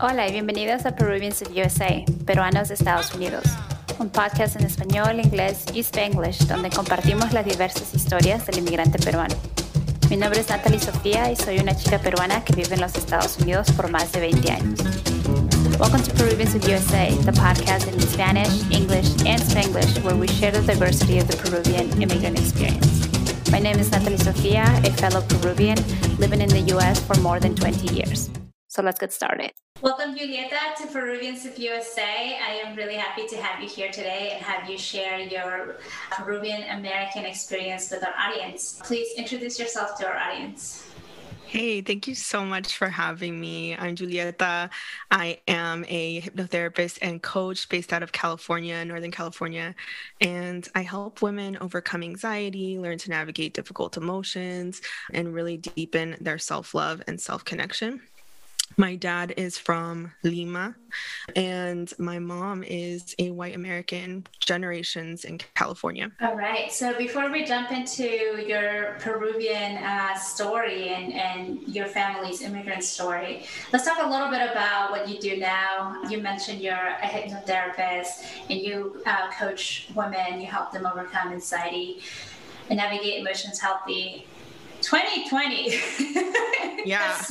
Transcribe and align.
Hola 0.00 0.26
y 0.26 0.32
bienvenidos 0.32 0.86
a 0.86 0.96
Peruvians 0.96 1.40
of 1.42 1.50
USA, 1.50 2.04
Peruanos 2.26 2.66
de 2.66 2.74
Estados 2.74 3.14
Unidos, 3.14 3.44
un 4.00 4.10
podcast 4.10 4.56
en 4.56 4.66
español, 4.66 5.20
inglés 5.20 5.64
y 5.72 5.80
spanglish 5.84 6.46
donde 6.48 6.68
compartimos 6.68 7.32
las 7.32 7.46
diversas 7.46 7.94
historias 7.94 8.44
del 8.44 8.58
inmigrante 8.58 8.98
peruano. 8.98 9.36
Mi 10.10 10.16
nombre 10.16 10.40
es 10.40 10.48
Natalie 10.48 10.80
Sofía 10.80 11.30
y 11.30 11.36
soy 11.36 11.60
una 11.60 11.76
chica 11.76 12.00
peruana 12.00 12.44
que 12.44 12.56
vive 12.56 12.74
en 12.74 12.80
los 12.80 12.96
Estados 12.96 13.38
Unidos 13.38 13.70
por 13.70 13.88
más 13.88 14.10
de 14.10 14.20
20 14.20 14.50
años. 14.50 14.80
Welcome 15.78 16.02
to 16.02 16.12
Peruvians 16.14 16.56
of 16.56 16.64
USA, 16.64 17.10
the 17.24 17.32
podcast 17.32 17.86
in 17.86 18.00
Spanish, 18.00 18.68
English, 18.72 19.10
and 19.26 19.40
Spanglish 19.40 20.02
where 20.02 20.16
we 20.16 20.26
share 20.26 20.50
the 20.50 20.60
diversity 20.62 21.20
of 21.20 21.28
the 21.28 21.36
Peruvian 21.36 22.02
immigrant 22.02 22.36
experience. 22.36 23.08
My 23.52 23.60
name 23.60 23.78
is 23.78 23.92
Natalie 23.92 24.18
Sofia, 24.18 24.64
a 24.84 24.90
fellow 24.90 25.22
Peruvian 25.22 25.78
living 26.18 26.40
in 26.40 26.48
the 26.48 26.74
US 26.76 26.98
for 26.98 27.14
more 27.20 27.38
than 27.38 27.54
20 27.54 27.94
years. 27.94 28.28
So 28.74 28.82
let's 28.82 28.98
get 28.98 29.12
started. 29.12 29.52
Welcome, 29.82 30.16
Julieta, 30.16 30.74
to 30.78 30.88
Peruvians 30.88 31.46
of 31.46 31.56
USA. 31.56 32.36
I 32.44 32.60
am 32.64 32.74
really 32.74 32.96
happy 32.96 33.24
to 33.28 33.36
have 33.36 33.62
you 33.62 33.68
here 33.68 33.92
today 33.92 34.32
and 34.34 34.44
have 34.44 34.68
you 34.68 34.76
share 34.76 35.20
your 35.20 35.76
uh, 36.10 36.24
Peruvian 36.24 36.64
American 36.76 37.24
experience 37.24 37.92
with 37.92 38.02
our 38.02 38.14
audience. 38.18 38.80
Please 38.82 39.16
introduce 39.16 39.60
yourself 39.60 39.96
to 39.98 40.08
our 40.08 40.16
audience. 40.16 40.90
Hey, 41.46 41.82
thank 41.82 42.08
you 42.08 42.16
so 42.16 42.44
much 42.44 42.76
for 42.76 42.88
having 42.88 43.40
me. 43.40 43.76
I'm 43.76 43.94
Julieta. 43.94 44.70
I 45.08 45.38
am 45.46 45.84
a 45.86 46.20
hypnotherapist 46.22 46.98
and 47.00 47.22
coach 47.22 47.68
based 47.68 47.92
out 47.92 48.02
of 48.02 48.10
California, 48.10 48.84
Northern 48.84 49.12
California. 49.12 49.76
And 50.20 50.66
I 50.74 50.82
help 50.82 51.22
women 51.22 51.56
overcome 51.60 52.02
anxiety, 52.02 52.76
learn 52.80 52.98
to 52.98 53.10
navigate 53.10 53.54
difficult 53.54 53.96
emotions, 53.96 54.82
and 55.12 55.32
really 55.32 55.58
deepen 55.58 56.16
their 56.20 56.38
self 56.38 56.74
love 56.74 57.04
and 57.06 57.20
self 57.20 57.44
connection. 57.44 58.00
My 58.76 58.96
dad 58.96 59.34
is 59.36 59.56
from 59.56 60.12
Lima, 60.22 60.74
and 61.36 61.92
my 61.98 62.18
mom 62.18 62.64
is 62.64 63.14
a 63.18 63.30
white 63.30 63.54
American, 63.54 64.26
generations 64.40 65.24
in 65.24 65.38
California. 65.54 66.10
All 66.20 66.34
right. 66.34 66.72
So 66.72 66.96
before 66.98 67.30
we 67.30 67.44
jump 67.44 67.70
into 67.70 68.04
your 68.04 68.96
Peruvian 69.00 69.76
uh, 69.76 70.14
story 70.16 70.88
and, 70.88 71.12
and 71.12 71.68
your 71.68 71.86
family's 71.86 72.42
immigrant 72.42 72.82
story, 72.82 73.46
let's 73.72 73.84
talk 73.84 73.98
a 74.02 74.08
little 74.08 74.28
bit 74.28 74.50
about 74.50 74.90
what 74.90 75.08
you 75.08 75.20
do 75.20 75.36
now. 75.36 76.02
You 76.08 76.20
mentioned 76.20 76.60
you're 76.60 76.74
a 76.74 77.06
hypnotherapist 77.06 78.26
and 78.50 78.60
you 78.60 79.02
uh, 79.06 79.30
coach 79.30 79.88
women, 79.94 80.40
you 80.40 80.46
help 80.46 80.72
them 80.72 80.84
overcome 80.84 81.32
anxiety 81.32 82.00
and 82.70 82.78
navigate 82.78 83.20
emotions 83.20 83.60
healthy 83.60 84.26
2020. 84.84 85.80
Yeah. 86.84 87.16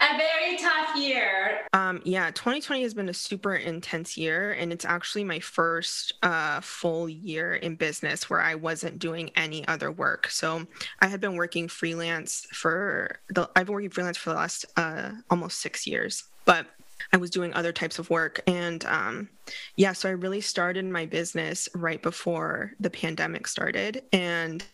a 0.00 0.18
very 0.18 0.56
tough 0.58 0.96
year. 0.96 1.60
Um, 1.72 2.02
yeah, 2.04 2.30
2020 2.32 2.82
has 2.82 2.94
been 2.94 3.08
a 3.08 3.14
super 3.14 3.54
intense 3.54 4.16
year, 4.16 4.52
and 4.52 4.72
it's 4.72 4.84
actually 4.84 5.24
my 5.24 5.38
first 5.38 6.14
uh, 6.22 6.60
full 6.60 7.08
year 7.08 7.54
in 7.54 7.76
business 7.76 8.28
where 8.28 8.40
I 8.40 8.56
wasn't 8.56 8.98
doing 8.98 9.30
any 9.36 9.66
other 9.68 9.90
work. 9.92 10.28
So 10.28 10.66
I 11.00 11.06
had 11.06 11.20
been 11.20 11.36
working 11.36 11.68
freelance 11.68 12.46
for 12.52 13.20
the 13.30 13.48
I've 13.56 13.66
been 13.66 13.74
working 13.74 13.90
freelance 13.90 14.18
for 14.18 14.30
the 14.30 14.36
last 14.36 14.66
uh, 14.76 15.12
almost 15.30 15.60
six 15.60 15.86
years, 15.86 16.24
but 16.44 16.66
I 17.12 17.16
was 17.16 17.30
doing 17.30 17.52
other 17.54 17.72
types 17.72 17.98
of 17.98 18.10
work. 18.10 18.40
And 18.46 18.84
um, 18.86 19.28
yeah, 19.76 19.92
so 19.92 20.08
I 20.08 20.12
really 20.12 20.40
started 20.40 20.84
my 20.84 21.06
business 21.06 21.68
right 21.74 22.02
before 22.02 22.72
the 22.80 22.90
pandemic 22.90 23.46
started. 23.46 24.02
And 24.12 24.64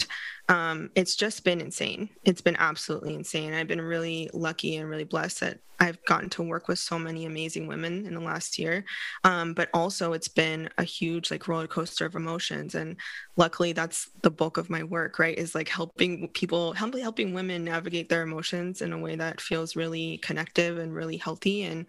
um, 0.50 0.90
it's 0.96 1.14
just 1.14 1.44
been 1.44 1.60
insane. 1.60 2.10
It's 2.24 2.40
been 2.40 2.56
absolutely 2.56 3.14
insane. 3.14 3.54
I've 3.54 3.68
been 3.68 3.80
really 3.80 4.28
lucky 4.34 4.76
and 4.76 4.90
really 4.90 5.04
blessed 5.04 5.40
that 5.40 5.60
I've 5.78 6.04
gotten 6.06 6.28
to 6.30 6.42
work 6.42 6.66
with 6.66 6.80
so 6.80 6.98
many 6.98 7.24
amazing 7.24 7.68
women 7.68 8.04
in 8.04 8.14
the 8.14 8.20
last 8.20 8.58
year. 8.58 8.84
Um, 9.22 9.54
but 9.54 9.70
also, 9.72 10.12
it's 10.12 10.26
been 10.26 10.68
a 10.76 10.82
huge 10.82 11.30
like 11.30 11.46
roller 11.46 11.68
coaster 11.68 12.04
of 12.04 12.16
emotions. 12.16 12.74
And 12.74 12.96
luckily, 13.36 13.72
that's 13.72 14.10
the 14.22 14.30
bulk 14.30 14.56
of 14.56 14.68
my 14.68 14.83
work, 14.83 15.20
right? 15.20 15.39
Is 15.39 15.55
like 15.55 15.68
helping 15.68 16.27
people, 16.30 16.72
helping 16.72 17.00
helping 17.00 17.33
women 17.33 17.64
navigate 17.64 18.08
their 18.08 18.22
emotions 18.22 18.83
in 18.83 18.92
a 18.92 18.98
way 18.98 19.14
that 19.14 19.40
feels 19.40 19.77
really 19.77 20.18
connective 20.18 20.78
and 20.78 20.92
really 20.92 21.16
healthy. 21.16 21.62
And 21.62 21.86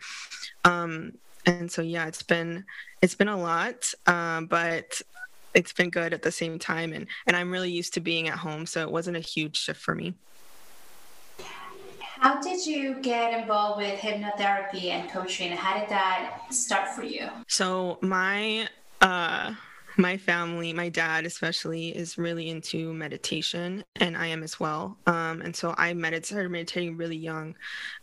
um, 0.65 1.13
and 1.47 1.71
so 1.71 1.81
yeah, 1.81 2.05
it's 2.05 2.23
been 2.23 2.63
it's 3.01 3.15
been 3.15 3.27
a 3.27 3.41
lot, 3.41 3.91
um, 4.05 4.45
but 4.45 5.01
it's 5.53 5.73
been 5.73 5.89
good 5.89 6.13
at 6.13 6.21
the 6.21 6.31
same 6.31 6.59
time 6.59 6.93
and 6.93 7.07
and 7.27 7.35
I'm 7.35 7.51
really 7.51 7.71
used 7.71 7.93
to 7.95 7.99
being 7.99 8.27
at 8.27 8.37
home 8.37 8.65
so 8.65 8.81
it 8.81 8.91
wasn't 8.91 9.17
a 9.17 9.21
huge 9.21 9.57
shift 9.57 9.81
for 9.81 9.95
me. 9.95 10.13
How 11.99 12.39
did 12.39 12.65
you 12.65 12.95
get 13.01 13.39
involved 13.39 13.81
with 13.81 13.99
hypnotherapy 13.99 14.85
and 14.85 15.09
coaching? 15.09 15.51
How 15.51 15.79
did 15.79 15.89
that 15.89 16.41
start 16.51 16.89
for 16.89 17.03
you? 17.03 17.29
So 17.47 17.97
my 18.01 18.67
uh 19.01 19.55
my 19.97 20.17
family, 20.17 20.73
my 20.73 20.89
dad 20.89 21.25
especially, 21.25 21.89
is 21.89 22.17
really 22.17 22.49
into 22.49 22.93
meditation, 22.93 23.83
and 23.97 24.15
I 24.15 24.27
am 24.27 24.43
as 24.43 24.59
well. 24.59 24.97
Um, 25.05 25.41
and 25.41 25.55
so 25.55 25.73
I 25.77 25.93
started 26.21 26.49
meditating 26.49 26.97
really 26.97 27.17
young. 27.17 27.55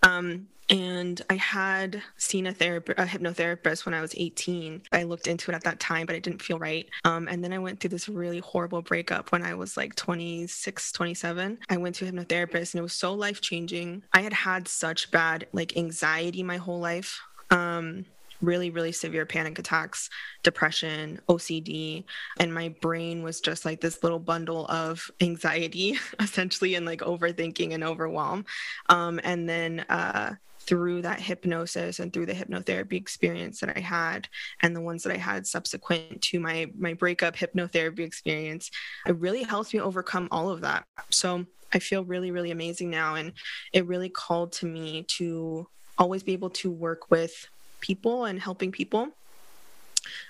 Um, 0.03 0.49
and 0.71 1.21
I 1.31 1.37
had 1.37 2.03
seen 2.17 2.47
a 2.47 2.53
therapist, 2.53 2.99
a 2.99 3.05
hypnotherapist 3.05 3.87
when 3.87 3.95
I 3.95 4.01
was 4.01 4.15
18. 4.17 4.83
I 4.93 5.05
looked 5.05 5.27
into 5.27 5.51
it 5.51 5.55
at 5.55 5.65
that 5.65 5.81
time, 5.81 6.07
but 6.07 6.15
it 6.15 6.23
didn't 6.23 6.43
feel 6.43 6.59
right. 6.59 6.89
Um, 7.05 7.27
and 7.29 7.43
then 7.43 7.53
I 7.53 7.59
went 7.59 7.81
through 7.81 7.91
this 7.91 8.09
really 8.09 8.41
horrible 8.41 8.83
breakup 8.83 9.33
when 9.33 9.43
I 9.43 9.55
was 9.55 9.77
like 9.77 9.95
26, 9.95 10.93
27. 10.93 11.59
I 11.69 11.77
went 11.77 11.95
to 11.97 12.07
a 12.07 12.13
hypnotherapist 12.13 12.75
and 12.75 12.81
it 12.81 12.83
was 12.83 12.93
so 12.93 13.15
life 13.15 13.41
changing. 13.41 14.03
I 14.13 14.21
had 14.21 14.33
had 14.33 14.69
such 14.69 15.11
bad 15.11 15.47
like 15.53 15.77
anxiety 15.77 16.43
my 16.43 16.59
whole 16.59 16.81
life. 16.81 17.21
Um, 17.51 18.05
really, 18.41 18.71
really 18.71 18.93
severe 18.93 19.27
panic 19.27 19.59
attacks, 19.59 20.11
depression, 20.43 21.21
OCD. 21.29 22.05
And 22.39 22.53
my 22.55 22.69
brain 22.81 23.23
was 23.23 23.41
just 23.41 23.65
like 23.65 23.81
this 23.81 24.03
little 24.03 24.19
bundle 24.19 24.67
of 24.69 25.11
anxiety, 25.21 25.99
essentially, 26.21 26.75
and 26.75 26.87
like 26.87 27.01
overthinking 27.01 27.75
and 27.75 27.83
overwhelm. 27.83 28.45
Um, 28.89 29.19
and 29.25 29.49
then, 29.49 29.81
uh, 29.89 30.35
through 30.69 31.01
that 31.01 31.19
hypnosis 31.19 31.99
and 31.99 32.13
through 32.13 32.27
the 32.27 32.35
hypnotherapy 32.35 32.93
experience 32.93 33.61
that 33.61 33.75
I 33.75 33.81
had 33.81 34.29
and 34.61 34.77
the 34.77 34.83
ones 34.83 35.03
that 35.03 35.13
I 35.15 35.17
had 35.17 35.47
subsequent 35.47 36.21
to 36.23 36.41
my 36.41 36.71
my 36.77 36.93
breakup 36.93 37.35
hypnotherapy 37.35 38.01
experience, 38.01 38.71
it 39.07 39.17
really 39.17 39.43
helped 39.43 39.73
me 39.73 39.81
overcome 39.81 40.29
all 40.31 40.51
of 40.51 40.61
that. 40.61 40.85
So 41.09 41.47
I 41.73 41.79
feel 41.79 42.05
really, 42.05 42.31
really 42.31 42.51
amazing 42.51 42.91
now. 42.91 43.15
And 43.15 43.33
it 43.73 43.87
really 43.87 44.11
called 44.11 44.53
to 44.55 44.67
me 44.67 45.05
to 45.17 45.67
always 45.97 46.23
be 46.23 46.35
able 46.35 46.51
to 46.51 46.71
work 46.71 47.11
with 47.11 47.49
people 47.81 48.27
and 48.27 48.39
helping 48.39 48.71
people. 48.71 49.09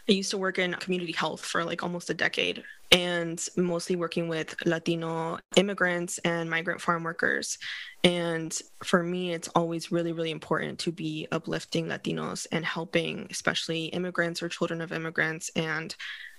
I 0.08 0.12
used 0.12 0.30
to 0.30 0.38
work 0.38 0.58
in 0.58 0.74
community 0.74 1.12
health 1.12 1.44
for 1.44 1.64
like 1.64 1.82
almost 1.82 2.10
a 2.10 2.14
decade 2.14 2.64
and 2.90 3.44
mostly 3.56 3.96
working 3.96 4.28
with 4.28 4.54
Latino 4.64 5.38
immigrants 5.56 6.18
and 6.18 6.48
migrant 6.48 6.80
farm 6.80 7.02
workers. 7.02 7.58
And 8.02 8.56
for 8.82 9.02
me, 9.02 9.32
it's 9.32 9.48
always 9.48 9.92
really, 9.92 10.12
really 10.12 10.30
important 10.30 10.78
to 10.80 10.92
be 10.92 11.28
uplifting 11.30 11.86
Latinos 11.86 12.46
and 12.50 12.64
helping, 12.64 13.26
especially 13.30 13.86
immigrants 13.86 14.42
or 14.42 14.48
children 14.48 14.80
of 14.80 14.92
immigrants. 14.92 15.50
And 15.54 15.94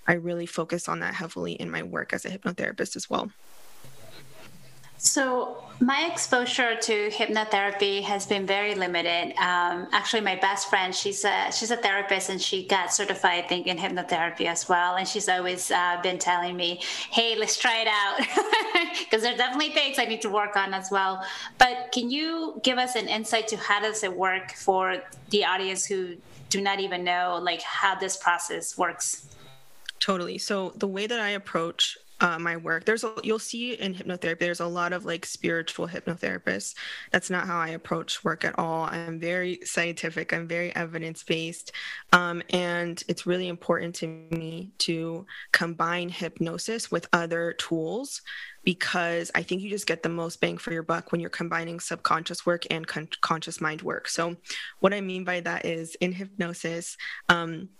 I 0.08 0.14
really 0.14 0.46
focus 0.46 0.88
on 0.88 1.00
that 1.00 1.14
heavily 1.14 1.52
in 1.52 1.70
my 1.70 1.82
work 1.82 2.12
as 2.12 2.24
a 2.24 2.30
hypnotherapist 2.30 2.96
as 2.96 3.08
well. 3.08 3.30
So, 5.02 5.56
my 5.80 6.10
exposure 6.12 6.76
to 6.76 7.08
hypnotherapy 7.08 8.02
has 8.02 8.26
been 8.26 8.44
very 8.44 8.74
limited. 8.74 9.34
Um, 9.38 9.88
actually, 9.92 10.20
my 10.20 10.36
best 10.36 10.68
friend, 10.68 10.94
she's 10.94 11.24
a 11.24 11.50
she's 11.50 11.70
a 11.70 11.76
therapist, 11.76 12.28
and 12.28 12.38
she 12.38 12.66
got 12.66 12.92
certified, 12.92 13.44
I 13.44 13.48
think, 13.48 13.66
in 13.66 13.78
hypnotherapy 13.78 14.44
as 14.44 14.68
well. 14.68 14.96
And 14.96 15.08
she's 15.08 15.26
always 15.26 15.70
uh, 15.70 15.98
been 16.02 16.18
telling 16.18 16.54
me, 16.54 16.82
"Hey, 17.10 17.34
let's 17.34 17.56
try 17.56 17.78
it 17.80 17.88
out," 17.88 18.18
because 18.98 19.22
there 19.22 19.32
are 19.32 19.38
definitely 19.38 19.70
things 19.70 19.98
I 19.98 20.04
need 20.04 20.20
to 20.20 20.28
work 20.28 20.54
on 20.54 20.74
as 20.74 20.90
well. 20.90 21.24
But 21.56 21.92
can 21.92 22.10
you 22.10 22.60
give 22.62 22.76
us 22.76 22.94
an 22.94 23.08
insight 23.08 23.48
to 23.48 23.56
how 23.56 23.80
does 23.80 24.04
it 24.04 24.14
work 24.14 24.52
for 24.52 24.98
the 25.30 25.46
audience 25.46 25.86
who 25.86 26.16
do 26.50 26.60
not 26.60 26.78
even 26.78 27.04
know 27.04 27.40
like 27.42 27.62
how 27.62 27.94
this 27.94 28.18
process 28.18 28.76
works? 28.76 29.26
Totally. 29.98 30.36
So 30.36 30.74
the 30.76 30.86
way 30.86 31.06
that 31.06 31.20
I 31.20 31.30
approach 31.30 31.96
uh, 32.20 32.38
my 32.38 32.56
work. 32.56 32.84
There's 32.84 33.04
a, 33.04 33.14
you'll 33.22 33.38
see 33.38 33.72
in 33.74 33.94
hypnotherapy, 33.94 34.40
there's 34.40 34.60
a 34.60 34.66
lot 34.66 34.92
of 34.92 35.04
like 35.04 35.24
spiritual 35.24 35.88
hypnotherapists. 35.88 36.74
That's 37.10 37.30
not 37.30 37.46
how 37.46 37.58
I 37.58 37.68
approach 37.68 38.22
work 38.24 38.44
at 38.44 38.58
all. 38.58 38.84
I'm 38.84 39.18
very 39.18 39.60
scientific. 39.64 40.32
I'm 40.32 40.46
very 40.46 40.74
evidence 40.74 41.22
based, 41.22 41.72
um, 42.12 42.42
and 42.50 43.02
it's 43.08 43.26
really 43.26 43.48
important 43.48 43.94
to 43.96 44.06
me 44.06 44.72
to 44.78 45.26
combine 45.52 46.08
hypnosis 46.08 46.90
with 46.90 47.08
other 47.12 47.54
tools 47.54 48.22
because 48.62 49.30
I 49.34 49.42
think 49.42 49.62
you 49.62 49.70
just 49.70 49.86
get 49.86 50.02
the 50.02 50.08
most 50.08 50.40
bang 50.40 50.58
for 50.58 50.72
your 50.72 50.82
buck 50.82 51.12
when 51.12 51.20
you're 51.20 51.30
combining 51.30 51.80
subconscious 51.80 52.44
work 52.44 52.64
and 52.70 52.86
con- 52.86 53.08
conscious 53.22 53.60
mind 53.60 53.82
work. 53.82 54.08
So, 54.08 54.36
what 54.80 54.92
I 54.92 55.00
mean 55.00 55.24
by 55.24 55.40
that 55.40 55.64
is 55.64 55.94
in 55.96 56.12
hypnosis. 56.12 56.96
Um, 57.28 57.70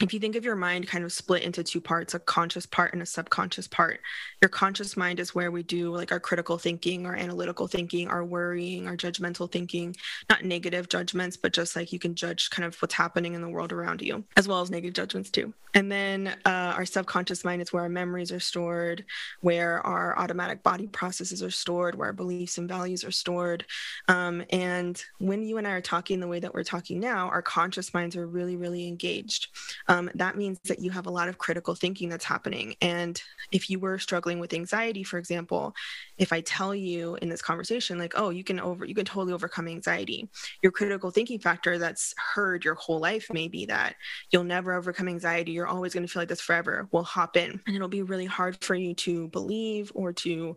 if 0.00 0.14
you 0.14 0.20
think 0.20 0.36
of 0.36 0.44
your 0.44 0.56
mind 0.56 0.86
kind 0.86 1.04
of 1.04 1.12
split 1.12 1.42
into 1.42 1.62
two 1.62 1.80
parts 1.80 2.14
a 2.14 2.18
conscious 2.18 2.66
part 2.66 2.92
and 2.92 3.02
a 3.02 3.06
subconscious 3.06 3.66
part 3.66 4.00
your 4.40 4.48
conscious 4.48 4.96
mind 4.96 5.20
is 5.20 5.34
where 5.34 5.50
we 5.50 5.62
do 5.62 5.94
like 5.94 6.12
our 6.12 6.20
critical 6.20 6.58
thinking 6.58 7.06
our 7.06 7.14
analytical 7.14 7.66
thinking 7.66 8.08
our 8.08 8.24
worrying 8.24 8.86
our 8.86 8.96
judgmental 8.96 9.50
thinking 9.50 9.94
not 10.28 10.44
negative 10.44 10.88
judgments 10.88 11.36
but 11.36 11.52
just 11.52 11.76
like 11.76 11.92
you 11.92 11.98
can 11.98 12.14
judge 12.14 12.50
kind 12.50 12.66
of 12.66 12.80
what's 12.80 12.94
happening 12.94 13.34
in 13.34 13.42
the 13.42 13.48
world 13.48 13.72
around 13.72 14.00
you 14.02 14.24
as 14.36 14.46
well 14.46 14.60
as 14.60 14.70
negative 14.70 14.94
judgments 14.94 15.30
too. 15.30 15.52
And 15.74 15.92
then 15.92 16.28
uh, 16.46 16.72
our 16.76 16.86
subconscious 16.86 17.44
mind 17.44 17.60
is 17.60 17.72
where 17.72 17.82
our 17.82 17.88
memories 17.88 18.32
are 18.32 18.40
stored 18.40 19.04
where 19.40 19.86
our 19.86 20.18
automatic 20.18 20.62
body 20.62 20.86
processes 20.86 21.42
are 21.42 21.50
stored 21.50 21.94
where 21.94 22.08
our 22.08 22.12
beliefs 22.12 22.58
and 22.58 22.68
values 22.68 23.04
are 23.04 23.10
stored. 23.10 23.64
Um, 24.08 24.44
and 24.50 25.02
when 25.18 25.42
you 25.42 25.58
and 25.58 25.66
i 25.66 25.72
are 25.72 25.80
talking 25.80 26.20
the 26.20 26.26
way 26.26 26.40
that 26.40 26.54
we're 26.54 26.64
talking 26.64 27.00
now 27.00 27.28
our 27.28 27.42
conscious 27.42 27.92
minds 27.92 28.16
are 28.16 28.26
really 28.26 28.56
really 28.56 28.88
engaged 28.88 29.48
um, 29.88 30.10
that 30.14 30.36
means 30.36 30.58
that 30.66 30.80
you 30.80 30.90
have 30.90 31.06
a 31.06 31.10
lot 31.10 31.28
of 31.28 31.38
critical 31.38 31.74
thinking 31.74 32.08
that's 32.08 32.24
happening. 32.24 32.74
And 32.80 33.20
if 33.52 33.70
you 33.70 33.78
were 33.78 33.98
struggling 33.98 34.38
with 34.38 34.52
anxiety, 34.52 35.02
for 35.02 35.18
example, 35.18 35.74
if 36.18 36.32
I 36.32 36.42
tell 36.42 36.74
you 36.74 37.16
in 37.16 37.28
this 37.28 37.42
conversation, 37.42 37.98
like, 37.98 38.12
oh, 38.14 38.30
you 38.30 38.44
can 38.44 38.60
over, 38.60 38.84
you 38.84 38.94
can 38.94 39.06
totally 39.06 39.32
overcome 39.32 39.66
anxiety, 39.66 40.28
your 40.62 40.72
critical 40.72 41.10
thinking 41.10 41.38
factor 41.38 41.78
that's 41.78 42.14
heard 42.34 42.64
your 42.64 42.74
whole 42.74 43.00
life 43.00 43.28
may 43.32 43.48
be 43.48 43.66
that 43.66 43.96
you'll 44.30 44.44
never 44.44 44.74
overcome 44.74 45.08
anxiety. 45.08 45.52
You're 45.52 45.66
always 45.66 45.94
going 45.94 46.06
to 46.06 46.12
feel 46.12 46.20
like 46.20 46.28
this 46.28 46.40
forever. 46.40 46.88
Will 46.92 47.02
hop 47.02 47.36
in, 47.36 47.60
and 47.66 47.76
it'll 47.76 47.88
be 47.88 48.02
really 48.02 48.26
hard 48.26 48.62
for 48.62 48.74
you 48.74 48.94
to 48.94 49.28
believe 49.28 49.90
or 49.94 50.12
to 50.12 50.56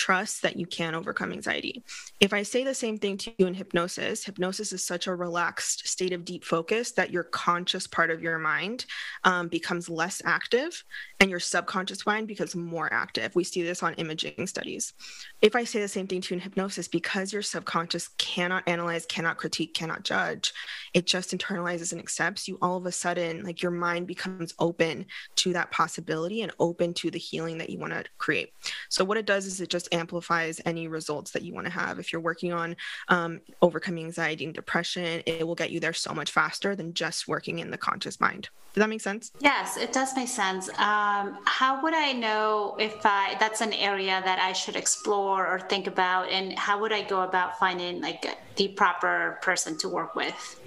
trust 0.00 0.40
that 0.40 0.56
you 0.56 0.64
can 0.64 0.94
overcome 0.94 1.30
anxiety. 1.30 1.82
If 2.20 2.32
I 2.32 2.42
say 2.42 2.64
the 2.64 2.74
same 2.74 2.96
thing 2.96 3.18
to 3.18 3.32
you 3.36 3.46
in 3.46 3.52
hypnosis, 3.52 4.24
hypnosis 4.24 4.72
is 4.72 4.82
such 4.82 5.06
a 5.06 5.14
relaxed 5.14 5.86
state 5.86 6.14
of 6.14 6.24
deep 6.24 6.42
focus 6.42 6.92
that 6.92 7.10
your 7.10 7.24
conscious 7.24 7.86
part 7.86 8.10
of 8.10 8.22
your 8.22 8.38
mind 8.38 8.86
um, 9.24 9.48
becomes 9.48 9.90
less 9.90 10.22
active 10.24 10.84
and 11.20 11.28
your 11.28 11.38
subconscious 11.38 12.06
mind 12.06 12.28
becomes 12.28 12.56
more 12.56 12.90
active. 12.90 13.34
We 13.34 13.44
see 13.44 13.62
this 13.62 13.82
on 13.82 13.92
imaging 13.94 14.46
studies. 14.46 14.94
If 15.42 15.54
I 15.54 15.64
say 15.64 15.80
the 15.80 15.88
same 15.88 16.06
thing 16.06 16.22
to 16.22 16.34
you 16.34 16.38
in 16.38 16.44
hypnosis, 16.44 16.88
because 16.88 17.30
your 17.30 17.42
subconscious 17.42 18.08
cannot 18.16 18.66
analyze, 18.66 19.04
cannot 19.04 19.36
critique, 19.36 19.74
cannot 19.74 20.04
judge, 20.04 20.54
it 20.94 21.04
just 21.06 21.36
internalizes 21.36 21.92
and 21.92 22.00
accepts, 22.00 22.48
you 22.48 22.56
all 22.62 22.78
of 22.78 22.86
a 22.86 22.92
sudden, 22.92 23.44
like 23.44 23.60
your 23.60 23.70
mind 23.70 24.06
becomes 24.06 24.54
open 24.58 25.04
to 25.36 25.52
that 25.52 25.70
possibility 25.72 26.40
and 26.40 26.52
open 26.58 26.94
to 26.94 27.10
the 27.10 27.18
healing 27.18 27.58
that 27.58 27.68
you 27.68 27.78
want 27.78 27.92
to 27.92 28.04
create. 28.16 28.54
So, 28.88 29.04
what 29.04 29.18
it 29.18 29.26
does 29.26 29.46
is 29.46 29.60
it 29.60 29.68
just 29.68 29.80
just 29.80 29.89
amplifies 29.92 30.60
any 30.64 30.88
results 30.88 31.30
that 31.32 31.42
you 31.42 31.54
want 31.54 31.66
to 31.66 31.72
have. 31.72 31.98
If 31.98 32.12
you're 32.12 32.20
working 32.20 32.52
on 32.52 32.76
um, 33.08 33.40
overcoming 33.62 34.06
anxiety 34.06 34.44
and 34.44 34.54
depression, 34.54 35.22
it 35.26 35.46
will 35.46 35.54
get 35.54 35.70
you 35.70 35.80
there 35.80 35.92
so 35.92 36.12
much 36.12 36.30
faster 36.30 36.74
than 36.74 36.94
just 36.94 37.28
working 37.28 37.58
in 37.58 37.70
the 37.70 37.78
conscious 37.78 38.20
mind. 38.20 38.48
Does 38.72 38.82
that 38.82 38.88
make 38.88 39.00
sense? 39.00 39.32
Yes, 39.40 39.76
it 39.76 39.92
does 39.92 40.14
make 40.14 40.28
sense. 40.28 40.68
Um, 40.70 41.38
how 41.44 41.82
would 41.82 41.94
I 41.94 42.12
know 42.12 42.76
if 42.78 43.04
I 43.04 43.36
that's 43.40 43.60
an 43.62 43.72
area 43.72 44.22
that 44.24 44.38
I 44.38 44.52
should 44.52 44.76
explore 44.76 45.44
or 45.44 45.58
think 45.58 45.88
about, 45.88 46.28
and 46.28 46.56
how 46.56 46.80
would 46.80 46.92
I 46.92 47.02
go 47.02 47.22
about 47.22 47.58
finding 47.58 48.00
like 48.00 48.38
the 48.54 48.68
proper 48.68 49.40
person 49.42 49.76
to 49.78 49.88
work 49.88 50.14
with? 50.14 50.60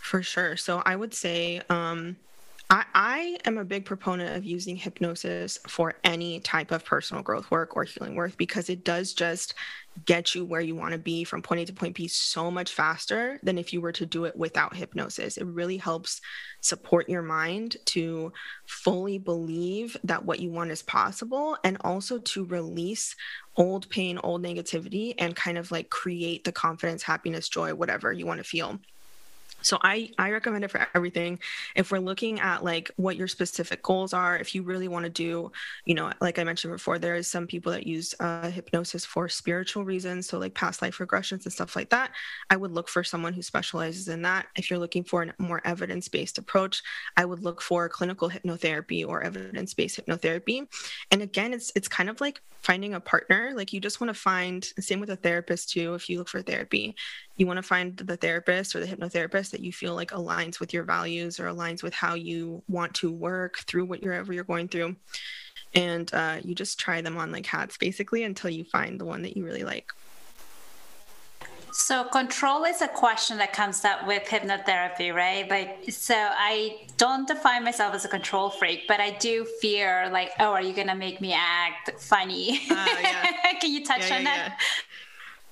For 0.00 0.22
sure. 0.22 0.56
So 0.56 0.82
I 0.86 0.96
would 0.96 1.12
say 1.12 1.60
um, 1.68 2.16
I, 2.72 2.86
I 2.94 3.38
am 3.44 3.58
a 3.58 3.66
big 3.66 3.84
proponent 3.84 4.34
of 4.34 4.46
using 4.46 4.76
hypnosis 4.76 5.58
for 5.68 5.92
any 6.04 6.40
type 6.40 6.70
of 6.70 6.86
personal 6.86 7.22
growth 7.22 7.50
work 7.50 7.76
or 7.76 7.84
healing 7.84 8.14
work 8.14 8.38
because 8.38 8.70
it 8.70 8.82
does 8.82 9.12
just 9.12 9.52
get 10.06 10.34
you 10.34 10.46
where 10.46 10.62
you 10.62 10.74
want 10.74 10.92
to 10.92 10.98
be 10.98 11.22
from 11.22 11.42
point 11.42 11.60
A 11.60 11.66
to 11.66 11.74
point 11.74 11.94
B 11.94 12.08
so 12.08 12.50
much 12.50 12.72
faster 12.72 13.38
than 13.42 13.58
if 13.58 13.74
you 13.74 13.82
were 13.82 13.92
to 13.92 14.06
do 14.06 14.24
it 14.24 14.34
without 14.34 14.74
hypnosis. 14.74 15.36
It 15.36 15.44
really 15.44 15.76
helps 15.76 16.22
support 16.62 17.10
your 17.10 17.20
mind 17.20 17.76
to 17.88 18.32
fully 18.64 19.18
believe 19.18 19.94
that 20.04 20.24
what 20.24 20.40
you 20.40 20.50
want 20.50 20.70
is 20.70 20.80
possible 20.80 21.58
and 21.64 21.76
also 21.82 22.20
to 22.20 22.46
release 22.46 23.14
old 23.58 23.90
pain, 23.90 24.18
old 24.24 24.42
negativity, 24.42 25.14
and 25.18 25.36
kind 25.36 25.58
of 25.58 25.70
like 25.72 25.90
create 25.90 26.44
the 26.44 26.52
confidence, 26.52 27.02
happiness, 27.02 27.50
joy, 27.50 27.74
whatever 27.74 28.14
you 28.14 28.24
want 28.24 28.38
to 28.38 28.44
feel 28.44 28.80
so 29.62 29.78
i 29.82 30.10
i 30.18 30.30
recommend 30.30 30.64
it 30.64 30.70
for 30.70 30.86
everything. 30.94 31.38
If 31.74 31.90
we're 31.90 31.98
looking 31.98 32.40
at 32.40 32.64
like 32.64 32.90
what 32.96 33.16
your 33.16 33.28
specific 33.28 33.82
goals 33.82 34.12
are 34.12 34.36
if 34.36 34.54
you 34.54 34.62
really 34.62 34.88
want 34.88 35.04
to 35.04 35.10
do 35.10 35.52
you 35.84 35.94
know 35.94 36.12
like 36.20 36.38
i 36.38 36.44
mentioned 36.44 36.72
before 36.72 36.98
there 36.98 37.14
is 37.14 37.28
some 37.28 37.46
people 37.46 37.72
that 37.72 37.86
use 37.86 38.14
uh, 38.20 38.50
hypnosis 38.50 39.04
for 39.04 39.28
spiritual 39.28 39.84
reasons 39.84 40.28
so 40.28 40.38
like 40.38 40.54
past 40.54 40.82
life 40.82 40.98
regressions 40.98 41.44
and 41.44 41.52
stuff 41.52 41.76
like 41.76 41.90
that. 41.90 42.12
I 42.50 42.56
would 42.56 42.72
look 42.72 42.88
for 42.88 43.04
someone 43.04 43.32
who 43.32 43.42
specializes 43.42 44.08
in 44.08 44.22
that. 44.22 44.46
If 44.56 44.70
you're 44.70 44.78
looking 44.78 45.04
for 45.04 45.22
a 45.22 45.32
more 45.38 45.60
evidence-based 45.64 46.38
approach 46.38 46.82
i 47.16 47.24
would 47.24 47.42
look 47.42 47.62
for 47.62 47.88
clinical 47.88 48.30
hypnotherapy 48.30 49.06
or 49.06 49.22
evidence-based 49.22 49.98
hypnotherapy. 49.98 50.66
And 51.10 51.22
again 51.22 51.52
it's 51.52 51.72
it's 51.74 51.88
kind 51.88 52.10
of 52.10 52.20
like 52.20 52.40
finding 52.62 52.94
a 52.94 53.00
partner. 53.00 53.52
Like 53.54 53.72
you 53.72 53.80
just 53.80 54.00
want 54.00 54.08
to 54.08 54.14
find 54.14 54.64
same 54.78 55.00
with 55.00 55.10
a 55.10 55.16
therapist 55.16 55.70
too 55.70 55.94
if 55.94 56.08
you 56.08 56.18
look 56.18 56.28
for 56.28 56.42
therapy 56.42 56.94
you 57.36 57.46
want 57.46 57.56
to 57.56 57.62
find 57.62 57.96
the 57.96 58.16
therapist 58.16 58.74
or 58.74 58.80
the 58.80 58.86
hypnotherapist 58.86 59.50
that 59.50 59.60
you 59.60 59.72
feel 59.72 59.94
like 59.94 60.10
aligns 60.10 60.60
with 60.60 60.72
your 60.72 60.84
values 60.84 61.40
or 61.40 61.46
aligns 61.46 61.82
with 61.82 61.94
how 61.94 62.14
you 62.14 62.62
want 62.68 62.94
to 62.94 63.10
work 63.10 63.58
through 63.60 63.84
whatever 63.84 64.32
you're 64.32 64.44
going 64.44 64.68
through 64.68 64.94
and 65.74 66.12
uh, 66.12 66.36
you 66.42 66.54
just 66.54 66.78
try 66.78 67.00
them 67.00 67.16
on 67.16 67.32
like 67.32 67.46
hats 67.46 67.76
basically 67.76 68.22
until 68.24 68.50
you 68.50 68.64
find 68.64 69.00
the 69.00 69.04
one 69.04 69.22
that 69.22 69.36
you 69.36 69.44
really 69.44 69.64
like 69.64 69.92
so 71.72 72.04
control 72.04 72.64
is 72.64 72.82
a 72.82 72.88
question 72.88 73.38
that 73.38 73.54
comes 73.54 73.82
up 73.82 74.06
with 74.06 74.24
hypnotherapy, 74.24 75.12
right? 75.12 75.48
Like, 75.48 75.90
so 75.90 76.14
I 76.14 76.86
don't 76.98 77.26
define 77.26 77.64
myself 77.64 77.94
as 77.94 78.04
a 78.04 78.08
control 78.08 78.50
freak, 78.50 78.86
but 78.86 79.00
I 79.00 79.12
do 79.12 79.46
fear 79.62 80.10
like, 80.12 80.32
oh, 80.38 80.52
are 80.52 80.60
you 80.60 80.74
gonna 80.74 80.94
make 80.94 81.22
me 81.22 81.32
act 81.32 81.98
funny? 81.98 82.60
Uh, 82.70 82.86
yeah. 83.00 83.32
Can 83.60 83.72
you 83.72 83.84
touch 83.84 84.10
yeah, 84.10 84.16
on 84.16 84.22
yeah, 84.22 84.48
that? 84.48 84.60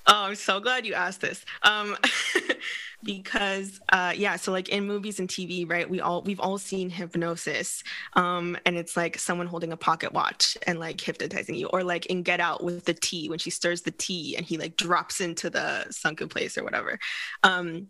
Oh, 0.07 0.23
I'm 0.25 0.35
so 0.35 0.59
glad 0.59 0.85
you 0.85 0.93
asked 0.93 1.21
this. 1.21 1.45
Um, 1.63 1.97
because 3.03 3.79
uh, 3.89 4.13
yeah, 4.15 4.35
so 4.35 4.51
like 4.51 4.69
in 4.69 4.85
movies 4.85 5.19
and 5.19 5.27
TV, 5.27 5.69
right? 5.69 5.89
We 5.89 6.01
all 6.01 6.21
we've 6.21 6.39
all 6.39 6.57
seen 6.57 6.89
hypnosis, 6.89 7.83
um, 8.13 8.57
and 8.65 8.77
it's 8.77 8.95
like 8.95 9.17
someone 9.17 9.47
holding 9.47 9.71
a 9.71 9.77
pocket 9.77 10.13
watch 10.13 10.57
and 10.67 10.79
like 10.79 10.99
hypnotizing 10.99 11.55
you, 11.55 11.67
or 11.67 11.83
like 11.83 12.07
in 12.07 12.23
Get 12.23 12.39
Out 12.39 12.63
with 12.63 12.85
the 12.85 12.93
tea 12.93 13.29
when 13.29 13.39
she 13.39 13.49
stirs 13.49 13.81
the 13.81 13.91
tea 13.91 14.35
and 14.37 14.45
he 14.45 14.57
like 14.57 14.77
drops 14.77 15.21
into 15.21 15.49
the 15.49 15.85
sunken 15.91 16.29
place 16.29 16.57
or 16.57 16.63
whatever. 16.63 16.99
Um, 17.43 17.87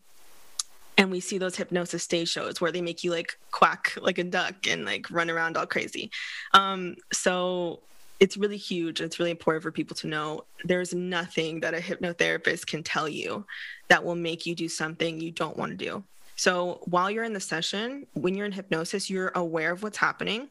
and 0.97 1.09
we 1.09 1.19
see 1.19 1.37
those 1.37 1.55
hypnosis 1.55 2.03
stage 2.03 2.29
shows 2.29 2.61
where 2.61 2.71
they 2.71 2.81
make 2.81 3.03
you 3.03 3.11
like 3.11 3.37
quack 3.51 3.93
like 4.01 4.17
a 4.17 4.23
duck 4.23 4.67
and 4.67 4.85
like 4.85 5.09
run 5.09 5.29
around 5.29 5.57
all 5.57 5.65
crazy. 5.65 6.11
Um, 6.53 6.95
so 7.11 7.79
it's 8.21 8.37
really 8.37 8.55
huge. 8.55 9.01
It's 9.01 9.17
really 9.17 9.31
important 9.31 9.63
for 9.63 9.71
people 9.71 9.95
to 9.97 10.07
know 10.07 10.45
there's 10.63 10.93
nothing 10.93 11.59
that 11.61 11.73
a 11.73 11.77
hypnotherapist 11.77 12.67
can 12.67 12.83
tell 12.83 13.09
you 13.09 13.43
that 13.87 14.05
will 14.05 14.15
make 14.15 14.45
you 14.45 14.53
do 14.53 14.69
something 14.69 15.19
you 15.19 15.31
don't 15.31 15.57
want 15.57 15.71
to 15.71 15.85
do. 15.85 16.03
So 16.35 16.81
while 16.85 17.09
you're 17.09 17.23
in 17.23 17.33
the 17.33 17.39
session, 17.39 18.05
when 18.13 18.35
you're 18.35 18.45
in 18.45 18.51
hypnosis, 18.51 19.09
you're 19.09 19.31
aware 19.33 19.71
of 19.71 19.81
what's 19.81 19.97
happening. 19.97 20.49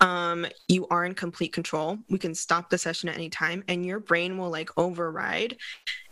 Um, 0.00 0.46
you 0.68 0.86
are 0.88 1.04
in 1.04 1.14
complete 1.14 1.52
control. 1.52 1.98
We 2.08 2.18
can 2.18 2.34
stop 2.34 2.70
the 2.70 2.78
session 2.78 3.08
at 3.08 3.16
any 3.16 3.28
time, 3.28 3.64
and 3.66 3.84
your 3.84 3.98
brain 3.98 4.38
will 4.38 4.50
like 4.50 4.70
override 4.78 5.56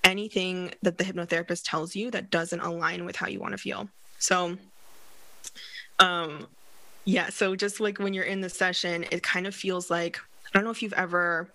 anything 0.02 0.74
that 0.82 0.98
the 0.98 1.04
hypnotherapist 1.04 1.62
tells 1.64 1.94
you 1.94 2.10
that 2.10 2.30
doesn't 2.30 2.60
align 2.60 3.04
with 3.04 3.14
how 3.14 3.28
you 3.28 3.38
want 3.38 3.52
to 3.52 3.58
feel. 3.58 3.88
So, 4.18 4.56
um, 6.00 6.48
yeah, 7.04 7.28
so 7.28 7.54
just 7.54 7.78
like 7.78 7.98
when 7.98 8.14
you're 8.14 8.24
in 8.24 8.40
the 8.40 8.50
session, 8.50 9.04
it 9.12 9.22
kind 9.22 9.46
of 9.46 9.54
feels 9.54 9.90
like 9.90 10.18
I 10.52 10.58
don't 10.58 10.64
know 10.64 10.70
if 10.70 10.82
you've 10.82 10.92
ever 10.94 11.52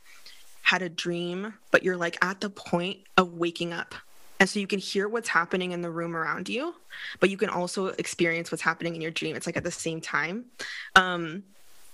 had 0.62 0.81
a 0.81 0.89
dream, 0.89 1.53
but 1.71 1.83
you're 1.83 1.97
like 1.97 2.17
at 2.23 2.41
the 2.41 2.50
point 2.50 3.00
of 3.17 3.33
waking 3.33 3.73
up. 3.73 3.95
And 4.39 4.50
so 4.50 4.59
you 4.59 4.67
can 4.67 4.79
hear 4.79 5.07
what's 5.07 5.29
happening 5.29 5.71
in 5.71 5.81
the 5.81 5.89
room 5.89 6.15
around 6.15 6.50
you, 6.50 6.75
but 7.19 7.29
you 7.29 7.38
can 7.38 7.50
also 7.50 7.88
experience 7.88 8.51
what's 8.51 8.63
happening 8.63 8.95
in 8.95 9.01
your 9.01 9.12
dream. 9.12 9.35
It's 9.35 9.45
like 9.45 9.57
at 9.57 9.63
the 9.63 9.71
same 9.71 10.01
time. 10.01 10.45
Um, 10.95 11.43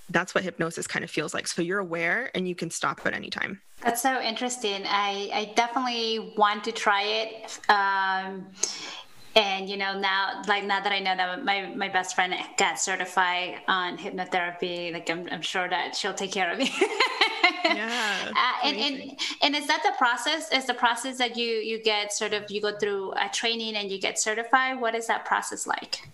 that's 0.09 0.33
what 0.33 0.43
hypnosis 0.43 0.87
kind 0.87 1.03
of 1.03 1.11
feels 1.11 1.33
like. 1.33 1.47
So 1.47 1.61
you're 1.61 1.79
aware 1.79 2.31
and 2.33 2.47
you 2.47 2.55
can 2.55 2.71
stop 2.71 3.05
at 3.05 3.13
any 3.13 3.29
time. 3.29 3.61
That's 3.81 4.01
so 4.01 4.19
interesting. 4.21 4.83
I, 4.85 5.29
I 5.33 5.53
definitely 5.55 6.33
want 6.37 6.63
to 6.63 6.71
try 6.71 7.03
it. 7.03 7.59
Um, 7.69 8.47
and 9.39 9.69
you 9.69 9.77
know 9.77 9.97
now 9.97 10.41
like 10.47 10.65
now 10.65 10.81
that 10.81 10.91
i 10.91 10.99
know 10.99 11.15
that 11.15 11.43
my, 11.43 11.73
my 11.75 11.87
best 11.87 12.13
friend 12.13 12.33
got 12.57 12.79
certified 12.79 13.55
on 13.67 13.97
hypnotherapy 13.97 14.91
like 14.91 15.09
i'm, 15.09 15.27
I'm 15.31 15.41
sure 15.41 15.67
that 15.69 15.95
she'll 15.95 16.13
take 16.13 16.31
care 16.31 16.51
of 16.51 16.59
me. 16.59 16.71
Yeah 17.65 18.31
uh, 18.35 18.67
and, 18.67 18.77
and 18.77 19.19
and 19.41 19.55
is 19.55 19.67
that 19.67 19.81
the 19.83 19.93
process 19.97 20.51
is 20.51 20.65
the 20.65 20.73
process 20.73 21.17
that 21.17 21.37
you 21.37 21.47
you 21.47 21.81
get 21.81 22.11
sort 22.11 22.33
of 22.33 22.49
you 22.49 22.61
go 22.61 22.77
through 22.77 23.11
a 23.13 23.29
training 23.31 23.75
and 23.75 23.91
you 23.91 23.99
get 23.99 24.19
certified? 24.19 24.79
What 24.79 24.95
is 24.95 25.07
that 25.07 25.25
process 25.25 25.67
like? 25.67 26.07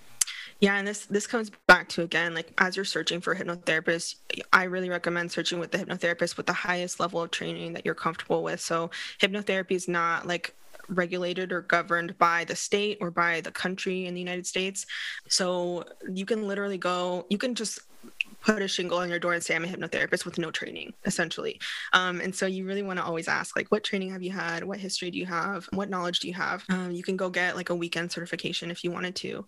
Yeah, 0.59 0.77
and 0.77 0.87
this 0.87 1.05
this 1.05 1.27
comes 1.27 1.51
back 1.67 1.89
to 1.89 2.01
again, 2.01 2.33
like 2.33 2.51
as 2.57 2.75
you're 2.75 2.85
searching 2.85 3.19
for 3.19 3.33
a 3.33 3.37
hypnotherapist, 3.37 4.15
I 4.53 4.63
really 4.63 4.89
recommend 4.89 5.31
searching 5.31 5.59
with 5.59 5.71
the 5.71 5.79
hypnotherapist 5.79 6.37
with 6.37 6.45
the 6.45 6.53
highest 6.53 6.99
level 6.99 7.21
of 7.21 7.31
training 7.31 7.73
that 7.73 7.85
you're 7.85 7.95
comfortable 7.95 8.41
with. 8.41 8.61
So 8.61 8.89
hypnotherapy 9.21 9.73
is 9.73 9.87
not 9.87 10.25
like 10.25 10.55
regulated 10.89 11.51
or 11.51 11.61
governed 11.61 12.17
by 12.17 12.43
the 12.45 12.55
state 12.55 12.97
or 13.01 13.11
by 13.11 13.41
the 13.41 13.51
country 13.51 14.05
in 14.05 14.13
the 14.13 14.19
United 14.19 14.47
States. 14.47 14.85
So 15.27 15.83
you 16.11 16.25
can 16.25 16.47
literally 16.47 16.77
go, 16.77 17.25
you 17.29 17.37
can 17.37 17.55
just 17.55 17.79
put 18.41 18.61
a 18.61 18.67
shingle 18.67 18.99
on 18.99 19.09
your 19.09 19.17
door 19.17 19.33
and 19.33 19.43
say 19.43 19.55
I'm 19.55 19.65
a 19.65 19.67
hypnotherapist 19.67 20.23
with 20.23 20.37
no 20.37 20.51
training, 20.51 20.93
essentially. 21.05 21.59
Um, 21.93 22.21
and 22.21 22.33
so 22.33 22.45
you 22.45 22.65
really 22.65 22.83
want 22.83 22.99
to 22.99 23.05
always 23.05 23.27
ask, 23.27 23.55
like, 23.55 23.71
what 23.71 23.83
training 23.83 24.11
have 24.11 24.21
you 24.21 24.31
had? 24.31 24.63
What 24.63 24.77
history 24.77 25.09
do 25.09 25.17
you 25.17 25.25
have? 25.25 25.65
What 25.71 25.89
knowledge 25.89 26.19
do 26.19 26.27
you 26.27 26.35
have? 26.35 26.63
Um, 26.69 26.91
you 26.91 27.01
can 27.01 27.17
go 27.17 27.29
get 27.29 27.55
like 27.55 27.71
a 27.71 27.75
weekend 27.75 28.11
certification 28.11 28.69
if 28.69 28.83
you 28.83 28.91
wanted 28.91 29.15
to. 29.17 29.45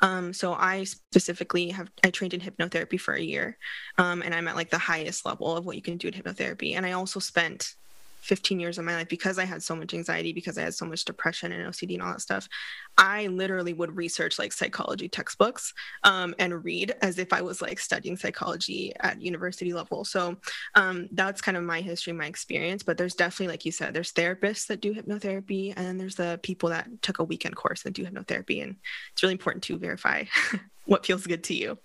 Um, 0.00 0.32
so 0.32 0.54
I 0.54 0.84
specifically 0.84 1.68
have 1.68 1.90
I 2.02 2.10
trained 2.10 2.32
in 2.32 2.40
hypnotherapy 2.40 2.98
for 2.98 3.14
a 3.14 3.20
year, 3.20 3.58
um, 3.98 4.22
and 4.22 4.34
I'm 4.34 4.48
at 4.48 4.56
like 4.56 4.70
the 4.70 4.78
highest 4.78 5.26
level 5.26 5.54
of 5.54 5.66
what 5.66 5.76
you 5.76 5.82
can 5.82 5.98
do 5.98 6.08
in 6.08 6.14
hypnotherapy. 6.14 6.74
And 6.74 6.86
I 6.86 6.92
also 6.92 7.20
spent 7.20 7.74
15 8.20 8.60
years 8.60 8.78
of 8.78 8.84
my 8.84 8.94
life 8.94 9.08
because 9.08 9.38
I 9.38 9.44
had 9.44 9.62
so 9.62 9.74
much 9.74 9.94
anxiety, 9.94 10.32
because 10.32 10.58
I 10.58 10.62
had 10.62 10.74
so 10.74 10.84
much 10.84 11.04
depression 11.04 11.52
and 11.52 11.72
OCD 11.72 11.94
and 11.94 12.02
all 12.02 12.12
that 12.12 12.20
stuff. 12.20 12.48
I 12.96 13.28
literally 13.28 13.72
would 13.72 13.96
research 13.96 14.38
like 14.38 14.52
psychology 14.52 15.08
textbooks 15.08 15.72
um, 16.04 16.34
and 16.38 16.64
read 16.64 16.94
as 17.00 17.18
if 17.18 17.32
I 17.32 17.42
was 17.42 17.62
like 17.62 17.78
studying 17.78 18.16
psychology 18.16 18.92
at 19.00 19.22
university 19.22 19.72
level. 19.72 20.04
So 20.04 20.36
um, 20.74 21.08
that's 21.12 21.40
kind 21.40 21.56
of 21.56 21.62
my 21.62 21.80
history, 21.80 22.12
my 22.12 22.26
experience. 22.26 22.82
But 22.82 22.98
there's 22.98 23.14
definitely, 23.14 23.52
like 23.52 23.64
you 23.64 23.72
said, 23.72 23.94
there's 23.94 24.12
therapists 24.12 24.66
that 24.66 24.80
do 24.80 24.94
hypnotherapy, 24.94 25.72
and 25.76 25.86
then 25.86 25.98
there's 25.98 26.16
the 26.16 26.40
people 26.42 26.70
that 26.70 26.88
took 27.02 27.20
a 27.20 27.24
weekend 27.24 27.56
course 27.56 27.84
and 27.84 27.94
do 27.94 28.04
hypnotherapy. 28.04 28.62
And 28.62 28.76
it's 29.12 29.22
really 29.22 29.34
important 29.34 29.64
to 29.64 29.78
verify 29.78 30.24
what 30.86 31.06
feels 31.06 31.26
good 31.26 31.44
to 31.44 31.54
you. 31.54 31.78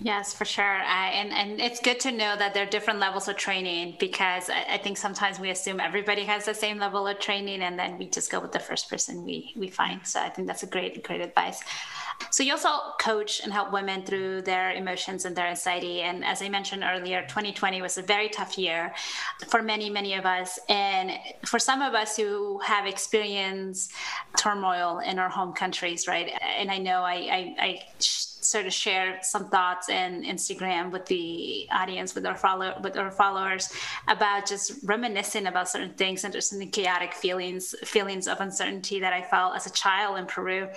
Yes, 0.00 0.32
for 0.32 0.44
sure. 0.44 0.64
I, 0.64 1.08
and, 1.08 1.32
and 1.32 1.60
it's 1.60 1.80
good 1.80 1.98
to 2.00 2.12
know 2.12 2.36
that 2.36 2.54
there 2.54 2.62
are 2.62 2.70
different 2.70 3.00
levels 3.00 3.26
of 3.26 3.36
training 3.36 3.96
because 3.98 4.48
I, 4.48 4.74
I, 4.74 4.78
think 4.78 4.96
sometimes 4.96 5.40
we 5.40 5.50
assume 5.50 5.80
everybody 5.80 6.22
has 6.24 6.44
the 6.44 6.54
same 6.54 6.78
level 6.78 7.08
of 7.08 7.18
training 7.18 7.62
and 7.62 7.76
then 7.76 7.98
we 7.98 8.06
just 8.06 8.30
go 8.30 8.38
with 8.38 8.52
the 8.52 8.60
first 8.60 8.88
person 8.88 9.24
we, 9.24 9.52
we 9.56 9.68
find. 9.68 10.06
So 10.06 10.20
I 10.20 10.28
think 10.28 10.46
that's 10.46 10.62
a 10.62 10.68
great, 10.68 11.02
great 11.02 11.20
advice. 11.20 11.60
So 12.30 12.42
you 12.42 12.52
also 12.52 12.68
coach 13.00 13.40
and 13.42 13.52
help 13.52 13.72
women 13.72 14.02
through 14.02 14.42
their 14.42 14.72
emotions 14.72 15.24
and 15.24 15.34
their 15.34 15.46
anxiety. 15.46 16.02
And 16.02 16.24
as 16.24 16.42
I 16.42 16.48
mentioned 16.48 16.84
earlier, 16.84 17.22
2020 17.22 17.80
was 17.82 17.98
a 17.98 18.02
very 18.02 18.28
tough 18.28 18.58
year 18.58 18.94
for 19.48 19.62
many, 19.62 19.88
many 19.90 20.14
of 20.14 20.26
us. 20.26 20.58
And 20.68 21.12
for 21.44 21.58
some 21.58 21.80
of 21.80 21.94
us 21.94 22.16
who 22.16 22.58
have 22.58 22.86
experienced 22.86 23.92
turmoil 24.36 24.98
in 24.98 25.18
our 25.18 25.28
home 25.28 25.52
countries, 25.52 26.06
right? 26.06 26.30
And 26.58 26.70
I 26.70 26.78
know 26.78 27.00
I, 27.02 27.14
I, 27.14 27.54
I 27.58 27.82
sort 28.48 28.66
of 28.66 28.72
share 28.72 29.18
some 29.22 29.48
thoughts 29.48 29.88
in 29.88 30.22
Instagram 30.22 30.90
with 30.90 31.06
the 31.06 31.68
audience, 31.70 32.14
with 32.14 32.24
our 32.24 32.36
follow 32.36 32.78
with 32.82 32.96
our 32.96 33.10
followers 33.10 33.72
about 34.06 34.46
just 34.46 34.72
reminiscing 34.84 35.46
about 35.46 35.68
certain 35.68 35.92
things 35.94 36.24
and 36.24 36.32
just 36.32 36.56
the 36.56 36.66
chaotic 36.66 37.12
feelings 37.12 37.74
feelings 37.84 38.26
of 38.26 38.40
uncertainty 38.40 39.00
that 39.00 39.12
I 39.12 39.22
felt 39.22 39.56
as 39.56 39.66
a 39.66 39.70
child 39.70 40.18
in 40.18 40.26
Peru. 40.26 40.68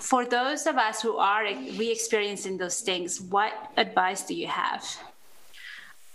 For 0.00 0.24
those 0.24 0.66
of 0.66 0.76
us 0.76 1.02
who 1.02 1.16
are 1.16 1.44
re-experiencing 1.44 2.58
those 2.58 2.80
things, 2.80 3.20
what 3.20 3.52
advice 3.76 4.22
do 4.22 4.34
you 4.34 4.46
have? 4.46 4.84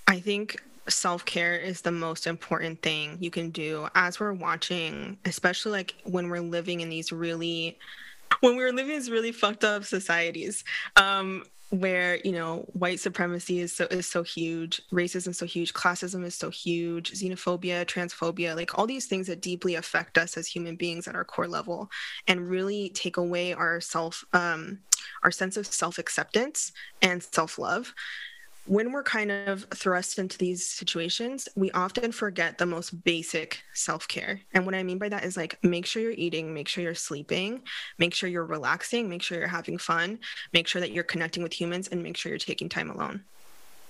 I 0.07 0.19
think 0.19 0.61
self 0.89 1.25
care 1.25 1.55
is 1.55 1.81
the 1.81 1.91
most 1.91 2.27
important 2.27 2.81
thing 2.81 3.17
you 3.19 3.31
can 3.31 3.49
do 3.49 3.87
as 3.95 4.19
we're 4.19 4.33
watching, 4.33 5.17
especially 5.25 5.71
like 5.71 5.95
when 6.03 6.29
we're 6.29 6.41
living 6.41 6.81
in 6.81 6.89
these 6.89 7.11
really 7.11 7.77
when 8.39 8.57
we 8.57 8.63
were 8.63 8.71
living 8.71 8.91
in 8.91 8.99
these 8.99 9.11
really 9.11 9.31
fucked 9.31 9.63
up 9.63 9.83
societies 9.83 10.63
um, 10.95 11.43
where 11.73 12.19
you 12.23 12.31
know 12.31 12.57
white 12.73 12.99
supremacy 12.99 13.59
is 13.59 13.73
so 13.73 13.85
is 13.85 14.05
so 14.05 14.21
huge 14.21 14.79
racism 14.91 15.29
is 15.29 15.39
so 15.39 15.45
huge 15.47 15.73
classism 15.73 16.23
is 16.23 16.35
so 16.35 16.51
huge 16.51 17.11
xenophobia 17.13 17.83
transphobia 17.83 18.55
like 18.55 18.77
all 18.77 18.85
these 18.85 19.07
things 19.07 19.25
that 19.25 19.41
deeply 19.41 19.73
affect 19.73 20.19
us 20.19 20.37
as 20.37 20.45
human 20.45 20.75
beings 20.75 21.07
at 21.07 21.15
our 21.15 21.25
core 21.25 21.47
level 21.47 21.89
and 22.27 22.47
really 22.47 22.89
take 22.89 23.17
away 23.17 23.53
our 23.53 23.81
self 23.81 24.23
um, 24.33 24.77
our 25.23 25.31
sense 25.31 25.57
of 25.57 25.65
self-acceptance 25.65 26.71
and 27.01 27.23
self-love 27.23 27.91
when 28.65 28.91
we're 28.91 29.03
kind 29.03 29.31
of 29.31 29.65
thrust 29.75 30.19
into 30.19 30.37
these 30.37 30.65
situations, 30.65 31.49
we 31.55 31.71
often 31.71 32.11
forget 32.11 32.57
the 32.57 32.65
most 32.65 33.03
basic 33.03 33.61
self 33.73 34.07
care. 34.07 34.39
And 34.53 34.65
what 34.65 34.75
I 34.75 34.83
mean 34.83 34.97
by 34.97 35.09
that 35.09 35.25
is 35.25 35.35
like, 35.35 35.57
make 35.63 35.85
sure 35.85 36.01
you're 36.01 36.11
eating, 36.11 36.53
make 36.53 36.67
sure 36.67 36.83
you're 36.83 36.95
sleeping, 36.95 37.61
make 37.97 38.13
sure 38.13 38.29
you're 38.29 38.45
relaxing, 38.45 39.09
make 39.09 39.21
sure 39.21 39.37
you're 39.37 39.47
having 39.47 39.77
fun, 39.77 40.19
make 40.53 40.67
sure 40.67 40.79
that 40.81 40.91
you're 40.91 41.03
connecting 41.03 41.43
with 41.43 41.59
humans, 41.59 41.89
and 41.89 42.01
make 42.01 42.17
sure 42.17 42.29
you're 42.29 42.39
taking 42.39 42.69
time 42.69 42.89
alone 42.89 43.23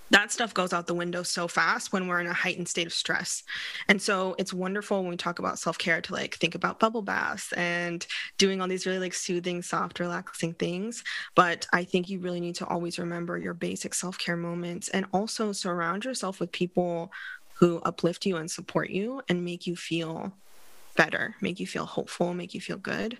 that 0.10 0.32
stuff 0.32 0.54
goes 0.54 0.74
out 0.74 0.86
the 0.86 0.94
window 0.94 1.24
so 1.24 1.48
fast 1.48 1.92
when 1.92 2.08
we're 2.08 2.20
in 2.20 2.28
a 2.28 2.34
heightened 2.34 2.68
state 2.68 2.86
of 2.86 2.94
stress. 2.94 3.44
And 3.88 4.02
so 4.02 4.36
it's 4.38 4.54
wonderful 4.54 5.02
when 5.02 5.10
we 5.10 5.18
talk 5.18 5.40
about 5.40 5.58
self-care 5.58 6.02
to 6.02 6.14
like 6.14 6.36
think 6.36 6.54
about 6.54 6.80
bubble 6.80 7.02
baths 7.02 7.52
and 7.54 8.06
doing 8.38 8.62
all 8.62 8.68
these 8.68 8.86
really 8.86 9.00
like 9.00 9.14
soothing, 9.16 9.62
soft, 9.62 10.00
relaxing 10.00 10.54
things. 10.54 11.04
But 11.36 11.66
I 11.74 11.84
think 11.84 12.10
you 12.10 12.20
really 12.20 12.42
need 12.42 12.56
to 12.56 12.68
always 12.68 13.00
remember 13.00 13.38
your 13.38 13.56
basic 13.56 13.94
self-care 13.96 14.38
moments 14.38 14.90
and 14.90 15.08
also 15.14 15.52
surround 15.52 16.06
yourself 16.06 16.40
with 16.40 16.52
people 16.52 17.12
who 17.56 17.80
uplift 17.80 18.26
you 18.26 18.38
and 18.38 18.52
support 18.52 18.90
you 18.90 19.22
and 19.30 19.44
make 19.44 19.66
you 19.66 19.76
feel 19.76 20.34
better, 20.96 21.36
make 21.42 21.60
you 21.60 21.68
feel 21.68 21.86
hopeful, 21.86 22.34
make 22.34 22.54
you 22.54 22.62
feel 22.62 22.78
good. 22.78 23.18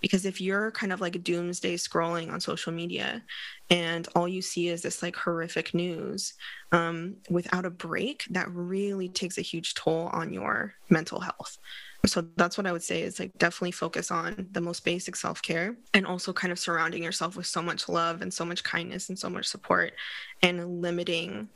Because 0.00 0.24
if 0.24 0.40
you're 0.40 0.70
kind 0.70 0.92
of 0.92 1.00
like 1.00 1.22
doomsday 1.22 1.76
scrolling 1.76 2.32
on 2.32 2.40
social 2.40 2.72
media 2.72 3.22
and 3.70 4.06
all 4.14 4.28
you 4.28 4.42
see 4.42 4.68
is 4.68 4.82
this 4.82 5.02
like 5.02 5.16
horrific 5.16 5.74
news 5.74 6.34
um, 6.72 7.16
without 7.30 7.64
a 7.64 7.70
break, 7.70 8.24
that 8.30 8.50
really 8.50 9.08
takes 9.08 9.38
a 9.38 9.42
huge 9.42 9.74
toll 9.74 10.10
on 10.12 10.32
your 10.32 10.74
mental 10.90 11.20
health. 11.20 11.58
So 12.06 12.26
that's 12.36 12.58
what 12.58 12.66
I 12.66 12.72
would 12.72 12.82
say 12.82 13.02
is 13.02 13.18
like 13.18 13.32
definitely 13.38 13.72
focus 13.72 14.10
on 14.10 14.48
the 14.52 14.60
most 14.60 14.84
basic 14.84 15.16
self 15.16 15.40
care 15.40 15.76
and 15.94 16.06
also 16.06 16.32
kind 16.32 16.52
of 16.52 16.58
surrounding 16.58 17.02
yourself 17.02 17.36
with 17.36 17.46
so 17.46 17.62
much 17.62 17.88
love 17.88 18.20
and 18.20 18.32
so 18.32 18.44
much 18.44 18.62
kindness 18.62 19.08
and 19.08 19.18
so 19.18 19.30
much 19.30 19.46
support 19.46 19.94
and 20.42 20.82
limiting 20.82 21.48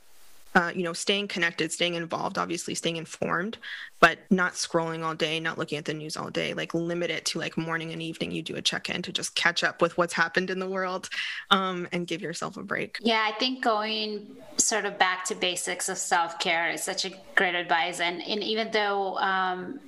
uh, 0.55 0.71
you 0.75 0.83
know, 0.83 0.93
staying 0.93 1.27
connected, 1.27 1.71
staying 1.71 1.93
involved, 1.93 2.37
obviously 2.37 2.73
staying 2.73 2.97
informed, 2.97 3.57
but 3.99 4.19
not 4.31 4.53
scrolling 4.53 5.03
all 5.03 5.13
day, 5.13 5.39
not 5.39 5.57
looking 5.57 5.77
at 5.77 5.85
the 5.85 5.93
news 5.93 6.17
all 6.17 6.29
day. 6.29 6.53
Like 6.53 6.73
limit 6.73 7.11
it 7.11 7.25
to 7.25 7.39
like 7.39 7.57
morning 7.57 7.93
and 7.93 8.01
evening. 8.01 8.31
You 8.31 8.41
do 8.41 8.55
a 8.55 8.61
check 8.61 8.89
in 8.89 9.01
to 9.03 9.11
just 9.11 9.35
catch 9.35 9.63
up 9.63 9.81
with 9.81 9.97
what's 9.97 10.13
happened 10.13 10.49
in 10.49 10.59
the 10.59 10.67
world, 10.67 11.09
um, 11.51 11.87
and 11.91 12.07
give 12.07 12.21
yourself 12.21 12.57
a 12.57 12.63
break. 12.63 12.97
Yeah, 13.01 13.23
I 13.27 13.37
think 13.37 13.63
going 13.63 14.27
sort 14.57 14.85
of 14.85 14.97
back 14.97 15.25
to 15.25 15.35
basics 15.35 15.87
of 15.87 15.97
self 15.97 16.39
care 16.39 16.69
is 16.71 16.83
such 16.83 17.05
a 17.05 17.11
great 17.35 17.55
advice. 17.55 17.99
And 17.99 18.21
and 18.23 18.43
even 18.43 18.71
though 18.71 19.17
um, 19.17 19.79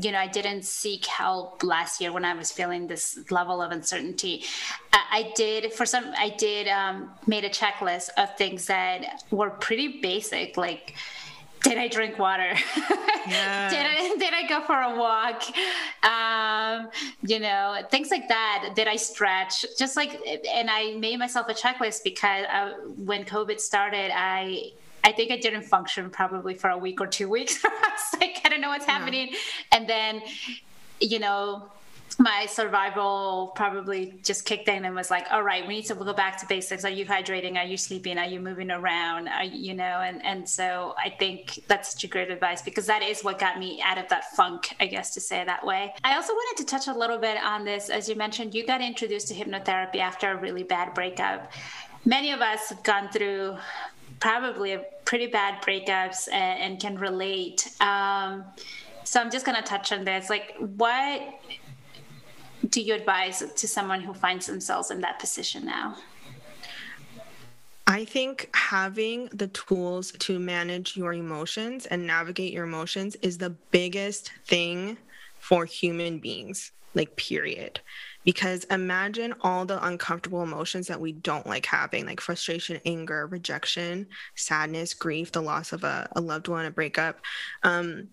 you 0.00 0.12
know, 0.12 0.18
I 0.18 0.26
didn't 0.26 0.64
seek 0.64 1.06
help 1.06 1.62
last 1.62 2.00
year 2.00 2.12
when 2.12 2.24
I 2.24 2.34
was 2.34 2.52
feeling 2.52 2.86
this 2.86 3.18
level 3.30 3.60
of 3.60 3.72
uncertainty. 3.72 4.44
I 4.92 5.32
did, 5.34 5.72
for 5.72 5.86
some, 5.86 6.12
I 6.16 6.30
did 6.30 6.68
um, 6.68 7.10
made 7.26 7.44
a 7.44 7.50
checklist 7.50 8.10
of 8.16 8.36
things 8.36 8.66
that 8.66 9.24
were 9.30 9.50
pretty 9.50 10.00
basic, 10.00 10.56
like 10.56 10.94
did 11.62 11.76
I 11.76 11.88
drink 11.88 12.18
water? 12.18 12.54
Yeah. 13.26 13.70
did 13.70 13.84
I 13.84 14.16
did 14.18 14.32
I 14.32 14.46
go 14.46 14.62
for 14.62 14.80
a 14.80 14.96
walk? 14.96 15.42
Um, 16.04 16.90
you 17.22 17.40
know, 17.40 17.82
things 17.90 18.10
like 18.10 18.28
that. 18.28 18.72
Did 18.74 18.86
I 18.86 18.96
stretch? 18.96 19.66
Just 19.78 19.96
like, 19.96 20.20
and 20.48 20.70
I 20.70 20.94
made 20.94 21.18
myself 21.18 21.48
a 21.48 21.54
checklist 21.54 22.04
because 22.04 22.46
I, 22.50 22.60
uh, 22.60 22.72
when 22.96 23.24
COVID 23.24 23.60
started, 23.60 24.12
I 24.14 24.72
I 25.04 25.12
think 25.12 25.30
I 25.30 25.36
didn't 25.36 25.62
function 25.62 26.10
probably 26.10 26.54
for 26.54 26.70
a 26.70 26.78
week 26.78 27.00
or 27.00 27.06
two 27.06 27.28
weeks. 27.28 27.58
I 27.64 27.68
was 27.68 28.20
like, 28.20 28.40
I 28.44 28.48
don't 28.48 28.60
know 28.60 28.68
what's 28.68 28.86
happening. 28.86 29.30
And 29.72 29.88
then, 29.88 30.22
you 31.00 31.18
know, 31.18 31.70
my 32.18 32.46
survival 32.46 33.52
probably 33.54 34.14
just 34.24 34.44
kicked 34.44 34.68
in 34.68 34.84
and 34.84 34.94
was 34.94 35.10
like, 35.10 35.26
all 35.30 35.42
right, 35.42 35.66
we 35.66 35.76
need 35.76 35.86
to 35.86 35.94
go 35.94 36.12
back 36.12 36.36
to 36.38 36.46
basics. 36.46 36.84
Are 36.84 36.90
you 36.90 37.06
hydrating? 37.06 37.56
Are 37.56 37.64
you 37.64 37.76
sleeping? 37.76 38.18
Are 38.18 38.26
you 38.26 38.40
moving 38.40 38.72
around? 38.72 39.28
Are, 39.28 39.44
you 39.44 39.74
know, 39.74 40.00
and, 40.00 40.24
and 40.24 40.48
so 40.48 40.94
I 40.98 41.10
think 41.10 41.60
that's 41.68 41.92
such 41.92 42.02
a 42.02 42.08
great 42.08 42.30
advice 42.30 42.60
because 42.60 42.86
that 42.86 43.02
is 43.02 43.22
what 43.22 43.38
got 43.38 43.58
me 43.58 43.80
out 43.84 43.98
of 43.98 44.08
that 44.08 44.32
funk, 44.34 44.74
I 44.80 44.86
guess, 44.86 45.14
to 45.14 45.20
say 45.20 45.40
it 45.40 45.46
that 45.46 45.64
way. 45.64 45.94
I 46.02 46.16
also 46.16 46.32
wanted 46.32 46.64
to 46.64 46.66
touch 46.66 46.88
a 46.88 46.98
little 46.98 47.18
bit 47.18 47.36
on 47.36 47.64
this. 47.64 47.88
As 47.88 48.08
you 48.08 48.16
mentioned, 48.16 48.52
you 48.52 48.66
got 48.66 48.80
introduced 48.80 49.28
to 49.28 49.34
hypnotherapy 49.34 49.98
after 49.98 50.32
a 50.32 50.36
really 50.36 50.64
bad 50.64 50.94
breakup. 50.94 51.52
Many 52.04 52.32
of 52.32 52.40
us 52.40 52.70
have 52.70 52.82
gone 52.82 53.10
through 53.10 53.56
probably 54.20 54.78
pretty 55.04 55.26
bad 55.26 55.62
breakups 55.62 56.28
and, 56.32 56.60
and 56.60 56.80
can 56.80 56.98
relate. 56.98 57.68
Um, 57.80 58.44
so 59.04 59.20
I'm 59.20 59.30
just 59.30 59.46
going 59.46 59.56
to 59.56 59.62
touch 59.62 59.92
on 59.92 60.04
this. 60.04 60.28
Like, 60.28 60.54
what 60.58 61.22
do 62.68 62.80
you 62.80 62.94
advise 62.94 63.42
to 63.54 63.68
someone 63.68 64.00
who 64.00 64.12
finds 64.12 64.46
themselves 64.46 64.90
in 64.90 65.00
that 65.00 65.18
position 65.18 65.64
now? 65.64 65.96
I 67.86 68.04
think 68.04 68.50
having 68.54 69.30
the 69.32 69.48
tools 69.48 70.12
to 70.12 70.38
manage 70.38 70.94
your 70.94 71.14
emotions 71.14 71.86
and 71.86 72.06
navigate 72.06 72.52
your 72.52 72.64
emotions 72.64 73.16
is 73.22 73.38
the 73.38 73.50
biggest 73.70 74.30
thing 74.44 74.98
for 75.38 75.64
human 75.64 76.18
beings, 76.18 76.72
like, 76.94 77.16
period. 77.16 77.80
Because 78.28 78.64
imagine 78.64 79.32
all 79.40 79.64
the 79.64 79.82
uncomfortable 79.86 80.42
emotions 80.42 80.86
that 80.88 81.00
we 81.00 81.12
don't 81.12 81.46
like 81.46 81.64
having, 81.64 82.04
like 82.04 82.20
frustration, 82.20 82.78
anger, 82.84 83.26
rejection, 83.26 84.06
sadness, 84.34 84.92
grief, 84.92 85.32
the 85.32 85.40
loss 85.40 85.72
of 85.72 85.82
a, 85.82 86.06
a 86.14 86.20
loved 86.20 86.46
one, 86.46 86.66
a 86.66 86.70
breakup. 86.70 87.20
Um, 87.62 88.08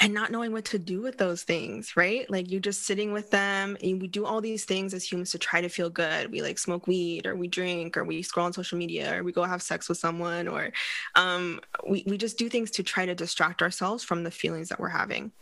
and 0.00 0.12
not 0.12 0.30
knowing 0.30 0.52
what 0.52 0.66
to 0.66 0.78
do 0.78 1.00
with 1.00 1.16
those 1.16 1.44
things, 1.44 1.96
right? 1.96 2.28
Like 2.28 2.50
you're 2.50 2.60
just 2.60 2.82
sitting 2.82 3.10
with 3.10 3.30
them 3.30 3.78
and 3.82 4.02
we 4.02 4.06
do 4.06 4.26
all 4.26 4.42
these 4.42 4.66
things 4.66 4.92
as 4.92 5.10
humans 5.10 5.30
to 5.30 5.38
try 5.38 5.62
to 5.62 5.68
feel 5.70 5.88
good. 5.88 6.30
We 6.30 6.42
like 6.42 6.58
smoke 6.58 6.86
weed 6.86 7.24
or 7.24 7.34
we 7.34 7.48
drink 7.48 7.96
or 7.96 8.04
we 8.04 8.20
scroll 8.20 8.44
on 8.44 8.52
social 8.52 8.76
media 8.76 9.16
or 9.16 9.24
we 9.24 9.32
go 9.32 9.44
have 9.44 9.62
sex 9.62 9.88
with 9.88 9.96
someone 9.96 10.46
or 10.46 10.72
um, 11.14 11.58
we, 11.88 12.04
we 12.06 12.18
just 12.18 12.36
do 12.36 12.50
things 12.50 12.70
to 12.72 12.82
try 12.82 13.06
to 13.06 13.14
distract 13.14 13.62
ourselves 13.62 14.04
from 14.04 14.24
the 14.24 14.30
feelings 14.30 14.68
that 14.68 14.78
we're 14.78 14.88
having. 14.88 15.32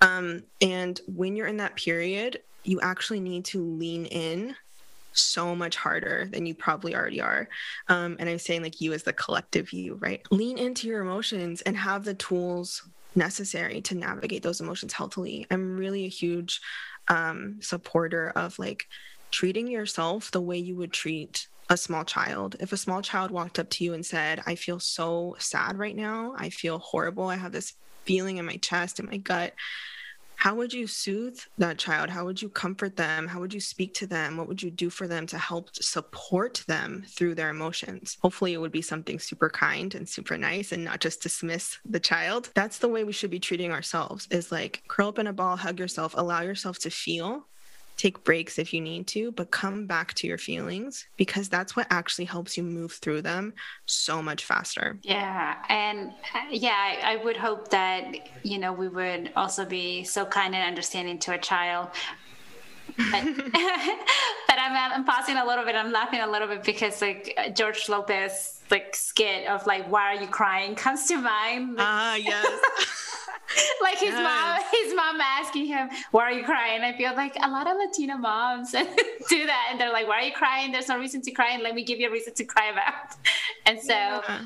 Um, 0.00 0.42
and 0.60 1.00
when 1.06 1.36
you're 1.36 1.46
in 1.46 1.58
that 1.58 1.76
period, 1.76 2.40
you 2.64 2.80
actually 2.80 3.20
need 3.20 3.44
to 3.46 3.62
lean 3.62 4.06
in 4.06 4.54
so 5.12 5.54
much 5.54 5.76
harder 5.76 6.28
than 6.30 6.44
you 6.44 6.54
probably 6.54 6.94
already 6.94 7.20
are. 7.20 7.48
Um, 7.88 8.16
and 8.18 8.28
I'm 8.28 8.38
saying, 8.38 8.62
like, 8.62 8.80
you 8.80 8.92
as 8.92 9.04
the 9.04 9.12
collective 9.12 9.72
you, 9.72 9.94
right? 9.94 10.22
Lean 10.30 10.58
into 10.58 10.88
your 10.88 11.00
emotions 11.00 11.62
and 11.62 11.76
have 11.76 12.04
the 12.04 12.14
tools 12.14 12.82
necessary 13.14 13.80
to 13.82 13.94
navigate 13.94 14.42
those 14.42 14.60
emotions 14.60 14.92
healthily. 14.92 15.46
I'm 15.50 15.76
really 15.76 16.04
a 16.04 16.08
huge 16.08 16.60
um, 17.08 17.58
supporter 17.60 18.32
of 18.34 18.58
like 18.58 18.86
treating 19.30 19.68
yourself 19.68 20.30
the 20.30 20.40
way 20.40 20.58
you 20.58 20.76
would 20.76 20.92
treat 20.92 21.46
a 21.70 21.76
small 21.76 22.04
child. 22.04 22.56
If 22.60 22.72
a 22.72 22.76
small 22.76 23.02
child 23.02 23.30
walked 23.30 23.58
up 23.58 23.70
to 23.70 23.84
you 23.84 23.94
and 23.94 24.04
said, 24.04 24.42
I 24.46 24.54
feel 24.54 24.80
so 24.80 25.36
sad 25.38 25.78
right 25.78 25.96
now, 25.96 26.34
I 26.36 26.50
feel 26.50 26.78
horrible, 26.78 27.28
I 27.28 27.36
have 27.36 27.52
this 27.52 27.74
feeling 28.04 28.38
in 28.38 28.44
my 28.44 28.56
chest, 28.56 29.00
in 29.00 29.06
my 29.06 29.16
gut, 29.16 29.54
how 30.36 30.54
would 30.54 30.74
you 30.74 30.86
soothe 30.86 31.38
that 31.58 31.78
child? 31.78 32.10
How 32.10 32.24
would 32.24 32.42
you 32.42 32.48
comfort 32.48 32.96
them? 32.96 33.26
How 33.26 33.40
would 33.40 33.54
you 33.54 33.60
speak 33.60 33.94
to 33.94 34.06
them? 34.06 34.36
What 34.36 34.48
would 34.48 34.62
you 34.62 34.70
do 34.70 34.90
for 34.90 35.08
them 35.08 35.26
to 35.28 35.38
help 35.38 35.70
support 35.74 36.62
them 36.66 37.04
through 37.08 37.34
their 37.34 37.50
emotions? 37.50 38.18
Hopefully, 38.20 38.52
it 38.52 38.60
would 38.60 38.72
be 38.72 38.82
something 38.82 39.18
super 39.18 39.48
kind 39.48 39.94
and 39.94 40.08
super 40.08 40.36
nice 40.36 40.72
and 40.72 40.84
not 40.84 41.00
just 41.00 41.22
dismiss 41.22 41.78
the 41.88 42.00
child. 42.00 42.50
That's 42.54 42.78
the 42.78 42.88
way 42.88 43.04
we 43.04 43.12
should 43.12 43.30
be 43.30 43.40
treating 43.40 43.72
ourselves 43.72 44.28
is 44.30 44.52
like 44.52 44.82
curl 44.88 45.08
up 45.08 45.18
in 45.18 45.28
a 45.28 45.32
ball, 45.32 45.56
hug 45.56 45.78
yourself, 45.78 46.14
allow 46.16 46.42
yourself 46.42 46.78
to 46.80 46.90
feel 46.90 47.46
take 47.96 48.24
breaks 48.24 48.58
if 48.58 48.74
you 48.74 48.80
need 48.80 49.06
to, 49.08 49.32
but 49.32 49.50
come 49.50 49.86
back 49.86 50.14
to 50.14 50.26
your 50.26 50.38
feelings 50.38 51.06
because 51.16 51.48
that's 51.48 51.76
what 51.76 51.86
actually 51.90 52.24
helps 52.24 52.56
you 52.56 52.62
move 52.62 52.92
through 52.92 53.22
them 53.22 53.54
so 53.86 54.20
much 54.20 54.44
faster. 54.44 54.98
Yeah. 55.02 55.56
And 55.68 56.10
uh, 56.34 56.40
yeah, 56.50 56.74
I, 56.76 57.14
I 57.14 57.24
would 57.24 57.36
hope 57.36 57.68
that, 57.68 58.14
you 58.42 58.58
know, 58.58 58.72
we 58.72 58.88
would 58.88 59.32
also 59.36 59.64
be 59.64 60.04
so 60.04 60.24
kind 60.24 60.54
and 60.54 60.66
understanding 60.66 61.18
to 61.20 61.34
a 61.34 61.38
child 61.38 61.88
but, 62.96 63.24
but 64.46 64.58
I'm, 64.58 64.92
I'm 64.92 65.04
pausing 65.04 65.36
a 65.36 65.44
little 65.44 65.64
bit. 65.64 65.74
I'm 65.74 65.92
laughing 65.92 66.20
a 66.20 66.30
little 66.30 66.48
bit 66.48 66.64
because 66.64 67.00
like 67.00 67.36
George 67.54 67.88
Lopez 67.88 68.60
like 68.70 68.96
skit 68.96 69.46
of 69.46 69.66
like 69.66 69.90
why 69.90 70.14
are 70.14 70.20
you 70.20 70.26
crying 70.26 70.74
comes 70.74 71.06
to 71.06 71.16
mind. 71.16 71.76
Ah, 71.78 72.12
uh, 72.12 72.16
yes. 72.16 72.46
like 73.82 73.98
his 73.98 74.10
yes. 74.10 74.22
mom, 74.22 74.82
his 74.82 74.94
mom 74.94 75.03
asking 75.44 75.66
him, 75.66 75.88
"Why 76.10 76.22
are 76.24 76.32
you 76.32 76.44
crying?" 76.44 76.82
I 76.82 76.96
feel 76.96 77.14
like 77.14 77.36
a 77.42 77.48
lot 77.48 77.66
of 77.66 77.76
Latina 77.76 78.16
moms 78.16 78.70
do 78.72 79.46
that, 79.46 79.68
and 79.70 79.80
they're 79.80 79.92
like, 79.92 80.08
"Why 80.08 80.20
are 80.20 80.22
you 80.22 80.32
crying? 80.32 80.72
There's 80.72 80.88
no 80.88 80.98
reason 80.98 81.20
to 81.22 81.30
cry, 81.30 81.50
and 81.52 81.62
let 81.62 81.74
me 81.74 81.84
give 81.84 82.00
you 82.00 82.08
a 82.08 82.12
reason 82.12 82.34
to 82.34 82.44
cry 82.44 82.70
about." 82.70 83.16
And 83.66 83.80
so. 83.80 83.94
Yeah 83.94 84.44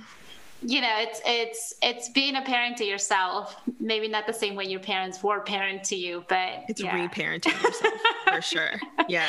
you 0.63 0.81
know 0.81 0.95
it's 0.99 1.21
it's 1.25 1.75
it's 1.83 2.09
being 2.09 2.35
a 2.35 2.43
parent 2.43 2.77
to 2.77 2.85
yourself 2.85 3.57
maybe 3.79 4.09
not 4.09 4.27
the 4.27 4.33
same 4.33 4.57
way 4.57 4.65
your 4.65 4.81
parents 4.81 5.23
were 5.23 5.41
parent 5.41 5.85
to 5.85 5.95
you 5.95 6.25
but 6.29 6.65
it's 6.69 6.81
yeah. 6.81 7.09
reparenting 7.09 7.63
yourself 7.63 7.95
for 8.29 8.43
sure 8.43 8.73
yeah 9.09 9.29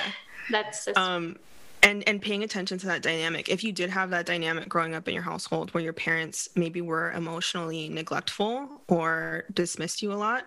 that's, 0.49 0.85
that's 0.85 0.97
um 0.97 1.37
and 1.83 2.07
and 2.07 2.21
paying 2.21 2.43
attention 2.43 2.77
to 2.79 2.87
that 2.87 3.03
dynamic 3.03 3.47
if 3.47 3.63
you 3.63 3.71
did 3.71 3.89
have 3.91 4.09
that 4.09 4.25
dynamic 4.25 4.67
growing 4.67 4.95
up 4.95 5.07
in 5.07 5.13
your 5.13 5.23
household 5.23 5.71
where 5.73 5.83
your 5.83 5.93
parents 5.93 6.49
maybe 6.55 6.81
were 6.81 7.11
emotionally 7.11 7.89
neglectful 7.89 8.81
or 8.87 9.43
dismissed 9.53 10.01
you 10.01 10.11
a 10.11 10.15
lot 10.15 10.45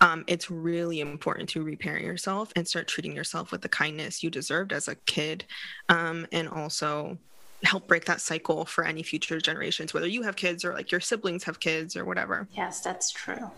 um, 0.00 0.24
it's 0.26 0.50
really 0.50 1.00
important 1.00 1.48
to 1.50 1.62
reparent 1.62 2.04
yourself 2.04 2.52
and 2.56 2.66
start 2.66 2.88
treating 2.88 3.14
yourself 3.14 3.52
with 3.52 3.60
the 3.60 3.68
kindness 3.68 4.22
you 4.22 4.30
deserved 4.30 4.72
as 4.72 4.88
a 4.88 4.94
kid 4.94 5.44
um, 5.88 6.26
and 6.32 6.48
also 6.48 7.18
help 7.62 7.86
break 7.86 8.06
that 8.06 8.20
cycle 8.20 8.64
for 8.64 8.84
any 8.84 9.02
future 9.02 9.38
generations, 9.38 9.92
whether 9.92 10.06
you 10.06 10.22
have 10.22 10.36
kids 10.36 10.64
or 10.64 10.72
like 10.72 10.90
your 10.90 11.00
siblings 11.00 11.44
have 11.44 11.60
kids 11.60 11.96
or 11.96 12.04
whatever. 12.04 12.48
Yes, 12.52 12.80
that's 12.80 13.10
true. 13.12 13.50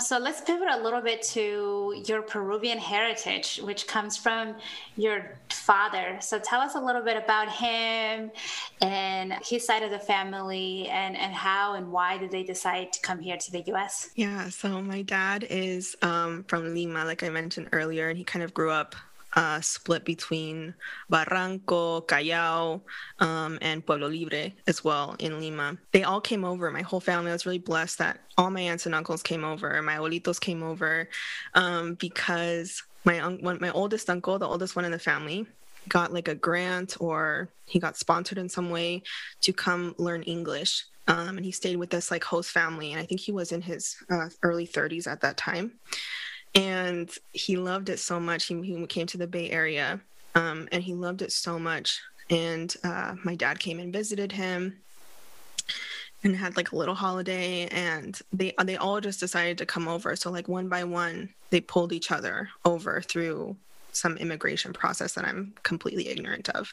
So 0.00 0.18
let's 0.18 0.40
pivot 0.40 0.66
a 0.68 0.82
little 0.82 1.00
bit 1.00 1.22
to 1.34 2.02
your 2.06 2.20
Peruvian 2.20 2.78
heritage, 2.78 3.60
which 3.62 3.86
comes 3.86 4.16
from 4.16 4.56
your 4.96 5.38
father. 5.50 6.18
So 6.20 6.40
tell 6.40 6.60
us 6.60 6.74
a 6.74 6.80
little 6.80 7.00
bit 7.00 7.16
about 7.16 7.48
him 7.48 8.32
and 8.80 9.32
his 9.34 9.64
side 9.64 9.84
of 9.84 9.92
the 9.92 10.00
family 10.00 10.88
and, 10.88 11.16
and 11.16 11.32
how 11.32 11.74
and 11.74 11.92
why 11.92 12.18
did 12.18 12.32
they 12.32 12.42
decide 12.42 12.92
to 12.94 13.00
come 13.02 13.20
here 13.20 13.36
to 13.36 13.52
the 13.52 13.62
US? 13.72 14.10
Yeah, 14.16 14.48
so 14.48 14.82
my 14.82 15.02
dad 15.02 15.46
is 15.48 15.94
um, 16.02 16.42
from 16.48 16.74
Lima, 16.74 17.04
like 17.04 17.22
I 17.22 17.28
mentioned 17.28 17.68
earlier, 17.70 18.08
and 18.08 18.18
he 18.18 18.24
kind 18.24 18.42
of 18.42 18.52
grew 18.52 18.72
up 18.72 18.96
uh, 19.34 19.60
split 19.60 20.04
between 20.04 20.74
Barranco, 21.10 22.06
Callao, 22.06 22.82
um, 23.18 23.58
and 23.60 23.84
Pueblo 23.84 24.08
Libre 24.08 24.52
as 24.66 24.84
well 24.84 25.16
in 25.18 25.40
Lima. 25.40 25.76
They 25.92 26.04
all 26.04 26.20
came 26.20 26.44
over. 26.44 26.70
My 26.70 26.82
whole 26.82 27.00
family 27.00 27.30
I 27.30 27.34
was 27.34 27.46
really 27.46 27.58
blessed 27.58 27.98
that 27.98 28.20
all 28.38 28.50
my 28.50 28.60
aunts 28.60 28.86
and 28.86 28.94
uncles 28.94 29.22
came 29.22 29.44
over. 29.44 29.80
My 29.82 29.96
abuelitos 29.96 30.40
came 30.40 30.62
over 30.62 31.08
um, 31.54 31.94
because 31.94 32.82
my 33.04 33.20
un- 33.20 33.40
my 33.42 33.70
oldest 33.70 34.08
uncle, 34.08 34.38
the 34.38 34.48
oldest 34.48 34.76
one 34.76 34.84
in 34.84 34.92
the 34.92 34.98
family, 34.98 35.46
got 35.88 36.12
like 36.12 36.28
a 36.28 36.34
grant 36.34 36.96
or 37.00 37.48
he 37.66 37.78
got 37.78 37.96
sponsored 37.96 38.38
in 38.38 38.48
some 38.48 38.70
way 38.70 39.02
to 39.42 39.52
come 39.52 39.94
learn 39.98 40.22
English. 40.22 40.84
Um, 41.06 41.36
and 41.36 41.44
he 41.44 41.52
stayed 41.52 41.76
with 41.76 41.90
this 41.90 42.10
like 42.10 42.24
host 42.24 42.50
family, 42.50 42.92
and 42.92 43.00
I 43.00 43.04
think 43.04 43.20
he 43.20 43.30
was 43.30 43.52
in 43.52 43.60
his 43.60 43.96
uh, 44.08 44.30
early 44.42 44.66
30s 44.66 45.06
at 45.06 45.20
that 45.20 45.36
time 45.36 45.72
and 46.54 47.10
he 47.32 47.56
loved 47.56 47.88
it 47.88 47.98
so 47.98 48.20
much. 48.20 48.46
He, 48.46 48.60
he 48.62 48.86
came 48.86 49.06
to 49.08 49.18
the 49.18 49.26
Bay 49.26 49.50
Area, 49.50 50.00
um, 50.34 50.68
and 50.72 50.82
he 50.82 50.94
loved 50.94 51.22
it 51.22 51.32
so 51.32 51.58
much. 51.58 52.00
And 52.30 52.74
uh, 52.84 53.14
my 53.24 53.34
dad 53.34 53.58
came 53.58 53.78
and 53.78 53.92
visited 53.92 54.32
him, 54.32 54.76
and 56.22 56.34
had 56.34 56.56
like 56.56 56.72
a 56.72 56.76
little 56.76 56.94
holiday. 56.94 57.66
And 57.66 58.18
they 58.32 58.54
they 58.64 58.76
all 58.76 59.00
just 59.00 59.20
decided 59.20 59.58
to 59.58 59.66
come 59.66 59.88
over. 59.88 60.16
So 60.16 60.30
like 60.30 60.48
one 60.48 60.68
by 60.68 60.84
one, 60.84 61.30
they 61.50 61.60
pulled 61.60 61.92
each 61.92 62.10
other 62.10 62.48
over 62.64 63.00
through 63.00 63.56
some 63.92 64.16
immigration 64.16 64.72
process 64.72 65.14
that 65.14 65.24
I'm 65.24 65.54
completely 65.62 66.08
ignorant 66.08 66.48
of. 66.50 66.72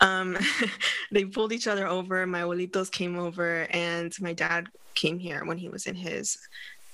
Um, 0.00 0.38
they 1.10 1.24
pulled 1.24 1.52
each 1.52 1.66
other 1.66 1.86
over. 1.86 2.26
My 2.26 2.42
abuelitos 2.42 2.90
came 2.90 3.18
over, 3.18 3.66
and 3.70 4.12
my 4.20 4.32
dad 4.32 4.68
came 4.94 5.18
here 5.18 5.44
when 5.44 5.58
he 5.58 5.68
was 5.68 5.86
in 5.86 5.94
his 5.94 6.38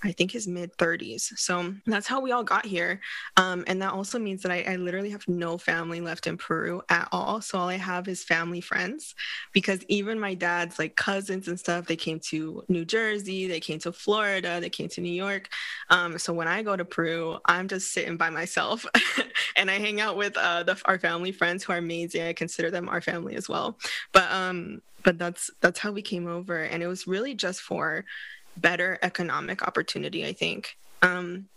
I 0.05 0.13
think 0.13 0.31
his 0.31 0.47
mid 0.47 0.77
30s. 0.77 1.37
So 1.39 1.75
that's 1.87 2.07
how 2.07 2.21
we 2.21 2.31
all 2.31 2.45
got 2.45 2.65
here. 2.65 3.01
Um, 3.37 3.65
and 3.67 3.83
that 3.83 3.93
also 3.93 4.19
means 4.19 4.43
that 4.43 4.53
I, 4.53 4.63
I, 4.63 4.77
literally 4.77 5.11
have 5.11 5.27
no 5.27 5.59
family 5.59 6.01
left 6.01 6.29
in 6.29 6.37
Peru 6.37 6.83
at 6.89 7.09
all. 7.11 7.41
So 7.41 7.59
all 7.59 7.69
I 7.69 7.77
have 7.77 8.07
is 8.07 8.23
family 8.23 8.61
friends 8.61 9.17
because 9.53 9.81
even 9.89 10.21
my 10.21 10.35
dad's 10.35 10.79
like 10.79 10.95
cousins 10.95 11.49
and 11.49 11.59
stuff, 11.59 11.87
they 11.87 11.97
came 11.97 12.21
to 12.29 12.63
New 12.69 12.85
Jersey, 12.85 13.49
they 13.49 13.59
came 13.59 13.81
to 13.81 13.93
Florida, 13.93 14.61
they 14.61 14.71
came 14.71 14.89
to 14.91 15.01
New 15.01 15.13
York. 15.13 15.49
Um, 15.91 16.17
so 16.19 16.33
when 16.33 16.47
I 16.47 16.63
go 16.63 16.77
to 16.77 16.85
Peru, 16.85 17.39
I'm 17.45 17.67
just 17.67 17.93
sitting 17.93 18.17
by 18.17 18.31
myself 18.31 18.87
and 19.57 19.69
I 19.69 19.79
hang 19.79 20.01
out 20.01 20.17
with 20.17 20.37
uh, 20.37 20.63
the, 20.63 20.81
our 20.85 20.99
family 21.01 21.33
friends 21.33 21.65
who 21.65 21.73
are 21.73 21.79
amazing. 21.79 22.23
I 22.23 22.33
consider 22.35 22.71
them 22.71 22.89
our 22.89 23.01
family 23.01 23.35
as 23.35 23.49
well. 23.49 23.77
But 24.13 24.31
um, 24.31 24.81
but 25.03 25.19
that's 25.19 25.51
that's 25.61 25.79
how 25.79 25.93
we 25.93 26.03
came 26.03 26.27
over, 26.27 26.63
and 26.63 26.83
it 26.83 26.87
was 26.87 27.07
really 27.07 27.35
just 27.35 27.61
for 27.61 28.05
better 28.61 28.99
economic 29.03 29.63
opportunity, 29.63 30.27
I 30.27 30.33
think. 30.33 30.77
Um, 31.03 31.49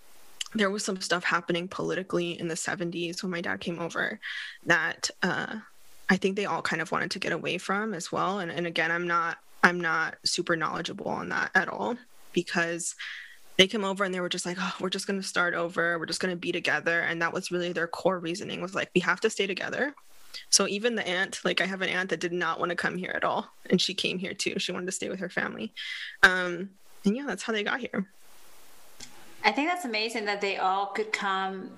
there 0.54 0.70
was 0.70 0.84
some 0.84 1.00
stuff 1.00 1.24
happening 1.24 1.68
politically 1.68 2.40
in 2.40 2.48
the 2.48 2.56
70s 2.56 3.24
when 3.24 3.32
my 3.32 3.42
dad 3.42 3.62
came 3.62 3.80
over 3.80 4.20
that 4.66 5.10
uh, 5.24 5.56
I 6.10 6.18
think 6.18 6.36
they 6.36 6.46
all 6.46 6.62
kind 6.62 6.82
of 6.82 6.92
wanted 6.92 7.12
to 7.12 7.20
get 7.20 7.32
away 7.32 7.58
from 7.58 7.94
as 7.94 8.12
well. 8.12 8.40
And, 8.40 8.52
and 8.52 8.68
again, 8.68 8.92
I'm 8.92 9.08
not 9.08 9.38
I'm 9.64 9.80
not 9.80 10.16
super 10.26 10.56
knowledgeable 10.56 11.08
on 11.08 11.30
that 11.30 11.52
at 11.56 11.70
all 11.70 11.96
because 12.34 12.96
they 13.58 13.68
came 13.68 13.86
over 13.86 14.04
and 14.04 14.14
they 14.14 14.20
were 14.20 14.30
just 14.30 14.46
like, 14.46 14.58
oh, 14.60 14.74
we're 14.80 14.90
just 14.90 15.08
going 15.08 15.22
to 15.22 15.28
start 15.28 15.54
over. 15.54 16.00
We're 16.00 16.08
just 16.08 16.20
going 16.20 16.34
to 16.34 16.40
be 16.40 16.52
together. 16.52 17.02
And 17.02 17.22
that 17.22 17.32
was 17.32 17.52
really 17.52 17.72
their 17.72 17.88
core 17.88 18.20
reasoning 18.20 18.62
was 18.62 18.74
like, 18.74 18.90
we 18.96 19.02
have 19.02 19.22
to 19.22 19.30
stay 19.30 19.46
together. 19.46 19.94
So 20.50 20.68
even 20.68 20.96
the 20.96 21.08
aunt, 21.08 21.40
like 21.46 21.62
I 21.62 21.66
have 21.66 21.82
an 21.82 21.90
aunt 21.90 22.10
that 22.10 22.20
did 22.20 22.34
not 22.34 22.60
want 22.60 22.72
to 22.72 22.76
come 22.76 22.98
here 22.98 23.14
at 23.14 23.24
all. 23.24 23.48
And 23.70 23.80
she 23.80 23.94
came 23.94 24.18
here 24.18 24.34
too. 24.34 24.58
She 24.58 24.72
wanted 24.72 24.88
to 24.88 24.92
stay 24.92 25.10
with 25.10 25.20
her 25.20 25.30
family. 25.30 25.74
Um, 26.24 26.72
and 27.06 27.16
yeah, 27.16 27.26
that's 27.26 27.44
how 27.44 27.54
they 27.54 27.64
got 27.64 27.80
here. 27.80 28.08
I 29.44 29.52
think 29.52 29.70
that's 29.70 29.86
amazing 29.86 30.26
that 30.26 30.42
they 30.42 30.58
all 30.58 30.88
could 30.88 31.12
come 31.12 31.72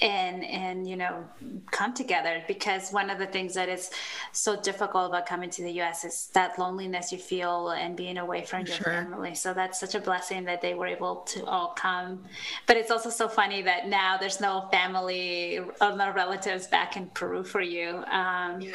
and 0.00 0.44
and 0.44 0.88
you 0.88 0.96
know 0.96 1.24
come 1.70 1.94
together 1.94 2.42
because 2.46 2.90
one 2.90 3.08
of 3.08 3.18
the 3.18 3.26
things 3.26 3.54
that 3.54 3.68
is 3.68 3.90
so 4.32 4.60
difficult 4.60 5.08
about 5.08 5.26
coming 5.26 5.48
to 5.48 5.62
the 5.62 5.80
US 5.80 6.04
is 6.04 6.28
that 6.34 6.58
loneliness 6.58 7.12
you 7.12 7.18
feel 7.18 7.70
and 7.70 7.96
being 7.96 8.18
away 8.18 8.44
from 8.44 8.66
your 8.66 8.76
sure. 8.76 8.92
family 8.92 9.34
so 9.34 9.54
that's 9.54 9.80
such 9.80 9.94
a 9.94 10.00
blessing 10.00 10.44
that 10.44 10.60
they 10.60 10.74
were 10.74 10.86
able 10.86 11.16
to 11.16 11.44
all 11.46 11.68
come 11.68 12.22
but 12.66 12.76
it's 12.76 12.90
also 12.90 13.08
so 13.08 13.26
funny 13.26 13.62
that 13.62 13.88
now 13.88 14.18
there's 14.18 14.40
no 14.40 14.68
family 14.70 15.58
or 15.58 15.96
no 15.96 16.12
relatives 16.12 16.66
back 16.66 16.96
in 16.96 17.06
Peru 17.10 17.42
for 17.42 17.62
you 17.62 18.04
um, 18.10 18.60
yeah. 18.60 18.74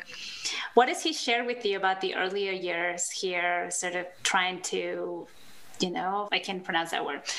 what 0.73 0.87
does 0.87 1.03
he 1.03 1.13
share 1.13 1.45
with 1.45 1.63
you 1.65 1.77
about 1.77 2.01
the 2.01 2.15
earlier 2.15 2.51
years 2.51 3.11
here 3.11 3.69
sort 3.69 3.95
of 3.95 4.07
trying 4.23 4.59
to 4.61 5.27
you 5.81 5.89
know, 5.89 6.29
I 6.31 6.39
can 6.39 6.61
pronounce 6.61 6.91
that 6.91 7.05
word. 7.05 7.21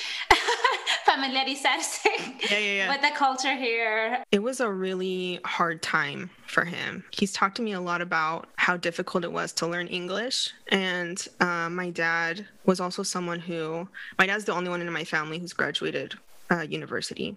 familiarizarse 1.13 2.05
yeah, 2.51 2.59
yeah, 2.59 2.59
yeah. 2.59 2.89
with 2.89 3.03
the 3.03 3.11
culture 3.15 3.55
here. 3.55 4.23
It 4.31 4.43
was 4.43 4.61
a 4.61 4.71
really 4.71 5.41
hard 5.45 5.83
time 5.83 6.31
for 6.47 6.65
him. 6.65 7.05
He's 7.11 7.33
talked 7.33 7.57
to 7.57 7.63
me 7.63 7.73
a 7.73 7.81
lot 7.81 8.01
about 8.01 8.49
how 8.57 8.77
difficult 8.77 9.25
it 9.25 9.33
was 9.33 9.53
to 9.55 9.67
learn 9.67 9.89
English. 9.89 10.51
And 10.69 11.27
uh, 11.41 11.69
my 11.71 11.91
dad 11.91 12.47
was 12.65 12.81
also 12.81 13.03
someone 13.03 13.41
who, 13.41 13.89
my 14.19 14.27
dad's 14.27 14.45
the 14.45 14.53
only 14.53 14.71
one 14.71 14.81
in 14.81 14.93
my 14.93 15.05
family 15.05 15.39
who's 15.39 15.53
graduated 15.53 16.15
uh, 16.51 16.61
university. 16.61 17.37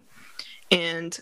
And 0.72 1.18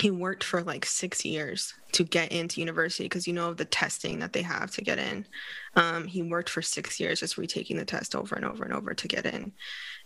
he 0.00 0.10
worked 0.10 0.44
for 0.44 0.62
like 0.62 0.86
six 0.86 1.24
years 1.24 1.74
to 1.92 2.04
get 2.04 2.30
into 2.30 2.60
university 2.60 3.04
because 3.04 3.26
you 3.26 3.32
know 3.32 3.48
of 3.48 3.56
the 3.56 3.64
testing 3.64 4.20
that 4.20 4.32
they 4.32 4.42
have 4.42 4.70
to 4.72 4.82
get 4.82 4.98
in. 4.98 5.26
Um, 5.74 6.06
he 6.06 6.22
worked 6.22 6.50
for 6.50 6.62
six 6.62 7.00
years 7.00 7.20
just 7.20 7.38
retaking 7.38 7.76
the 7.76 7.84
test 7.84 8.14
over 8.14 8.34
and 8.36 8.44
over 8.44 8.64
and 8.64 8.72
over 8.72 8.94
to 8.94 9.08
get 9.08 9.26
in. 9.26 9.52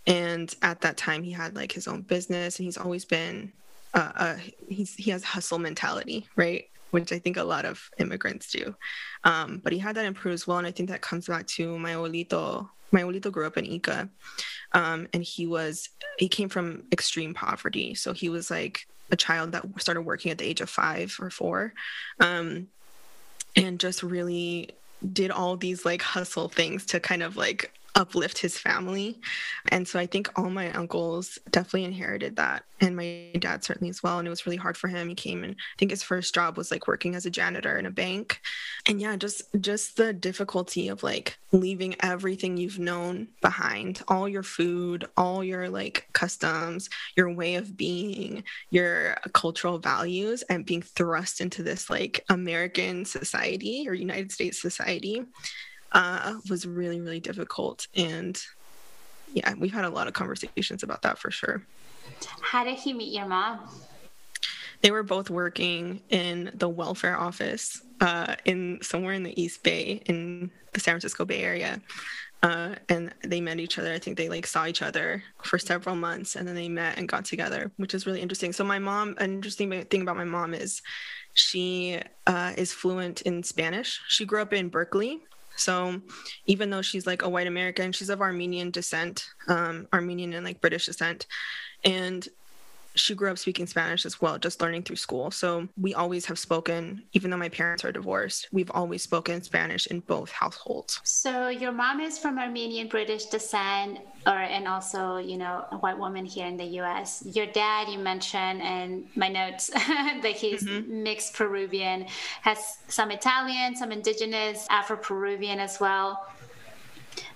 And 0.07 0.55
at 0.62 0.81
that 0.81 0.96
time, 0.96 1.22
he 1.22 1.31
had 1.31 1.55
like 1.55 1.72
his 1.72 1.87
own 1.87 2.02
business, 2.02 2.59
and 2.59 2.64
he's 2.64 2.78
always 2.78 3.05
been, 3.05 3.52
uh, 3.94 4.12
uh, 4.16 4.37
he's 4.68 4.94
he 4.94 5.11
has 5.11 5.22
hustle 5.22 5.59
mentality, 5.59 6.26
right? 6.37 6.68
Which 6.90 7.12
I 7.12 7.18
think 7.18 7.37
a 7.37 7.44
lot 7.44 7.64
of 7.64 7.90
immigrants 7.98 8.50
do. 8.50 8.74
Um, 9.24 9.61
but 9.62 9.72
he 9.72 9.78
had 9.78 9.94
that 9.96 10.14
Peru 10.14 10.33
as 10.33 10.46
well, 10.46 10.59
and 10.59 10.66
I 10.66 10.72
think 10.72 10.88
that 10.88 11.02
comes 11.02 11.26
back 11.26 11.46
to 11.48 11.78
my 11.78 11.92
abuelito. 11.92 12.68
My 12.90 13.02
abuelito 13.02 13.31
grew 13.31 13.46
up 13.46 13.57
in 13.57 13.64
Ica, 13.64 14.09
um, 14.72 15.07
and 15.12 15.22
he 15.22 15.46
was 15.46 15.88
he 16.18 16.28
came 16.28 16.48
from 16.48 16.85
extreme 16.90 17.35
poverty, 17.35 17.94
so 17.94 18.12
he 18.12 18.28
was 18.28 18.50
like 18.50 18.87
a 19.12 19.16
child 19.16 19.53
that 19.53 19.64
started 19.79 20.01
working 20.01 20.33
at 20.33 20.38
the 20.38 20.44
age 20.44 20.61
of 20.61 20.68
five 20.68 21.16
or 21.20 21.31
four, 21.31 21.72
um, 22.18 22.66
and 23.55 23.79
just 23.79 24.03
really 24.03 24.70
did 25.12 25.31
all 25.31 25.57
these 25.57 25.85
like 25.85 26.03
hustle 26.03 26.48
things 26.48 26.87
to 26.87 26.98
kind 26.98 27.22
of 27.22 27.37
like 27.37 27.70
uplift 27.94 28.38
his 28.38 28.59
family. 28.59 29.20
And 29.68 29.87
so 29.87 29.98
I 29.98 30.07
think 30.07 30.31
all 30.37 30.50
my 30.50 30.72
uncles 30.72 31.38
definitely 31.50 31.85
inherited 31.85 32.37
that. 32.37 32.64
And 32.81 32.96
my 32.96 33.31
dad 33.38 33.62
certainly 33.62 33.90
as 33.90 34.02
well. 34.02 34.18
And 34.18 34.26
it 34.26 34.31
was 34.31 34.46
really 34.46 34.57
hard 34.57 34.76
for 34.76 34.88
him. 34.88 35.09
He 35.09 35.14
came 35.14 35.44
and 35.44 35.55
I 35.55 35.74
think 35.78 35.90
his 35.90 36.02
first 36.02 36.35
job 36.35 36.57
was 36.57 36.70
like 36.70 36.88
working 36.88 37.14
as 37.14 37.26
a 37.26 37.31
janitor 37.31 37.78
in 37.78 37.87
a 37.87 37.90
bank. 37.90 38.40
And 38.87 39.00
yeah, 39.00 39.16
just 39.16 39.42
just 39.61 39.96
the 39.96 40.12
difficulty 40.12 40.88
of 40.88 41.02
like 41.02 41.38
leaving 41.52 41.94
everything 42.00 42.57
you've 42.57 42.78
known 42.78 43.28
behind, 43.42 44.02
all 44.09 44.28
your 44.28 44.42
food, 44.42 45.07
all 45.16 45.44
your 45.44 45.68
like 45.68 46.09
customs, 46.14 46.88
your 47.14 47.33
way 47.33 47.57
of 47.57 47.76
being, 47.76 48.42
your 48.70 49.16
cultural 49.35 49.78
values, 49.78 50.42
and 50.48 50.66
being 50.66 50.83
thrust 50.83 51.40
into 51.40 51.62
this 51.62 51.90
like 51.90 52.24
American 52.31 53.05
society 53.05 53.87
or 53.87 53.92
United 53.92 54.33
States 54.33 54.61
society 54.61 55.24
uh, 55.92 56.35
was 56.48 56.66
really, 56.66 57.00
really 57.00 57.20
difficult. 57.20 57.87
And 57.94 58.40
yeah, 59.33 59.55
we've 59.59 59.72
had 59.72 59.85
a 59.85 59.90
lot 59.90 60.09
of 60.09 60.14
conversations 60.14 60.83
about 60.83 61.02
that 61.02 61.18
for 61.18 61.31
sure. 61.31 61.62
How 62.40 62.64
did 62.64 62.78
he 62.78 62.92
meet 62.92 63.12
your 63.12 63.26
mom? 63.26 63.61
They 64.83 64.90
were 64.90 65.05
both 65.05 65.31
working 65.31 66.00
in 66.11 66.50
the 66.55 66.68
welfare 66.68 67.18
office 67.18 67.83
uh, 68.00 68.35
in 68.44 68.81
somewhere 68.83 69.14
in 69.14 69.22
the 69.22 69.40
East 69.40 69.62
Bay 69.62 70.02
in 70.07 70.50
the 70.72 70.81
San 70.81 70.94
Francisco 70.94 71.24
Bay 71.24 71.42
Area. 71.42 71.81
Uh, 72.42 72.74
and 72.88 73.14
they 73.22 73.40
met 73.40 73.61
each 73.61 73.78
other. 73.78 73.92
I 73.92 74.00
think 74.00 74.16
they 74.16 74.28
like 74.28 74.48
saw 74.48 74.66
each 74.66 74.83
other 74.83 75.22
for 75.44 75.61
several 75.61 75.94
months, 75.94 76.35
and 76.35 76.48
then 76.48 76.57
they 76.57 76.68
met 76.68 76.98
and 76.98 77.09
got 77.09 77.24
together, 77.24 77.70
which 77.76 77.94
is 77.94 78.05
really 78.05 78.20
interesting. 78.20 78.52
So 78.52 78.64
my 78.64 78.81
mom, 78.81 79.14
an 79.18 79.33
interesting 79.33 79.70
thing 79.85 80.02
about 80.02 80.16
my 80.16 80.24
mom 80.24 80.52
is 80.52 80.83
she 81.35 82.00
uh, 82.26 82.52
is 82.57 82.72
fluent 82.72 83.22
in 83.22 83.44
Spanish. 83.44 84.00
She 84.09 84.24
grew 84.24 84.42
up 84.42 84.52
in 84.52 84.70
Berkeley, 84.70 85.20
so 85.57 86.01
even 86.47 86.71
though 86.71 86.83
she's 86.83 87.07
like 87.07 87.23
a 87.23 87.29
white 87.29 87.47
American, 87.47 87.93
she's 87.93 88.11
of 88.11 88.21
Armenian 88.21 88.71
descent, 88.71 89.29
um, 89.49 89.87
Armenian 89.93 90.33
and 90.33 90.45
like 90.45 90.61
British 90.61 90.87
descent. 90.87 91.27
And 91.85 92.27
she 92.94 93.14
grew 93.14 93.31
up 93.31 93.38
speaking 93.38 93.66
Spanish 93.66 94.05
as 94.05 94.20
well, 94.20 94.38
just 94.38 94.61
learning 94.61 94.83
through 94.83 94.96
school. 94.96 95.31
So 95.31 95.68
we 95.76 95.94
always 95.94 96.26
have 96.26 96.38
spoken, 96.38 97.02
even 97.12 97.31
though 97.31 97.37
my 97.37 97.48
parents 97.48 97.85
are 97.85 97.92
divorced, 97.92 98.48
we've 98.52 98.70
always 98.70 99.02
spoken 99.02 99.42
Spanish 99.42 99.87
in 99.87 100.00
both 100.00 100.31
households. 100.31 101.00
So 101.05 101.48
your 101.48 101.72
mom 101.72 102.00
is 102.00 102.18
from 102.18 102.38
Armenian 102.38 102.88
British 102.88 103.26
descent, 103.26 104.00
or 104.26 104.38
and 104.38 104.68
also 104.68 105.16
you 105.16 105.37
know 105.37 105.64
a 105.72 105.76
white 105.78 105.98
woman 105.98 106.24
here 106.24 106.46
in 106.46 106.57
the 106.57 106.64
U.S. 106.64 107.22
Your 107.26 107.46
dad, 107.46 107.88
you 107.88 107.98
mentioned 107.98 108.61
in 108.61 109.07
my 109.16 109.28
notes 109.28 109.66
that 109.70 110.35
he's 110.37 110.64
mm-hmm. 110.64 111.02
mixed 111.02 111.35
Peruvian, 111.35 112.07
has 112.42 112.78
some 112.88 113.11
Italian, 113.11 113.74
some 113.74 113.92
indigenous, 113.92 114.66
Afro-Peruvian 114.70 115.59
as 115.59 115.81
well. 115.81 116.26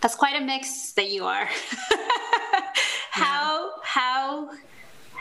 That's 0.01 0.15
quite 0.15 0.41
a 0.41 0.45
mix 0.45 0.93
that 0.93 1.11
you 1.11 1.25
are. 1.25 1.49
how 3.11 3.67
yeah. 3.67 3.71
how 3.83 4.51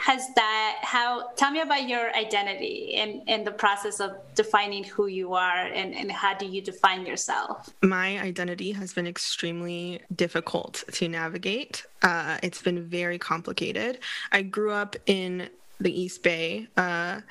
has 0.05 0.31
that 0.35 0.77
how 0.83 1.29
tell 1.35 1.49
me 1.49 1.61
about 1.61 1.89
your 1.89 2.15
identity 2.15 2.93
and 2.93 3.27
in, 3.27 3.43
the 3.43 3.51
process 3.51 3.99
of 3.99 4.11
defining 4.35 4.83
who 4.83 5.07
you 5.07 5.33
are 5.33 5.65
and, 5.65 5.95
and 5.95 6.11
how 6.11 6.31
do 6.31 6.45
you 6.45 6.61
define 6.61 7.07
yourself? 7.07 7.71
My 7.81 8.19
identity 8.19 8.71
has 8.73 8.93
been 8.93 9.07
extremely 9.07 10.01
difficult 10.15 10.83
to 10.91 11.07
navigate. 11.07 11.87
Uh, 12.03 12.37
it's 12.43 12.61
been 12.61 12.87
very 12.87 13.17
complicated. 13.17 13.97
I 14.31 14.43
grew 14.43 14.71
up 14.71 14.95
in 15.07 15.49
the 15.79 15.99
east 15.99 16.21
bay 16.21 16.67
uh, 16.77 17.21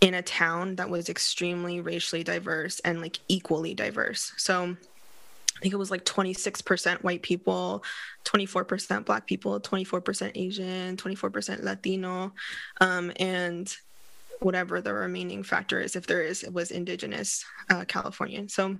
in 0.00 0.14
a 0.14 0.22
town 0.22 0.74
that 0.76 0.90
was 0.90 1.08
extremely 1.08 1.80
racially 1.80 2.24
diverse 2.24 2.80
and 2.80 3.00
like 3.00 3.20
equally 3.28 3.72
diverse. 3.72 4.32
So 4.36 4.76
I 5.56 5.60
think 5.60 5.74
it 5.74 5.78
was 5.78 5.90
like 5.90 6.04
26% 6.04 7.02
white 7.02 7.22
people, 7.22 7.82
24% 8.24 9.04
black 9.04 9.26
people, 9.26 9.58
24% 9.58 10.32
Asian, 10.34 10.96
24% 10.96 11.62
Latino, 11.62 12.32
um, 12.80 13.12
and 13.16 13.74
whatever 14.40 14.80
the 14.80 14.92
remaining 14.92 15.42
factor 15.42 15.80
is, 15.80 15.96
if 15.96 16.06
there 16.06 16.22
is, 16.22 16.42
it 16.42 16.52
was 16.52 16.70
indigenous 16.70 17.44
uh, 17.70 17.84
Californian. 17.86 18.48
So 18.48 18.76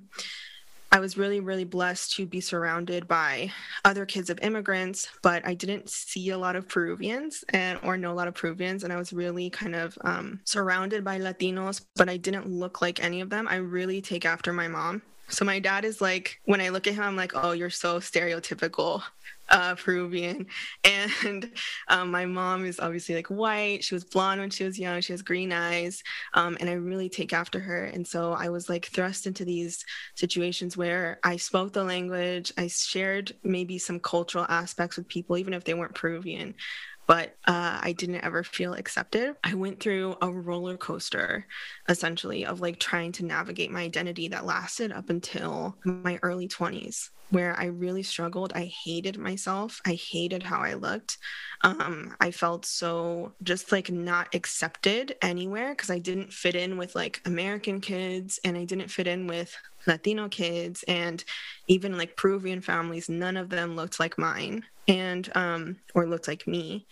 I 0.92 1.00
was 1.00 1.18
really, 1.18 1.40
really 1.40 1.64
blessed 1.64 2.14
to 2.16 2.26
be 2.26 2.40
surrounded 2.40 3.08
by 3.08 3.50
other 3.84 4.06
kids 4.06 4.30
of 4.30 4.38
immigrants, 4.40 5.08
but 5.22 5.46
I 5.46 5.54
didn't 5.54 5.90
see 5.90 6.30
a 6.30 6.38
lot 6.38 6.56
of 6.56 6.68
Peruvians 6.68 7.44
and 7.48 7.78
or 7.82 7.96
know 7.96 8.12
a 8.12 8.14
lot 8.14 8.28
of 8.28 8.34
Peruvians, 8.34 8.84
and 8.84 8.92
I 8.92 8.96
was 8.96 9.12
really 9.12 9.50
kind 9.50 9.74
of 9.74 9.98
um, 10.02 10.40
surrounded 10.44 11.04
by 11.04 11.18
Latinos, 11.18 11.84
but 11.96 12.08
I 12.08 12.16
didn't 12.16 12.48
look 12.48 12.80
like 12.80 13.02
any 13.02 13.20
of 13.20 13.30
them. 13.30 13.48
I 13.48 13.56
really 13.56 14.00
take 14.00 14.24
after 14.24 14.52
my 14.52 14.68
mom. 14.68 15.02
So 15.28 15.44
my 15.44 15.58
dad 15.58 15.84
is 15.84 16.00
like, 16.00 16.40
when 16.44 16.60
I 16.60 16.68
look 16.68 16.86
at 16.86 16.94
him, 16.94 17.02
I'm 17.02 17.16
like, 17.16 17.32
oh, 17.34 17.52
you're 17.52 17.70
so 17.70 17.98
stereotypical 17.98 19.02
uh, 19.48 19.74
Peruvian. 19.74 20.46
And 20.84 21.50
um, 21.88 22.10
my 22.10 22.26
mom 22.26 22.64
is 22.64 22.78
obviously 22.78 23.14
like 23.14 23.26
white. 23.26 23.82
She 23.82 23.94
was 23.94 24.04
blonde 24.04 24.40
when 24.40 24.50
she 24.50 24.64
was 24.64 24.78
young. 24.78 25.00
She 25.00 25.12
has 25.12 25.22
green 25.22 25.52
eyes. 25.52 26.02
Um, 26.34 26.56
and 26.60 26.70
I 26.70 26.74
really 26.74 27.08
take 27.08 27.32
after 27.32 27.58
her. 27.58 27.84
And 27.84 28.06
so 28.06 28.32
I 28.32 28.48
was 28.50 28.68
like 28.68 28.86
thrust 28.86 29.26
into 29.26 29.44
these 29.44 29.84
situations 30.14 30.76
where 30.76 31.18
I 31.24 31.36
spoke 31.36 31.72
the 31.72 31.84
language. 31.84 32.52
I 32.56 32.68
shared 32.68 33.32
maybe 33.42 33.78
some 33.78 34.00
cultural 34.00 34.46
aspects 34.48 34.96
with 34.96 35.08
people, 35.08 35.36
even 35.36 35.54
if 35.54 35.64
they 35.64 35.74
weren't 35.74 35.94
Peruvian 35.94 36.54
but 37.06 37.36
uh, 37.46 37.78
I 37.80 37.92
didn't 37.92 38.24
ever 38.24 38.42
feel 38.42 38.74
accepted. 38.74 39.36
I 39.44 39.54
went 39.54 39.80
through 39.80 40.16
a 40.20 40.30
roller 40.30 40.76
coaster, 40.76 41.46
essentially, 41.88 42.44
of 42.44 42.60
like 42.60 42.80
trying 42.80 43.12
to 43.12 43.24
navigate 43.24 43.70
my 43.70 43.82
identity 43.82 44.28
that 44.28 44.44
lasted 44.44 44.92
up 44.92 45.08
until 45.08 45.76
my 45.84 46.18
early 46.22 46.48
20s, 46.48 47.10
where 47.30 47.58
I 47.58 47.66
really 47.66 48.02
struggled. 48.02 48.52
I 48.54 48.72
hated 48.84 49.18
myself. 49.18 49.80
I 49.86 49.94
hated 49.94 50.42
how 50.42 50.60
I 50.60 50.74
looked. 50.74 51.18
Um, 51.62 52.16
I 52.20 52.32
felt 52.32 52.66
so 52.66 53.32
just 53.42 53.70
like 53.70 53.90
not 53.90 54.34
accepted 54.34 55.14
anywhere 55.22 55.70
because 55.70 55.90
I 55.90 56.00
didn't 56.00 56.32
fit 56.32 56.56
in 56.56 56.76
with 56.76 56.96
like 56.96 57.22
American 57.24 57.80
kids 57.80 58.40
and 58.44 58.58
I 58.58 58.64
didn't 58.64 58.90
fit 58.90 59.06
in 59.06 59.28
with 59.28 59.56
Latino 59.86 60.28
kids 60.28 60.84
and 60.88 61.22
even 61.68 61.96
like 61.96 62.16
Peruvian 62.16 62.60
families, 62.60 63.08
none 63.08 63.36
of 63.36 63.48
them 63.48 63.76
looked 63.76 64.00
like 64.00 64.18
mine 64.18 64.64
and 64.88 65.30
um 65.34 65.76
or 65.94 66.06
looked 66.06 66.28
like 66.28 66.46
me. 66.46 66.86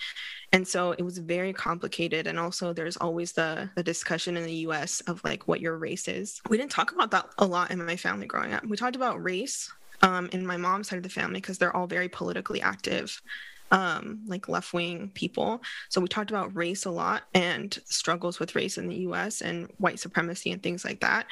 And 0.52 0.66
so 0.66 0.92
it 0.92 1.02
was 1.02 1.18
very 1.18 1.52
complicated. 1.52 2.26
And 2.26 2.38
also 2.38 2.72
there's 2.72 2.96
always 2.96 3.32
the 3.32 3.70
the 3.76 3.82
discussion 3.82 4.36
in 4.36 4.44
the 4.44 4.66
US 4.68 5.00
of 5.02 5.22
like 5.24 5.48
what 5.48 5.60
your 5.60 5.78
race 5.78 6.08
is. 6.08 6.40
We 6.48 6.56
didn't 6.56 6.72
talk 6.72 6.92
about 6.92 7.10
that 7.12 7.26
a 7.38 7.46
lot 7.46 7.70
in 7.70 7.84
my 7.84 7.96
family 7.96 8.26
growing 8.26 8.52
up. 8.52 8.64
We 8.64 8.76
talked 8.76 8.96
about 8.96 9.22
race 9.22 9.70
um 10.02 10.28
in 10.32 10.46
my 10.46 10.56
mom's 10.56 10.88
side 10.88 10.96
of 10.96 11.02
the 11.02 11.08
family 11.08 11.40
because 11.40 11.58
they're 11.58 11.76
all 11.76 11.86
very 11.86 12.08
politically 12.08 12.60
active 12.60 13.20
um, 13.70 14.20
like 14.26 14.48
left 14.48 14.72
wing 14.72 15.10
people. 15.14 15.62
So 15.88 16.00
we 16.00 16.06
talked 16.06 16.30
about 16.30 16.54
race 16.54 16.84
a 16.84 16.90
lot 16.90 17.24
and 17.34 17.76
struggles 17.86 18.38
with 18.38 18.54
race 18.54 18.78
in 18.78 18.88
the 18.88 18.96
US 19.08 19.40
and 19.40 19.68
white 19.78 19.98
supremacy 19.98 20.52
and 20.52 20.62
things 20.62 20.84
like 20.84 21.00
that 21.00 21.26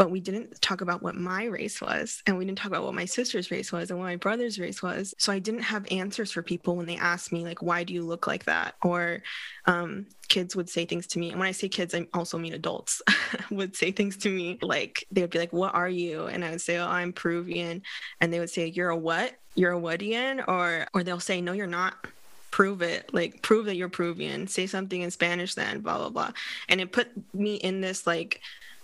but 0.00 0.10
we 0.10 0.18
didn't 0.18 0.62
talk 0.62 0.80
about 0.80 1.02
what 1.02 1.14
my 1.14 1.44
race 1.44 1.78
was 1.78 2.22
and 2.26 2.38
we 2.38 2.46
didn't 2.46 2.56
talk 2.56 2.68
about 2.68 2.84
what 2.84 2.94
my 2.94 3.04
sister's 3.04 3.50
race 3.50 3.70
was 3.70 3.90
and 3.90 3.98
what 3.98 4.06
my 4.06 4.16
brother's 4.16 4.58
race 4.58 4.82
was. 4.82 5.12
So 5.18 5.30
i 5.30 5.38
didn't 5.38 5.60
have 5.60 5.86
answers 5.90 6.32
for 6.32 6.40
people 6.40 6.74
when 6.74 6.86
they 6.86 6.96
asked 6.96 7.32
me 7.32 7.44
like 7.44 7.60
why 7.60 7.84
do 7.84 7.92
you 7.92 8.02
look 8.02 8.26
like 8.26 8.46
that? 8.46 8.76
Or 8.82 9.22
um, 9.66 10.06
kids 10.28 10.56
would 10.56 10.70
say 10.70 10.86
things 10.86 11.06
to 11.08 11.18
me. 11.18 11.28
And 11.28 11.38
when 11.38 11.48
i 11.48 11.52
say 11.52 11.68
kids 11.68 11.94
i 11.94 12.06
also 12.14 12.38
mean 12.38 12.54
adults 12.54 13.02
would 13.50 13.76
say 13.76 13.92
things 13.92 14.16
to 14.18 14.30
me. 14.30 14.58
Like 14.62 15.04
they 15.10 15.20
would 15.20 15.28
be 15.28 15.38
like 15.38 15.52
what 15.52 15.74
are 15.74 15.90
you? 15.90 16.24
And 16.28 16.46
i 16.46 16.50
would 16.50 16.62
say 16.62 16.78
oh 16.78 16.88
i'm 16.88 17.12
peruvian. 17.12 17.82
And 18.22 18.32
they 18.32 18.38
would 18.40 18.48
say 18.48 18.68
you're 18.68 18.88
a 18.88 18.96
what? 18.96 19.34
You're 19.54 19.74
a 19.74 19.78
whatian 19.78 20.42
or 20.48 20.86
or 20.94 21.02
they'll 21.02 21.20
say 21.20 21.42
no 21.42 21.52
you're 21.52 21.66
not. 21.66 22.06
Prove 22.50 22.80
it. 22.80 23.12
Like 23.12 23.42
prove 23.42 23.66
that 23.66 23.76
you're 23.76 23.90
Peruvian. 23.90 24.48
Say 24.48 24.66
something 24.66 25.02
in 25.02 25.10
Spanish 25.10 25.56
then 25.56 25.80
blah 25.80 25.98
blah 25.98 26.08
blah. 26.08 26.30
And 26.70 26.80
it 26.80 26.90
put 26.90 27.08
me 27.34 27.56
in 27.56 27.82
this 27.82 28.06
like 28.06 28.40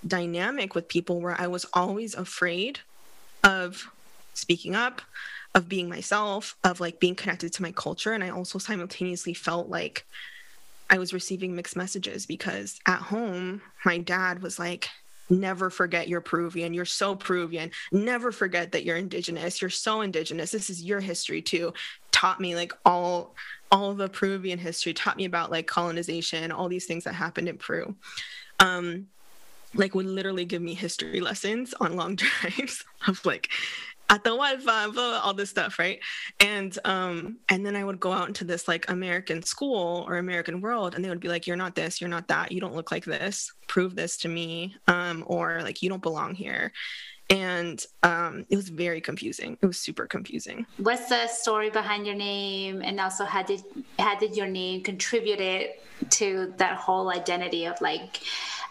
dynamic 0.07 0.75
with 0.75 0.88
people 0.88 1.21
where 1.21 1.40
I 1.40 1.47
was 1.47 1.66
always 1.73 2.14
afraid 2.14 2.81
of 3.45 3.90
speaking 4.35 4.75
up 4.75 5.03
of 5.55 5.69
being 5.69 5.88
myself 5.88 6.57
of 6.64 6.81
like 6.81 7.01
being 7.01 7.14
connected 7.14 7.53
to 7.55 7.62
my 7.62 7.73
culture 7.73 8.12
and 8.12 8.23
I 8.23 8.29
also 8.29 8.59
simultaneously 8.59 9.33
felt 9.33 9.69
like 9.69 10.05
I 10.90 10.99
was 10.99 11.14
receiving 11.14 11.57
mixed 11.57 11.77
messages 11.77 12.27
because 12.27 12.79
at 12.87 13.01
home 13.01 13.62
my 13.85 13.99
dad 13.99 14.42
was 14.42 14.59
like 14.59 14.88
never 15.29 15.71
forget 15.71 16.09
you're 16.09 16.21
Peruvian. 16.21 16.73
You're 16.73 16.85
so 16.85 17.14
Peruvian. 17.14 17.71
Never 17.92 18.31
forget 18.33 18.73
that 18.73 18.85
you're 18.85 18.97
indigenous. 18.97 19.61
You're 19.61 19.71
so 19.71 20.01
indigenous. 20.03 20.51
This 20.51 20.71
is 20.71 20.85
your 20.85 21.01
history 21.01 21.42
too. 21.42 21.73
Taught 22.12 22.40
me 22.40 22.55
like 22.55 22.73
all 22.85 23.35
all 23.73 23.95
the 23.95 24.09
Peruvian 24.09 24.61
history, 24.61 24.95
taught 24.95 25.16
me 25.16 25.25
about 25.25 25.51
like 25.51 25.66
colonization, 25.66 26.53
all 26.53 26.69
these 26.69 26.87
things 26.87 27.03
that 27.05 27.14
happened 27.14 27.49
in 27.49 27.59
Peru. 27.59 27.97
Um, 28.61 29.09
like 29.77 29.95
would 29.95 30.07
literally 30.07 30.45
give 30.45 30.62
me 30.62 30.75
history 30.75 31.21
lessons 31.21 31.75
on 31.81 31.97
long 31.97 32.17
drives 32.17 32.85
of 33.07 33.25
like 33.25 33.51
Atahualpa, 34.09 35.21
all 35.25 35.35
this 35.35 35.51
stuff, 35.51 35.79
right? 35.79 35.99
And 36.39 36.79
um, 36.85 37.39
and 37.49 37.67
then 37.67 37.75
I 37.75 37.85
would 37.85 37.99
go 37.99 38.12
out 38.12 38.29
into 38.29 38.45
this 38.45 38.69
like 38.69 38.89
American 38.89 39.43
school 39.43 40.05
or 40.07 40.19
American 40.19 40.61
world, 40.61 40.95
and 40.95 41.05
they 41.05 41.09
would 41.09 41.21
be 41.21 41.29
like, 41.29 41.47
"You're 41.47 41.57
not 41.57 41.75
this, 41.75 42.01
you're 42.01 42.11
not 42.11 42.29
that, 42.29 42.53
you 42.53 42.61
don't 42.61 42.75
look 42.75 42.93
like 42.93 43.05
this. 43.05 43.53
Prove 43.67 43.97
this 43.97 44.17
to 44.19 44.29
me," 44.29 44.77
um, 44.87 45.25
or 45.27 45.61
like, 45.62 45.83
"You 45.83 45.89
don't 45.89 46.03
belong 46.03 46.35
here." 46.35 46.73
And 47.29 47.85
um, 48.05 48.47
it 48.49 48.55
was 48.55 48.69
very 48.69 49.01
confusing. 49.01 49.59
It 49.61 49.67
was 49.67 49.79
super 49.79 50.07
confusing. 50.07 50.65
What's 50.77 51.09
the 51.09 51.27
story 51.27 51.71
behind 51.71 52.07
your 52.07 52.15
name, 52.15 52.83
and 52.83 53.01
also 53.01 53.25
how 53.25 53.43
did 53.43 53.65
how 53.99 54.17
did 54.17 54.37
your 54.37 54.47
name 54.47 54.85
contributed 54.85 55.71
to 56.11 56.55
that 56.59 56.77
whole 56.77 57.11
identity 57.11 57.65
of 57.65 57.81
like 57.81 58.21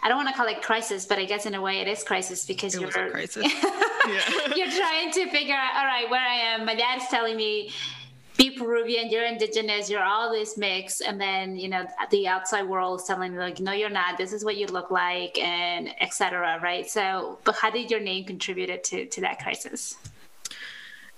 I 0.02 0.08
don't 0.08 0.16
want 0.16 0.28
to 0.28 0.34
call 0.34 0.46
it 0.46 0.62
crisis, 0.62 1.06
but 1.06 1.18
I 1.18 1.24
guess 1.24 1.46
in 1.46 1.54
a 1.54 1.60
way 1.60 1.78
it 1.78 1.88
is 1.88 2.04
crisis 2.04 2.44
because 2.44 2.74
it 2.74 2.80
you're 2.80 2.90
crisis. 2.90 3.36
you're 4.56 4.70
trying 4.70 5.10
to 5.12 5.28
figure 5.30 5.54
out, 5.54 5.76
all 5.76 5.86
right, 5.86 6.08
where 6.10 6.20
I 6.20 6.34
am. 6.34 6.64
My 6.64 6.74
dad's 6.74 7.06
telling 7.08 7.36
me, 7.36 7.72
be 8.36 8.50
Peruvian, 8.50 9.10
you're 9.10 9.24
indigenous, 9.24 9.88
you're 9.88 10.02
all 10.02 10.30
this 10.30 10.58
mix, 10.58 11.00
and 11.00 11.20
then 11.20 11.56
you 11.56 11.68
know 11.68 11.86
the 12.10 12.28
outside 12.28 12.64
world 12.64 13.00
is 13.00 13.06
telling 13.06 13.32
me 13.32 13.38
like, 13.38 13.60
no, 13.60 13.72
you're 13.72 13.90
not. 13.90 14.18
This 14.18 14.32
is 14.32 14.44
what 14.44 14.56
you 14.56 14.66
look 14.66 14.90
like, 14.90 15.38
and 15.38 15.88
etc. 16.00 16.60
Right? 16.62 16.88
So, 16.88 17.38
but 17.44 17.56
how 17.56 17.70
did 17.70 17.90
your 17.90 18.00
name 18.00 18.24
contribute 18.24 18.84
to 18.84 19.06
to 19.06 19.20
that 19.22 19.38
crisis? 19.38 19.96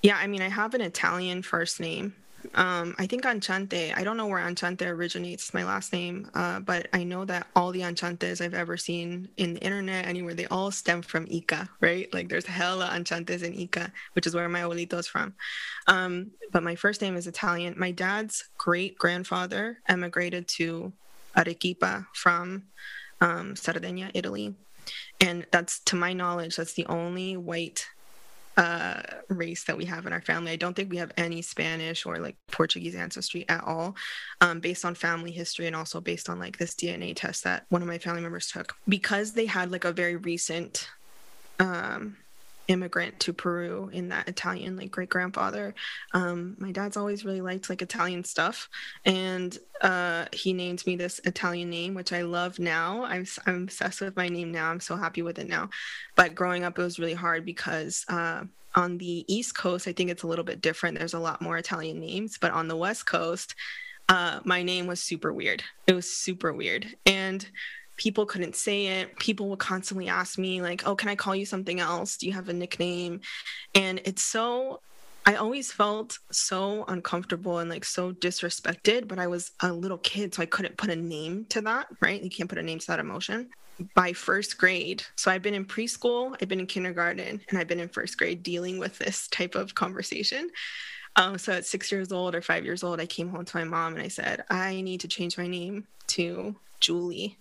Yeah, 0.03 0.17
I 0.17 0.29
mean, 0.29 0.43
I 0.43 0.49
have 0.49 0.75
an 0.75 0.81
Italian 0.81 1.43
first 1.43 1.81
name, 1.81 2.15
um, 2.55 2.95
I 2.99 3.07
think 3.07 3.25
Anchante, 3.25 3.93
I 3.97 4.05
don't 4.05 4.17
know 4.17 4.27
where 4.27 4.45
Anchante 4.45 4.87
originates, 4.87 5.53
my 5.53 5.65
last 5.65 5.93
name, 5.93 6.31
uh, 6.35 6.61
but 6.61 6.89
I 6.93 7.05
know 7.05 7.25
that 7.25 7.47
all 7.55 7.73
the 7.73 7.83
Anchantes 7.83 8.41
I've 8.41 8.55
ever 8.55 8.77
seen 8.77 9.29
in 9.37 9.55
the 9.55 9.61
internet, 9.61 10.07
anywhere, 10.07 10.35
they 10.35 10.47
all 10.47 10.71
stem 10.71 11.03
from 11.03 11.27
Ica, 11.27 11.69
right? 11.81 12.13
Like 12.15 12.29
there's 12.29 12.47
hella 12.47 12.87
Anchantes 12.87 13.43
in 13.43 13.55
Ica, 13.55 13.91
which 14.13 14.27
is 14.27 14.35
where 14.35 14.49
my 14.49 14.61
abuelito 14.61 14.99
is 14.99 15.07
from. 15.07 15.35
Um, 15.87 16.31
but 16.53 16.63
my 16.63 16.75
first 16.75 17.03
name 17.03 17.17
is 17.17 17.27
Italian. 17.27 17.75
My 17.77 17.91
dad's 17.91 18.49
great 18.57 18.99
grandfather 18.99 19.79
emigrated 19.89 20.49
to 20.49 20.93
Arequipa 21.37 22.07
from 22.15 22.65
um, 23.21 23.57
Sardinia, 23.57 24.11
Italy. 24.15 24.55
And 25.21 25.45
that's, 25.51 25.81
to 25.81 25.97
my 25.97 26.13
knowledge, 26.13 26.57
that's 26.57 26.75
the 26.75 26.87
only 26.87 27.37
white 27.37 27.87
uh, 28.59 29.01
race 29.29 29.63
that 29.65 29.77
we 29.79 29.85
have 29.85 30.05
in 30.05 30.13
our 30.13 30.21
family. 30.21 30.51
I 30.51 30.57
don't 30.57 30.75
think 30.75 30.91
we 30.91 30.97
have 30.97 31.13
any 31.17 31.43
Spanish 31.43 32.05
or 32.05 32.19
like 32.19 32.37
Portuguese 32.51 32.97
ancestry 32.97 33.49
at 33.49 33.63
all, 33.63 33.95
um, 34.41 34.59
based 34.59 34.85
on 34.85 34.97
family 34.97 35.31
history 35.31 35.69
and 35.69 35.77
also 35.77 36.01
based 36.01 36.29
on 36.29 36.41
like 36.41 36.59
this 36.59 36.75
DNA 36.75 37.15
test 37.15 37.45
that 37.45 37.67
one 37.69 37.83
of 37.83 37.89
my 37.89 37.99
family 37.99 38.21
members 38.21 38.49
took. 38.49 38.75
Because 38.89 39.33
they 39.33 39.47
had 39.47 39.71
like 39.71 39.85
a 39.85 39.93
very 39.93 40.17
recent 40.17 40.89
um, 41.61 42.17
immigrant 42.69 43.19
to 43.21 43.33
Peru 43.33 43.91
in 43.93 44.09
that 44.11 44.29
Italian 44.29 44.77
like 44.77 44.91
great 44.91 45.09
grandfather. 45.09 45.75
Um, 46.13 46.57
my 46.59 46.71
dad's 46.71 46.97
always 46.97 47.25
really 47.25 47.41
liked 47.41 47.69
like 47.69 47.83
Italian 47.83 48.25
stuff, 48.25 48.69
and 49.05 49.59
uh, 49.81 50.27
he 50.33 50.53
named 50.53 50.87
me 50.87 50.97
this 50.97 51.21
Italian 51.25 51.71
name, 51.71 51.95
which 51.95 52.13
I 52.13 52.23
love 52.23 52.59
now. 52.59 53.05
I'm 53.05 53.27
I'm 53.47 53.65
obsessed 53.65 54.01
with 54.01 54.17
my 54.17 54.29
name 54.29 54.53
now. 54.53 54.71
I'm 54.71 54.81
so 54.81 54.97
happy 54.97 55.23
with 55.23 55.39
it 55.39 55.49
now. 55.49 55.71
But 56.15 56.35
growing 56.35 56.65
up, 56.65 56.79
it 56.79 56.83
was 56.83 56.99
really 56.99 57.15
hard 57.15 57.45
because. 57.45 58.05
Uh, 58.09 58.45
on 58.75 58.99
the 58.99 59.25
East 59.35 59.57
Coast, 59.57 59.89
I 59.89 59.93
think 59.93 60.11
it's 60.11 60.23
a 60.23 60.27
little 60.27 60.45
bit 60.45 60.61
different. 60.61 60.99
There's 60.99 61.15
a 61.15 61.19
lot 61.19 61.41
more 61.41 61.57
Italian 61.57 61.99
names, 61.99 62.39
but 62.39 62.53
on 62.53 62.69
the 62.69 62.77
West 62.77 63.07
Coast, 63.07 63.55
uh, 64.09 64.41
my 64.45 64.63
name 64.63 64.87
was 64.87 65.01
super 65.03 65.33
weird. 65.33 65.63
It 65.87 65.95
was 65.95 66.09
super 66.09 66.53
weird. 66.53 66.87
And 67.05 67.47
people 67.99 68.25
couldn't 68.25 68.57
say 68.57 68.87
it. 68.87 69.19
People 69.19 69.51
would 69.51 69.59
constantly 69.59 70.09
ask 70.09 70.39
me 70.39 70.63
like 70.63 70.87
oh 70.87 70.97
can 70.97 71.11
i 71.11 71.17
call 71.17 71.35
you 71.37 71.45
something 71.45 71.81
else? 71.81 72.17
Do 72.17 72.27
you 72.27 72.33
have 72.33 72.49
a 72.49 72.55
nickname? 72.55 73.21
And 73.75 74.01
it's 74.07 74.23
so 74.23 74.81
i 75.27 75.35
always 75.35 75.71
felt 75.71 76.19
so 76.31 76.85
uncomfortable 76.89 77.59
and 77.59 77.69
like 77.69 77.85
so 77.85 78.13
disrespected 78.13 79.09
but 79.09 79.19
i 79.19 79.27
was 79.27 79.51
a 79.61 79.71
little 79.71 79.99
kid 79.99 80.33
so 80.33 80.41
i 80.41 80.47
couldn't 80.47 80.77
put 80.79 80.91
a 80.91 80.97
name 80.97 81.45
to 81.51 81.61
that 81.61 81.89
right? 82.01 82.23
You 82.23 82.31
can't 82.31 82.49
put 82.49 82.59
a 82.59 82.63
name 82.63 82.79
to 82.79 82.87
that 82.87 83.01
emotion. 83.01 83.51
By 83.95 84.13
first 84.13 84.57
grade 84.59 85.03
so 85.17 85.31
i've 85.31 85.43
been 85.43 85.55
in 85.55 85.67
preschool 85.67 86.35
i've 86.41 86.49
been 86.49 86.61
in 86.61 86.67
kindergarten 86.67 87.41
and 87.49 87.59
i've 87.59 87.69
been 87.69 87.81
in 87.81 87.89
first 87.89 88.17
grade 88.17 88.43
dealing 88.43 88.79
with 88.79 88.97
this 88.99 89.29
type 89.29 89.55
of 89.55 89.75
conversation. 89.75 90.51
Um, 91.17 91.37
so 91.37 91.53
at 91.53 91.67
six 91.67 91.91
years 91.91 92.13
old 92.13 92.37
or 92.37 92.43
five 92.43 92.65
years 92.65 92.85
old, 92.85 93.01
I 93.01 93.07
came 93.07 93.29
home 93.29 93.45
to 93.45 93.57
my 93.57 93.65
mom 93.65 93.95
and 93.95 94.03
I 94.03 94.07
said, 94.09 94.45
I 94.51 94.83
need 94.83 95.01
to 95.01 95.09
change 95.09 95.37
my 95.37 95.49
name 95.49 95.89
to 96.09 96.55
Julie 96.79 97.37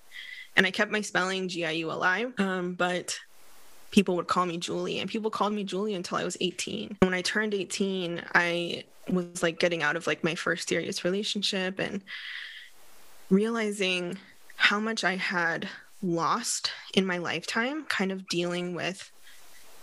and 0.57 0.65
I 0.65 0.71
kept 0.71 0.91
my 0.91 1.01
spelling 1.01 1.47
G 1.47 1.65
I 1.65 1.71
U 1.71 1.91
L 1.91 2.03
I. 2.03 2.25
Um, 2.37 2.73
but 2.73 3.17
people 3.91 4.17
would 4.17 4.27
call 4.27 4.45
me 4.45 4.57
Julie, 4.57 4.99
and 4.99 5.09
people 5.09 5.31
called 5.31 5.53
me 5.53 5.63
Julie 5.63 5.93
until 5.93 6.17
I 6.17 6.25
was 6.25 6.35
18. 6.41 6.97
When 6.99 7.13
I 7.13 7.21
turned 7.21 7.53
18, 7.53 8.21
I 8.35 8.83
was 9.07 9.41
like 9.41 9.59
getting 9.59 9.83
out 9.83 9.95
of 9.95 10.07
like 10.07 10.23
my 10.23 10.35
first 10.35 10.67
serious 10.67 11.05
relationship 11.05 11.79
and 11.79 12.01
realizing 13.29 14.17
how 14.57 14.79
much 14.79 15.03
I 15.03 15.15
had 15.15 15.69
lost 16.01 16.71
in 16.93 17.05
my 17.05 17.19
lifetime, 17.19 17.85
kind 17.85 18.11
of 18.11 18.27
dealing 18.27 18.75
with 18.75 19.09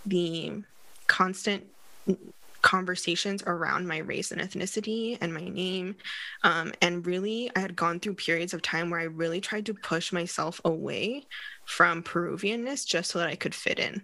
the 0.04 0.62
constant 1.06 1.64
conversations 2.64 3.42
around 3.46 3.86
my 3.86 3.98
race 3.98 4.32
and 4.32 4.40
ethnicity 4.40 5.18
and 5.20 5.32
my 5.34 5.46
name. 5.46 5.94
Um, 6.42 6.72
and 6.80 7.06
really, 7.06 7.50
I 7.54 7.60
had 7.60 7.76
gone 7.76 8.00
through 8.00 8.14
periods 8.14 8.54
of 8.54 8.62
time 8.62 8.88
where 8.88 9.00
I 9.00 9.04
really 9.04 9.40
tried 9.40 9.66
to 9.66 9.74
push 9.74 10.12
myself 10.12 10.62
away 10.64 11.26
from 11.66 12.02
Peruvianness 12.02 12.86
just 12.86 13.10
so 13.10 13.18
that 13.18 13.28
I 13.28 13.36
could 13.36 13.54
fit 13.54 13.78
in. 13.78 14.02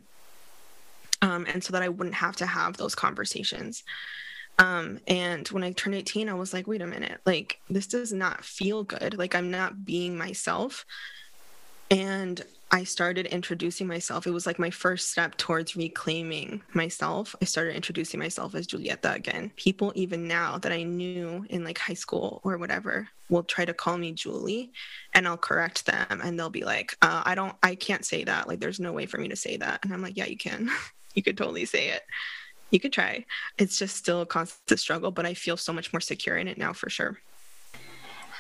Um, 1.23 1.47
and 1.49 1.65
so 1.65 1.73
that 1.73 1.83
I 1.83 1.89
wouldn't 1.89 2.15
have 2.15 2.37
to 2.37 2.47
have 2.47 2.77
those 2.77 2.95
conversations. 2.95 3.83
Um, 4.59 5.01
and 5.07 5.49
when 5.49 5.65
I 5.65 5.73
turned 5.73 5.97
18, 5.97 6.29
I 6.29 6.35
was 6.35 6.53
like, 6.53 6.67
wait 6.67 6.83
a 6.83 6.87
minute, 6.87 7.19
like, 7.25 7.61
this 7.71 7.87
does 7.87 8.13
not 8.13 8.45
feel 8.45 8.85
good. 8.85 9.17
Like, 9.17 9.35
I'm 9.35 9.51
not 9.51 9.87
being 9.87 10.19
myself. 10.19 10.85
And 11.91 12.43
I 12.73 12.85
started 12.85 13.27
introducing 13.27 13.89
myself. 13.89 14.27
It 14.27 14.31
was 14.31 14.47
like 14.47 14.59
my 14.61 14.71
first 14.71 15.11
step 15.11 15.37
towards 15.37 15.75
reclaiming 15.75 16.63
myself. 16.73 17.35
I 17.43 17.45
started 17.45 17.75
introducing 17.75 18.21
myself 18.21 18.55
as 18.55 18.69
Julieta 18.69 19.15
again. 19.15 19.51
People, 19.57 19.93
even 19.97 20.29
now 20.29 20.57
that 20.59 20.71
I 20.71 20.85
knew 20.85 21.45
in 21.51 21.65
like 21.65 21.79
high 21.79 21.95
school 21.95 22.41
or 22.45 22.59
whatever, 22.59 23.09
will 23.29 23.43
try 23.43 23.65
to 23.65 23.75
call 23.75 23.99
me 23.99 24.13
Julie 24.13 24.73
and 25.15 25.27
I'll 25.27 25.37
correct 25.37 25.87
them 25.87 26.21
and 26.23 26.39
they'll 26.39 26.49
be 26.49 26.65
like, 26.65 26.97
uh, 27.03 27.23
I 27.25 27.35
don't, 27.35 27.57
I 27.63 27.75
can't 27.75 28.05
say 28.05 28.23
that. 28.25 28.47
Like, 28.47 28.61
there's 28.61 28.81
no 28.81 28.93
way 28.93 29.07
for 29.07 29.19
me 29.19 29.29
to 29.29 29.37
say 29.37 29.57
that. 29.57 29.81
And 29.83 29.93
I'm 29.93 30.03
like, 30.03 30.17
yeah, 30.17 30.27
you 30.27 30.37
can. 30.37 30.71
you 31.15 31.25
could 31.25 31.37
totally 31.37 31.65
say 31.65 31.89
it. 31.89 32.03
You 32.71 32.79
could 32.79 32.93
try. 32.93 33.27
It's 33.59 33.79
just 33.81 33.97
still 33.97 34.21
a 34.21 34.27
constant 34.27 34.79
struggle, 34.79 35.11
but 35.11 35.27
I 35.27 35.35
feel 35.35 35.57
so 35.57 35.73
much 35.73 35.93
more 35.93 36.01
secure 36.01 36.37
in 36.37 36.47
it 36.47 36.57
now 36.57 36.73
for 36.73 36.89
sure. 36.89 37.19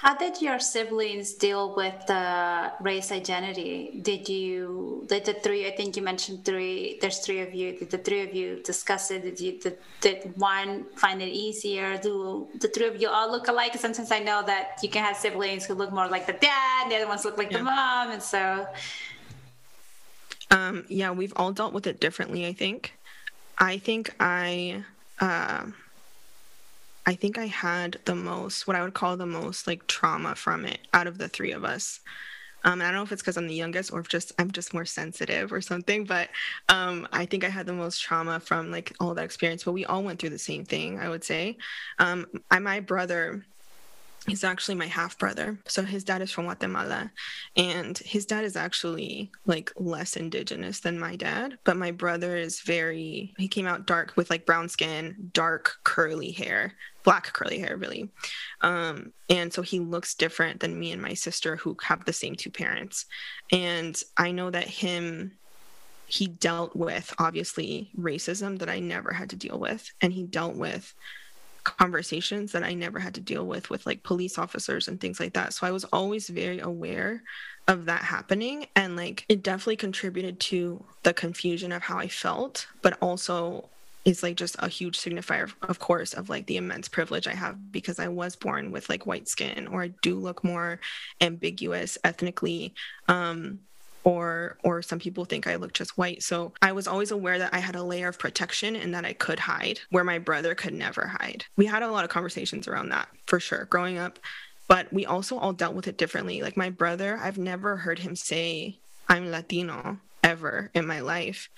How 0.00 0.16
did 0.16 0.40
your 0.40 0.58
siblings 0.58 1.34
deal 1.34 1.76
with 1.76 2.06
the 2.06 2.72
race 2.80 3.12
identity? 3.12 4.00
Did 4.00 4.30
you, 4.30 5.04
did 5.10 5.26
the 5.26 5.34
three, 5.34 5.66
I 5.66 5.72
think 5.76 5.94
you 5.94 6.00
mentioned 6.00 6.42
three, 6.42 6.96
there's 7.02 7.18
three 7.18 7.40
of 7.42 7.52
you, 7.52 7.78
did 7.78 7.90
the 7.90 7.98
three 7.98 8.22
of 8.22 8.34
you 8.34 8.62
discuss 8.64 9.10
it? 9.10 9.24
Did 9.24 9.38
you, 9.38 9.60
did, 9.60 9.76
did 10.00 10.32
one 10.38 10.86
find 10.96 11.20
it 11.20 11.28
easier? 11.28 11.98
Do 11.98 12.48
the 12.58 12.68
three 12.68 12.86
of 12.86 12.98
you 12.98 13.10
all 13.10 13.30
look 13.30 13.48
alike? 13.48 13.74
Sometimes 13.74 14.10
I 14.10 14.20
know 14.20 14.42
that 14.46 14.78
you 14.82 14.88
can 14.88 15.04
have 15.04 15.18
siblings 15.18 15.66
who 15.66 15.74
look 15.74 15.92
more 15.92 16.08
like 16.08 16.26
the 16.26 16.32
dad, 16.32 16.84
and 16.84 16.90
the 16.90 16.96
other 16.96 17.06
ones 17.06 17.26
look 17.26 17.36
like 17.36 17.50
yeah. 17.50 17.58
the 17.58 17.64
mom, 17.64 18.10
and 18.12 18.22
so. 18.22 18.66
Um, 20.50 20.86
yeah, 20.88 21.10
we've 21.10 21.34
all 21.36 21.52
dealt 21.52 21.74
with 21.74 21.86
it 21.86 22.00
differently, 22.00 22.46
I 22.46 22.54
think. 22.54 22.94
I 23.58 23.76
think 23.76 24.14
I, 24.18 24.82
uh, 25.20 25.66
I 27.06 27.14
think 27.14 27.38
I 27.38 27.46
had 27.46 27.98
the 28.04 28.14
most, 28.14 28.66
what 28.66 28.76
I 28.76 28.82
would 28.82 28.94
call 28.94 29.16
the 29.16 29.26
most 29.26 29.66
like 29.66 29.86
trauma 29.86 30.34
from 30.34 30.64
it 30.64 30.80
out 30.92 31.06
of 31.06 31.18
the 31.18 31.28
three 31.28 31.52
of 31.52 31.64
us. 31.64 32.00
Um, 32.62 32.80
I 32.82 32.84
don't 32.84 32.94
know 32.94 33.02
if 33.02 33.12
it's 33.12 33.22
because 33.22 33.38
I'm 33.38 33.48
the 33.48 33.54
youngest 33.54 33.92
or 33.92 34.00
if 34.00 34.08
just 34.08 34.32
I'm 34.38 34.50
just 34.50 34.74
more 34.74 34.84
sensitive 34.84 35.52
or 35.52 35.62
something, 35.62 36.04
but 36.04 36.28
um, 36.68 37.08
I 37.12 37.24
think 37.24 37.42
I 37.42 37.48
had 37.48 37.66
the 37.66 37.72
most 37.72 38.02
trauma 38.02 38.38
from 38.38 38.70
like 38.70 38.94
all 39.00 39.14
that 39.14 39.24
experience. 39.24 39.64
But 39.64 39.72
we 39.72 39.86
all 39.86 40.02
went 40.02 40.20
through 40.20 40.30
the 40.30 40.38
same 40.38 40.64
thing, 40.64 40.98
I 40.98 41.08
would 41.08 41.24
say. 41.24 41.56
Um, 41.98 42.26
I, 42.50 42.58
my 42.58 42.80
brother 42.80 43.46
he's 44.26 44.44
actually 44.44 44.74
my 44.74 44.86
half 44.86 45.18
brother. 45.18 45.58
So 45.66 45.82
his 45.82 46.04
dad 46.04 46.22
is 46.22 46.30
from 46.30 46.44
guatemala 46.44 47.10
and 47.56 47.96
his 47.98 48.26
dad 48.26 48.44
is 48.44 48.56
actually 48.56 49.30
like 49.46 49.72
less 49.76 50.16
indigenous 50.16 50.80
than 50.80 50.98
my 50.98 51.16
dad 51.16 51.58
but 51.64 51.76
my 51.76 51.90
brother 51.90 52.36
is 52.36 52.60
very 52.60 53.34
he 53.38 53.48
came 53.48 53.66
out 53.66 53.86
dark 53.86 54.12
with 54.16 54.30
like 54.30 54.46
brown 54.46 54.68
skin 54.68 55.30
dark 55.32 55.76
curly 55.84 56.32
hair 56.32 56.74
black 57.02 57.32
curly 57.32 57.58
hair 57.58 57.76
really. 57.76 58.10
Um 58.60 59.12
and 59.28 59.52
so 59.52 59.62
he 59.62 59.80
looks 59.80 60.14
different 60.14 60.60
than 60.60 60.78
me 60.78 60.92
and 60.92 61.00
my 61.00 61.14
sister 61.14 61.56
who 61.56 61.76
have 61.82 62.04
the 62.04 62.12
same 62.12 62.34
two 62.34 62.50
parents. 62.50 63.06
And 63.52 64.00
i 64.16 64.30
know 64.32 64.50
that 64.50 64.68
him 64.68 65.32
he 66.06 66.26
dealt 66.26 66.74
with 66.74 67.14
obviously 67.18 67.90
racism 67.96 68.58
that 68.58 68.68
i 68.68 68.80
never 68.80 69.12
had 69.12 69.30
to 69.30 69.36
deal 69.36 69.58
with 69.58 69.92
and 70.00 70.12
he 70.12 70.24
dealt 70.24 70.56
with 70.56 70.92
conversations 71.64 72.52
that 72.52 72.64
I 72.64 72.74
never 72.74 72.98
had 72.98 73.14
to 73.14 73.20
deal 73.20 73.46
with 73.46 73.70
with 73.70 73.86
like 73.86 74.02
police 74.02 74.38
officers 74.38 74.88
and 74.88 75.00
things 75.00 75.20
like 75.20 75.34
that. 75.34 75.54
So 75.54 75.66
I 75.66 75.70
was 75.70 75.84
always 75.84 76.28
very 76.28 76.60
aware 76.60 77.22
of 77.68 77.86
that 77.86 78.02
happening 78.02 78.66
and 78.76 78.96
like 78.96 79.24
it 79.28 79.42
definitely 79.42 79.76
contributed 79.76 80.40
to 80.40 80.84
the 81.02 81.14
confusion 81.14 81.72
of 81.72 81.82
how 81.82 81.98
I 81.98 82.08
felt, 82.08 82.66
but 82.82 82.98
also 83.00 83.68
is 84.04 84.22
like 84.22 84.36
just 84.36 84.56
a 84.58 84.68
huge 84.68 84.98
signifier 84.98 85.52
of 85.68 85.78
course 85.78 86.14
of 86.14 86.30
like 86.30 86.46
the 86.46 86.56
immense 86.56 86.88
privilege 86.88 87.26
I 87.26 87.34
have 87.34 87.70
because 87.70 87.98
I 87.98 88.08
was 88.08 88.34
born 88.34 88.70
with 88.72 88.88
like 88.88 89.06
white 89.06 89.28
skin 89.28 89.66
or 89.66 89.82
I 89.82 89.88
do 90.00 90.16
look 90.16 90.42
more 90.42 90.80
ambiguous 91.20 91.98
ethnically 92.02 92.74
um 93.08 93.60
or 94.04 94.56
or 94.64 94.82
some 94.82 94.98
people 94.98 95.24
think 95.24 95.46
I 95.46 95.56
look 95.56 95.72
just 95.72 95.98
white. 95.98 96.22
So 96.22 96.52
I 96.62 96.72
was 96.72 96.86
always 96.86 97.10
aware 97.10 97.38
that 97.38 97.54
I 97.54 97.58
had 97.58 97.76
a 97.76 97.82
layer 97.82 98.08
of 98.08 98.18
protection 98.18 98.76
and 98.76 98.94
that 98.94 99.04
I 99.04 99.12
could 99.12 99.40
hide 99.40 99.80
where 99.90 100.04
my 100.04 100.18
brother 100.18 100.54
could 100.54 100.74
never 100.74 101.06
hide. 101.06 101.44
We 101.56 101.66
had 101.66 101.82
a 101.82 101.90
lot 101.90 102.04
of 102.04 102.10
conversations 102.10 102.66
around 102.68 102.90
that 102.90 103.08
for 103.26 103.40
sure 103.40 103.66
growing 103.70 103.98
up, 103.98 104.18
but 104.68 104.92
we 104.92 105.06
also 105.06 105.36
all 105.38 105.52
dealt 105.52 105.74
with 105.74 105.88
it 105.88 105.98
differently. 105.98 106.42
Like 106.42 106.56
my 106.56 106.70
brother, 106.70 107.18
I've 107.22 107.38
never 107.38 107.76
heard 107.76 107.98
him 107.98 108.16
say 108.16 108.78
I'm 109.08 109.30
Latino 109.30 109.98
ever 110.22 110.70
in 110.74 110.86
my 110.86 111.00
life. 111.00 111.48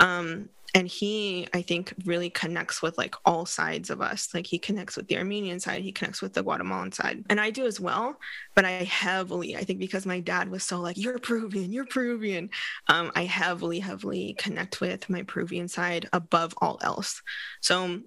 Um, 0.00 0.48
and 0.74 0.86
he 0.86 1.48
i 1.54 1.62
think 1.62 1.94
really 2.04 2.30
connects 2.30 2.82
with 2.82 2.96
like 2.98 3.14
all 3.24 3.46
sides 3.46 3.90
of 3.90 4.00
us. 4.00 4.28
Like 4.34 4.46
he 4.46 4.58
connects 4.58 4.96
with 4.96 5.08
the 5.08 5.16
armenian 5.16 5.60
side 5.60 5.82
he 5.82 5.92
connects 5.92 6.20
with 6.22 6.34
the 6.34 6.42
guatemalan 6.42 6.92
side. 6.92 7.24
And 7.30 7.40
i 7.40 7.50
do 7.50 7.66
as 7.66 7.80
well 7.80 8.16
but 8.54 8.64
i 8.64 8.84
heavily 8.84 9.56
i 9.56 9.64
think 9.64 9.78
because 9.78 10.06
my 10.06 10.20
dad 10.20 10.50
was 10.50 10.64
so 10.64 10.80
like 10.80 10.96
you're 10.96 11.18
peruvian 11.18 11.72
you're 11.72 11.86
peruvian 11.86 12.50
um, 12.88 13.10
i 13.14 13.24
heavily 13.24 13.78
heavily 13.80 14.34
connect 14.38 14.80
with 14.80 15.08
my 15.08 15.22
peruvian 15.22 15.68
side 15.68 16.08
above 16.12 16.54
all 16.60 16.78
else. 16.82 17.22
So 17.60 18.00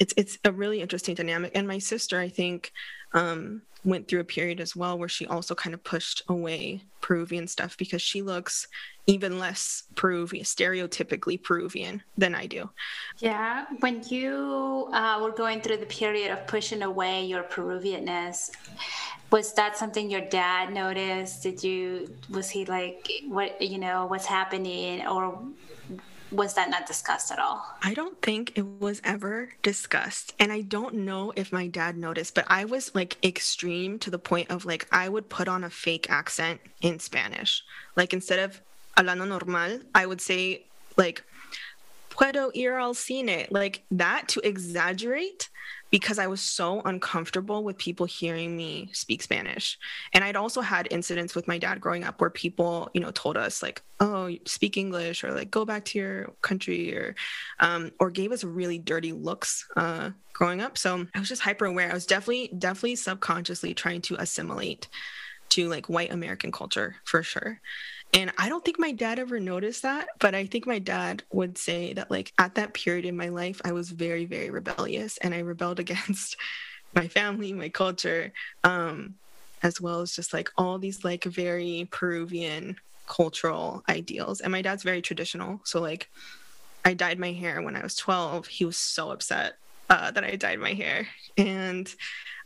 it's 0.00 0.12
it's 0.16 0.38
a 0.44 0.50
really 0.50 0.80
interesting 0.80 1.14
dynamic 1.14 1.52
and 1.54 1.68
my 1.68 1.78
sister 1.78 2.18
i 2.18 2.28
think 2.28 2.72
um, 3.12 3.62
went 3.84 4.08
through 4.08 4.20
a 4.20 4.24
period 4.24 4.60
as 4.60 4.76
well 4.76 4.98
where 4.98 5.08
she 5.08 5.26
also 5.26 5.54
kind 5.54 5.74
of 5.74 5.82
pushed 5.82 6.22
away 6.28 6.82
Peruvian 7.00 7.46
stuff 7.48 7.76
because 7.76 8.02
she 8.02 8.22
looks 8.22 8.68
even 9.06 9.38
less 9.38 9.84
Peruvian, 9.96 10.44
stereotypically 10.44 11.42
Peruvian 11.42 12.02
than 12.16 12.34
I 12.34 12.46
do. 12.46 12.70
Yeah. 13.18 13.66
When 13.80 14.02
you 14.08 14.88
uh, 14.92 15.18
were 15.22 15.32
going 15.32 15.60
through 15.60 15.78
the 15.78 15.86
period 15.86 16.30
of 16.30 16.46
pushing 16.46 16.82
away 16.82 17.24
your 17.24 17.42
Peruvianness, 17.42 18.50
was 19.30 19.52
that 19.54 19.76
something 19.76 20.10
your 20.10 20.20
dad 20.20 20.72
noticed? 20.72 21.42
Did 21.42 21.64
you, 21.64 22.14
was 22.28 22.50
he 22.50 22.64
like, 22.66 23.10
what, 23.26 23.60
you 23.60 23.78
know, 23.78 24.06
what's 24.06 24.26
happening? 24.26 25.06
Or 25.06 25.40
was 26.32 26.54
that 26.54 26.70
not 26.70 26.86
discussed 26.86 27.32
at 27.32 27.38
all? 27.38 27.64
I 27.82 27.94
don't 27.94 28.20
think 28.22 28.56
it 28.56 28.64
was 28.64 29.00
ever 29.04 29.50
discussed. 29.62 30.34
And 30.38 30.52
I 30.52 30.62
don't 30.62 30.94
know 30.94 31.32
if 31.36 31.52
my 31.52 31.66
dad 31.66 31.96
noticed, 31.96 32.34
but 32.34 32.44
I 32.48 32.64
was 32.64 32.94
like 32.94 33.16
extreme 33.24 33.98
to 34.00 34.10
the 34.10 34.18
point 34.18 34.50
of 34.50 34.64
like 34.64 34.86
I 34.92 35.08
would 35.08 35.28
put 35.28 35.48
on 35.48 35.64
a 35.64 35.70
fake 35.70 36.10
accent 36.10 36.60
in 36.80 36.98
Spanish. 36.98 37.62
Like 37.96 38.12
instead 38.12 38.38
of 38.38 38.60
hablando 38.96 39.26
normal, 39.26 39.80
I 39.94 40.06
would 40.06 40.20
say 40.20 40.64
like 40.96 41.24
puedo 42.10 42.50
ir 42.54 42.78
al 42.78 42.94
cine, 42.94 43.50
like 43.50 43.82
that 43.90 44.28
to 44.28 44.40
exaggerate 44.46 45.48
because 45.90 46.18
I 46.18 46.28
was 46.28 46.40
so 46.40 46.80
uncomfortable 46.82 47.64
with 47.64 47.76
people 47.78 48.06
hearing 48.06 48.56
me 48.56 48.90
speak 48.92 49.22
Spanish. 49.22 49.78
And 50.12 50.22
I'd 50.22 50.36
also 50.36 50.60
had 50.60 50.88
incidents 50.90 51.34
with 51.34 51.48
my 51.48 51.58
dad 51.58 51.80
growing 51.80 52.04
up 52.04 52.20
where 52.20 52.30
people, 52.30 52.90
you 52.94 53.00
know, 53.00 53.10
told 53.10 53.36
us 53.36 53.62
like, 53.62 53.82
"Oh, 53.98 54.30
speak 54.46 54.76
English," 54.76 55.24
or 55.24 55.32
like, 55.32 55.50
"Go 55.50 55.64
back 55.64 55.84
to 55.86 55.98
your 55.98 56.34
country," 56.42 56.96
or, 56.96 57.14
um, 57.58 57.90
or 57.98 58.10
gave 58.10 58.32
us 58.32 58.44
really 58.44 58.78
dirty 58.78 59.12
looks 59.12 59.66
uh, 59.76 60.10
growing 60.32 60.60
up. 60.60 60.78
So 60.78 61.06
I 61.14 61.18
was 61.18 61.28
just 61.28 61.42
hyper 61.42 61.66
aware. 61.66 61.90
I 61.90 61.94
was 61.94 62.06
definitely, 62.06 62.52
definitely 62.56 62.96
subconsciously 62.96 63.74
trying 63.74 64.02
to 64.02 64.16
assimilate 64.16 64.88
to 65.50 65.68
like 65.68 65.88
white 65.88 66.12
American 66.12 66.52
culture 66.52 66.96
for 67.04 67.22
sure. 67.22 67.60
And 68.12 68.32
I 68.38 68.48
don't 68.48 68.64
think 68.64 68.78
my 68.78 68.90
dad 68.92 69.18
ever 69.18 69.38
noticed 69.38 69.82
that, 69.82 70.08
but 70.18 70.34
I 70.34 70.46
think 70.46 70.66
my 70.66 70.80
dad 70.80 71.22
would 71.32 71.56
say 71.56 71.92
that, 71.92 72.10
like, 72.10 72.32
at 72.38 72.56
that 72.56 72.74
period 72.74 73.04
in 73.04 73.16
my 73.16 73.28
life, 73.28 73.60
I 73.64 73.72
was 73.72 73.90
very, 73.90 74.24
very 74.24 74.50
rebellious 74.50 75.16
and 75.18 75.32
I 75.32 75.38
rebelled 75.40 75.78
against 75.80 76.36
my 76.94 77.06
family, 77.06 77.52
my 77.52 77.68
culture, 77.68 78.32
um, 78.64 79.14
as 79.62 79.80
well 79.80 80.00
as 80.00 80.14
just 80.16 80.32
like 80.32 80.50
all 80.56 80.78
these, 80.78 81.04
like, 81.04 81.24
very 81.24 81.86
Peruvian 81.90 82.76
cultural 83.06 83.84
ideals. 83.88 84.40
And 84.40 84.50
my 84.50 84.62
dad's 84.62 84.82
very 84.82 85.02
traditional. 85.02 85.60
So, 85.64 85.80
like, 85.80 86.08
I 86.84 86.94
dyed 86.94 87.18
my 87.18 87.32
hair 87.32 87.62
when 87.62 87.76
I 87.76 87.82
was 87.82 87.94
12. 87.94 88.46
He 88.46 88.64
was 88.64 88.76
so 88.76 89.10
upset 89.10 89.56
uh, 89.88 90.10
that 90.12 90.24
I 90.24 90.36
dyed 90.36 90.58
my 90.58 90.72
hair. 90.72 91.06
And 91.36 91.92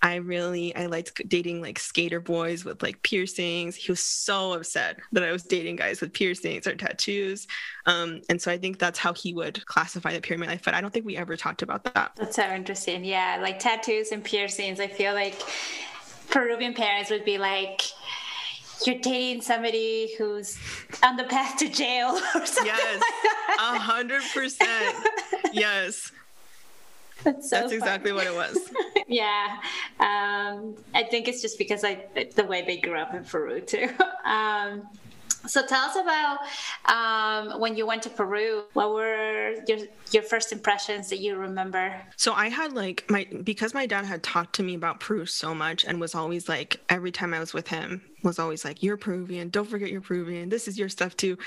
I 0.05 0.17
really 0.17 0.77
I 0.77 0.85
liked 0.85 1.27
dating 1.31 1.63
like 1.63 1.79
skater 1.79 2.21
boys 2.21 2.63
with 2.63 2.83
like 2.83 3.03
piercings. 3.03 3.75
He 3.75 3.91
was 3.91 4.01
so 4.01 4.53
upset 4.53 4.99
that 5.13 5.25
I 5.25 5.33
was 5.33 5.45
dating 5.45 5.77
guys 5.77 6.03
with 6.03 6.13
piercings 6.13 6.67
or 6.67 6.77
tattoos. 6.77 7.47
Um, 7.87 8.21
and 8.29 8.41
so 8.41 8.53
I 8.53 8.59
think 8.59 8.79
that's 8.79 8.99
how 8.99 9.15
he 9.15 9.33
would 9.33 9.65
classify 9.65 10.17
the 10.17 10.37
my 10.37 10.47
life. 10.47 10.61
But 10.63 10.75
I 10.75 10.83
don't 10.83 10.93
think 10.93 11.07
we 11.07 11.17
ever 11.17 11.39
talked 11.39 11.63
about 11.63 11.85
that. 11.95 12.13
That's 12.17 12.37
so 12.37 12.43
interesting. 12.43 13.03
Yeah, 13.03 13.39
like 13.41 13.59
tattoos 13.59 14.13
and 14.13 14.23
piercings. 14.23 14.79
I 14.79 14.89
feel 14.89 15.15
like 15.15 15.41
Peruvian 16.29 16.75
parents 16.75 17.11
would 17.11 17.25
be 17.25 17.39
like, 17.39 17.81
you're 18.85 18.99
dating 18.99 19.41
somebody 19.41 20.15
who's 20.19 20.59
on 21.03 21.17
the 21.17 21.25
path 21.25 21.57
to 21.61 21.69
jail 21.71 22.11
or 22.35 22.45
something. 22.45 22.67
Yes, 22.67 23.03
a 23.59 23.79
hundred 23.79 24.23
percent. 24.35 24.97
Yes. 25.55 26.13
That's, 27.25 27.49
so 27.51 27.61
That's 27.61 27.73
exactly 27.73 28.13
what 28.13 28.27
it 28.27 28.35
was. 28.35 28.59
yeah, 29.09 29.59
um, 30.01 30.77
I 30.95 31.05
think 31.05 31.29
it's 31.29 31.41
just 31.41 31.59
because 31.59 31.85
I 31.85 32.05
the 32.35 32.45
way 32.45 32.63
they 32.63 32.79
grew 32.79 32.99
up 32.99 33.15
in 33.15 33.25
Peru 33.25 33.61
too. 33.73 33.89
Um, 34.25 34.89
so 35.47 35.65
tell 35.67 35.85
us 35.85 35.97
about 35.97 36.39
um, 36.87 37.61
when 37.61 37.77
you 37.77 37.87
went 37.87 38.03
to 38.05 38.11
Peru. 38.11 38.65
What 38.73 38.93
were 38.95 39.55
your 39.67 39.79
your 40.11 40.23
first 40.23 40.53
impressions 40.53 41.09
that 41.11 41.19
you 41.19 41.37
remember? 41.37 41.95
So 42.17 42.33
I 42.33 42.49
had 42.49 42.73
like 42.73 43.05
my 43.09 43.27
because 43.43 43.75
my 43.75 43.87
dad 43.87 44.05
had 44.05 44.23
talked 44.23 44.55
to 44.57 44.63
me 44.63 44.75
about 44.75 45.01
Peru 45.01 45.27
so 45.27 45.55
much 45.55 45.85
and 45.85 46.01
was 46.01 46.15
always 46.15 46.49
like 46.49 46.81
every 46.89 47.13
time 47.13 47.35
I 47.35 47.41
was 47.41 47.53
with 47.53 47.69
him 47.69 48.03
was 48.23 48.39
always 48.39 48.65
like 48.65 48.83
you're 48.83 48.97
Peruvian. 48.97 49.51
Don't 49.51 49.69
forget 49.69 49.91
you're 49.91 50.01
Peruvian. 50.01 50.49
This 50.49 50.67
is 50.67 50.79
your 50.79 50.89
stuff 50.89 51.17
too. 51.17 51.39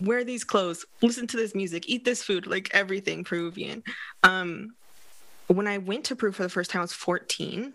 Wear 0.00 0.22
these 0.22 0.44
clothes. 0.44 0.84
Listen 1.02 1.26
to 1.28 1.36
this 1.36 1.54
music. 1.54 1.88
Eat 1.88 2.04
this 2.04 2.22
food. 2.22 2.46
Like 2.46 2.70
everything 2.72 3.24
Peruvian. 3.24 3.82
Um, 4.22 4.74
when 5.48 5.66
I 5.66 5.78
went 5.78 6.04
to 6.06 6.16
Peru 6.16 6.32
for 6.32 6.42
the 6.42 6.48
first 6.48 6.70
time, 6.70 6.80
I 6.80 6.82
was 6.82 6.92
14 6.92 7.72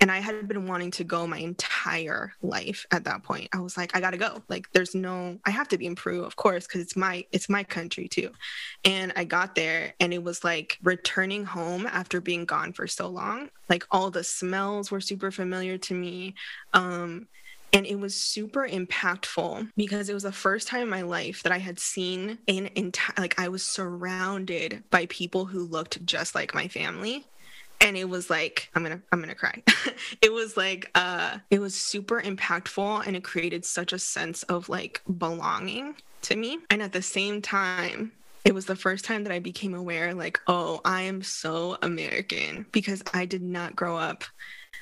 and 0.00 0.12
I 0.12 0.18
had 0.18 0.46
been 0.46 0.66
wanting 0.66 0.92
to 0.92 1.04
go 1.04 1.26
my 1.26 1.38
entire 1.38 2.32
life 2.40 2.86
at 2.92 3.04
that 3.04 3.24
point. 3.24 3.48
I 3.52 3.58
was 3.58 3.76
like, 3.76 3.96
I 3.96 4.00
gotta 4.00 4.16
go. 4.16 4.42
Like, 4.48 4.70
there's 4.72 4.94
no, 4.94 5.38
I 5.44 5.50
have 5.50 5.68
to 5.68 5.78
be 5.78 5.86
in 5.86 5.96
Peru, 5.96 6.24
of 6.24 6.36
course, 6.36 6.66
because 6.66 6.82
it's 6.82 6.96
my, 6.96 7.24
it's 7.32 7.48
my 7.48 7.64
country 7.64 8.06
too. 8.06 8.30
And 8.84 9.12
I 9.16 9.24
got 9.24 9.56
there, 9.56 9.94
and 9.98 10.14
it 10.14 10.22
was 10.22 10.44
like 10.44 10.78
returning 10.82 11.44
home 11.44 11.86
after 11.86 12.20
being 12.20 12.44
gone 12.44 12.72
for 12.72 12.86
so 12.86 13.08
long. 13.08 13.50
Like 13.68 13.84
all 13.90 14.10
the 14.10 14.22
smells 14.22 14.90
were 14.90 15.00
super 15.00 15.32
familiar 15.32 15.78
to 15.78 15.94
me. 15.94 16.34
Um, 16.74 17.26
and 17.72 17.86
it 17.86 17.98
was 17.98 18.14
super 18.14 18.66
impactful 18.66 19.70
because 19.76 20.08
it 20.08 20.14
was 20.14 20.22
the 20.22 20.32
first 20.32 20.68
time 20.68 20.82
in 20.82 20.88
my 20.88 21.02
life 21.02 21.42
that 21.42 21.52
I 21.52 21.58
had 21.58 21.78
seen 21.78 22.38
an 22.48 22.70
entire, 22.74 23.14
like, 23.18 23.38
I 23.38 23.48
was 23.48 23.62
surrounded 23.62 24.82
by 24.90 25.06
people 25.06 25.44
who 25.44 25.64
looked 25.64 26.04
just 26.06 26.34
like 26.34 26.54
my 26.54 26.68
family. 26.68 27.26
And 27.80 27.96
it 27.96 28.08
was 28.08 28.28
like, 28.28 28.70
I'm 28.74 28.82
gonna, 28.82 29.00
I'm 29.12 29.20
gonna 29.20 29.34
cry. 29.34 29.62
it 30.22 30.32
was 30.32 30.56
like, 30.56 30.90
uh, 30.94 31.38
it 31.50 31.60
was 31.60 31.74
super 31.74 32.20
impactful 32.20 33.06
and 33.06 33.14
it 33.14 33.22
created 33.22 33.64
such 33.64 33.92
a 33.92 33.98
sense 33.98 34.42
of 34.44 34.68
like 34.68 35.00
belonging 35.18 35.94
to 36.22 36.34
me. 36.34 36.58
And 36.70 36.82
at 36.82 36.92
the 36.92 37.02
same 37.02 37.40
time, 37.40 38.12
it 38.44 38.54
was 38.54 38.66
the 38.66 38.74
first 38.74 39.04
time 39.04 39.24
that 39.24 39.32
I 39.32 39.38
became 39.38 39.74
aware, 39.74 40.14
like, 40.14 40.40
oh, 40.46 40.80
I 40.84 41.02
am 41.02 41.22
so 41.22 41.76
American 41.82 42.66
because 42.72 43.02
I 43.12 43.26
did 43.26 43.42
not 43.42 43.76
grow 43.76 43.96
up 43.96 44.24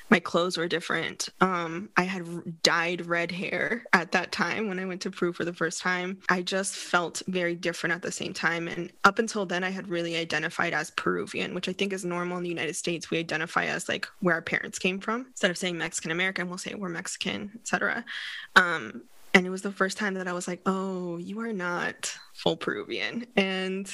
my 0.09 0.19
clothes 0.19 0.57
were 0.57 0.67
different. 0.67 1.29
Um, 1.41 1.89
I 1.97 2.03
had 2.03 2.61
dyed 2.63 3.05
red 3.05 3.31
hair 3.31 3.83
at 3.93 4.11
that 4.13 4.31
time 4.31 4.67
when 4.67 4.79
I 4.79 4.85
went 4.85 5.01
to 5.01 5.11
Peru 5.11 5.33
for 5.33 5.45
the 5.45 5.53
first 5.53 5.81
time. 5.81 6.19
I 6.29 6.41
just 6.41 6.75
felt 6.75 7.21
very 7.27 7.55
different 7.55 7.95
at 7.95 8.01
the 8.01 8.11
same 8.11 8.33
time. 8.33 8.67
And 8.67 8.91
up 9.03 9.19
until 9.19 9.45
then, 9.45 9.63
I 9.63 9.69
had 9.69 9.89
really 9.89 10.15
identified 10.15 10.73
as 10.73 10.91
Peruvian, 10.91 11.53
which 11.53 11.67
I 11.67 11.73
think 11.73 11.93
is 11.93 12.05
normal 12.05 12.37
in 12.37 12.43
the 12.43 12.49
United 12.49 12.75
States. 12.75 13.11
We 13.11 13.19
identify 13.19 13.65
as 13.65 13.89
like 13.89 14.07
where 14.21 14.35
our 14.35 14.41
parents 14.41 14.79
came 14.79 14.99
from. 14.99 15.25
Instead 15.27 15.51
of 15.51 15.57
saying 15.57 15.77
Mexican 15.77 16.11
American, 16.11 16.47
we'll 16.47 16.57
say 16.57 16.73
we're 16.73 16.89
Mexican, 16.89 17.51
etc. 17.55 18.05
Um, 18.55 19.03
and 19.33 19.45
it 19.45 19.49
was 19.49 19.61
the 19.61 19.71
first 19.71 19.97
time 19.97 20.15
that 20.15 20.27
I 20.27 20.33
was 20.33 20.47
like, 20.47 20.61
oh, 20.65 21.17
you 21.17 21.39
are 21.41 21.53
not 21.53 22.17
full 22.33 22.57
Peruvian. 22.57 23.27
And 23.35 23.91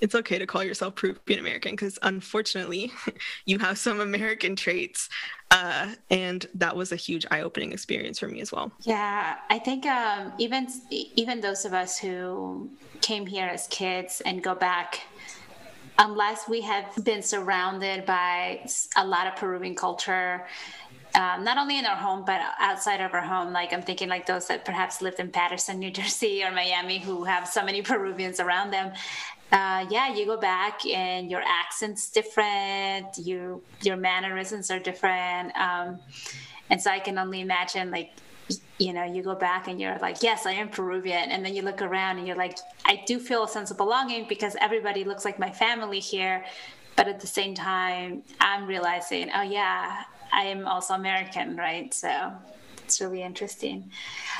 it's 0.00 0.14
okay 0.14 0.38
to 0.38 0.46
call 0.46 0.62
yourself 0.62 0.94
Peruvian 0.94 1.40
American 1.40 1.72
because 1.72 1.98
unfortunately, 2.02 2.92
you 3.46 3.58
have 3.58 3.78
some 3.78 4.00
American 4.00 4.56
traits. 4.56 5.08
Uh, 5.50 5.94
and 6.10 6.46
that 6.54 6.74
was 6.76 6.90
a 6.90 6.96
huge 6.96 7.24
eye 7.30 7.40
opening 7.40 7.72
experience 7.72 8.18
for 8.18 8.26
me 8.26 8.40
as 8.40 8.50
well. 8.50 8.72
Yeah, 8.80 9.36
I 9.48 9.58
think 9.58 9.86
um, 9.86 10.32
even 10.38 10.66
even 10.90 11.40
those 11.40 11.64
of 11.64 11.72
us 11.72 11.98
who 11.98 12.68
came 13.00 13.26
here 13.26 13.46
as 13.46 13.68
kids 13.68 14.20
and 14.26 14.42
go 14.42 14.54
back 14.54 15.02
unless 15.98 16.48
we 16.48 16.60
have 16.62 16.84
been 17.04 17.22
surrounded 17.22 18.04
by 18.04 18.66
a 18.96 19.06
lot 19.06 19.26
of 19.26 19.36
Peruvian 19.36 19.74
culture 19.74 20.46
um, 21.16 21.44
not 21.44 21.56
only 21.56 21.78
in 21.78 21.86
our 21.86 21.96
home 21.96 22.24
but 22.24 22.40
outside 22.58 23.00
of 23.00 23.12
our 23.14 23.22
home 23.22 23.52
like 23.52 23.72
i'm 23.72 23.82
thinking 23.82 24.08
like 24.08 24.26
those 24.26 24.46
that 24.48 24.64
perhaps 24.64 25.00
lived 25.00 25.18
in 25.18 25.30
paterson 25.30 25.78
new 25.78 25.90
jersey 25.90 26.44
or 26.44 26.50
miami 26.52 26.98
who 26.98 27.24
have 27.24 27.48
so 27.48 27.64
many 27.64 27.82
peruvians 27.82 28.38
around 28.38 28.70
them 28.70 28.92
uh, 29.52 29.86
yeah 29.90 30.14
you 30.14 30.26
go 30.26 30.36
back 30.36 30.84
and 30.86 31.30
your 31.30 31.42
accent's 31.46 32.10
different 32.10 33.06
you 33.18 33.62
your 33.82 33.96
mannerisms 33.96 34.70
are 34.70 34.78
different 34.78 35.54
um, 35.56 35.98
and 36.70 36.80
so 36.80 36.90
i 36.90 36.98
can 36.98 37.18
only 37.18 37.40
imagine 37.40 37.90
like 37.90 38.12
you 38.78 38.92
know 38.92 39.04
you 39.04 39.22
go 39.22 39.34
back 39.34 39.68
and 39.68 39.80
you're 39.80 39.98
like 39.98 40.22
yes 40.22 40.46
i 40.46 40.52
am 40.52 40.68
peruvian 40.68 41.30
and 41.30 41.44
then 41.44 41.54
you 41.54 41.62
look 41.62 41.82
around 41.82 42.18
and 42.18 42.26
you're 42.26 42.36
like 42.36 42.58
i 42.84 43.02
do 43.06 43.18
feel 43.18 43.44
a 43.44 43.48
sense 43.48 43.70
of 43.70 43.76
belonging 43.76 44.26
because 44.28 44.56
everybody 44.60 45.04
looks 45.04 45.24
like 45.24 45.38
my 45.38 45.50
family 45.50 46.00
here 46.00 46.44
but 46.96 47.08
at 47.08 47.20
the 47.20 47.26
same 47.26 47.54
time 47.54 48.22
i'm 48.40 48.66
realizing 48.66 49.30
oh 49.34 49.42
yeah 49.42 50.04
I 50.32 50.44
am 50.44 50.66
also 50.66 50.94
American, 50.94 51.56
right? 51.56 51.92
So 51.92 52.32
it's 52.84 53.00
really 53.00 53.22
interesting. 53.22 53.90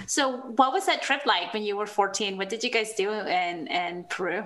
So, 0.07 0.37
what 0.57 0.73
was 0.73 0.87
that 0.87 1.03
trip 1.03 1.27
like 1.27 1.53
when 1.53 1.63
you 1.63 1.77
were 1.77 1.87
14? 1.87 2.37
What 2.37 2.49
did 2.49 2.63
you 2.63 2.71
guys 2.71 2.93
do 2.95 3.11
in, 3.11 3.67
in 3.67 4.05
Peru? 4.05 4.45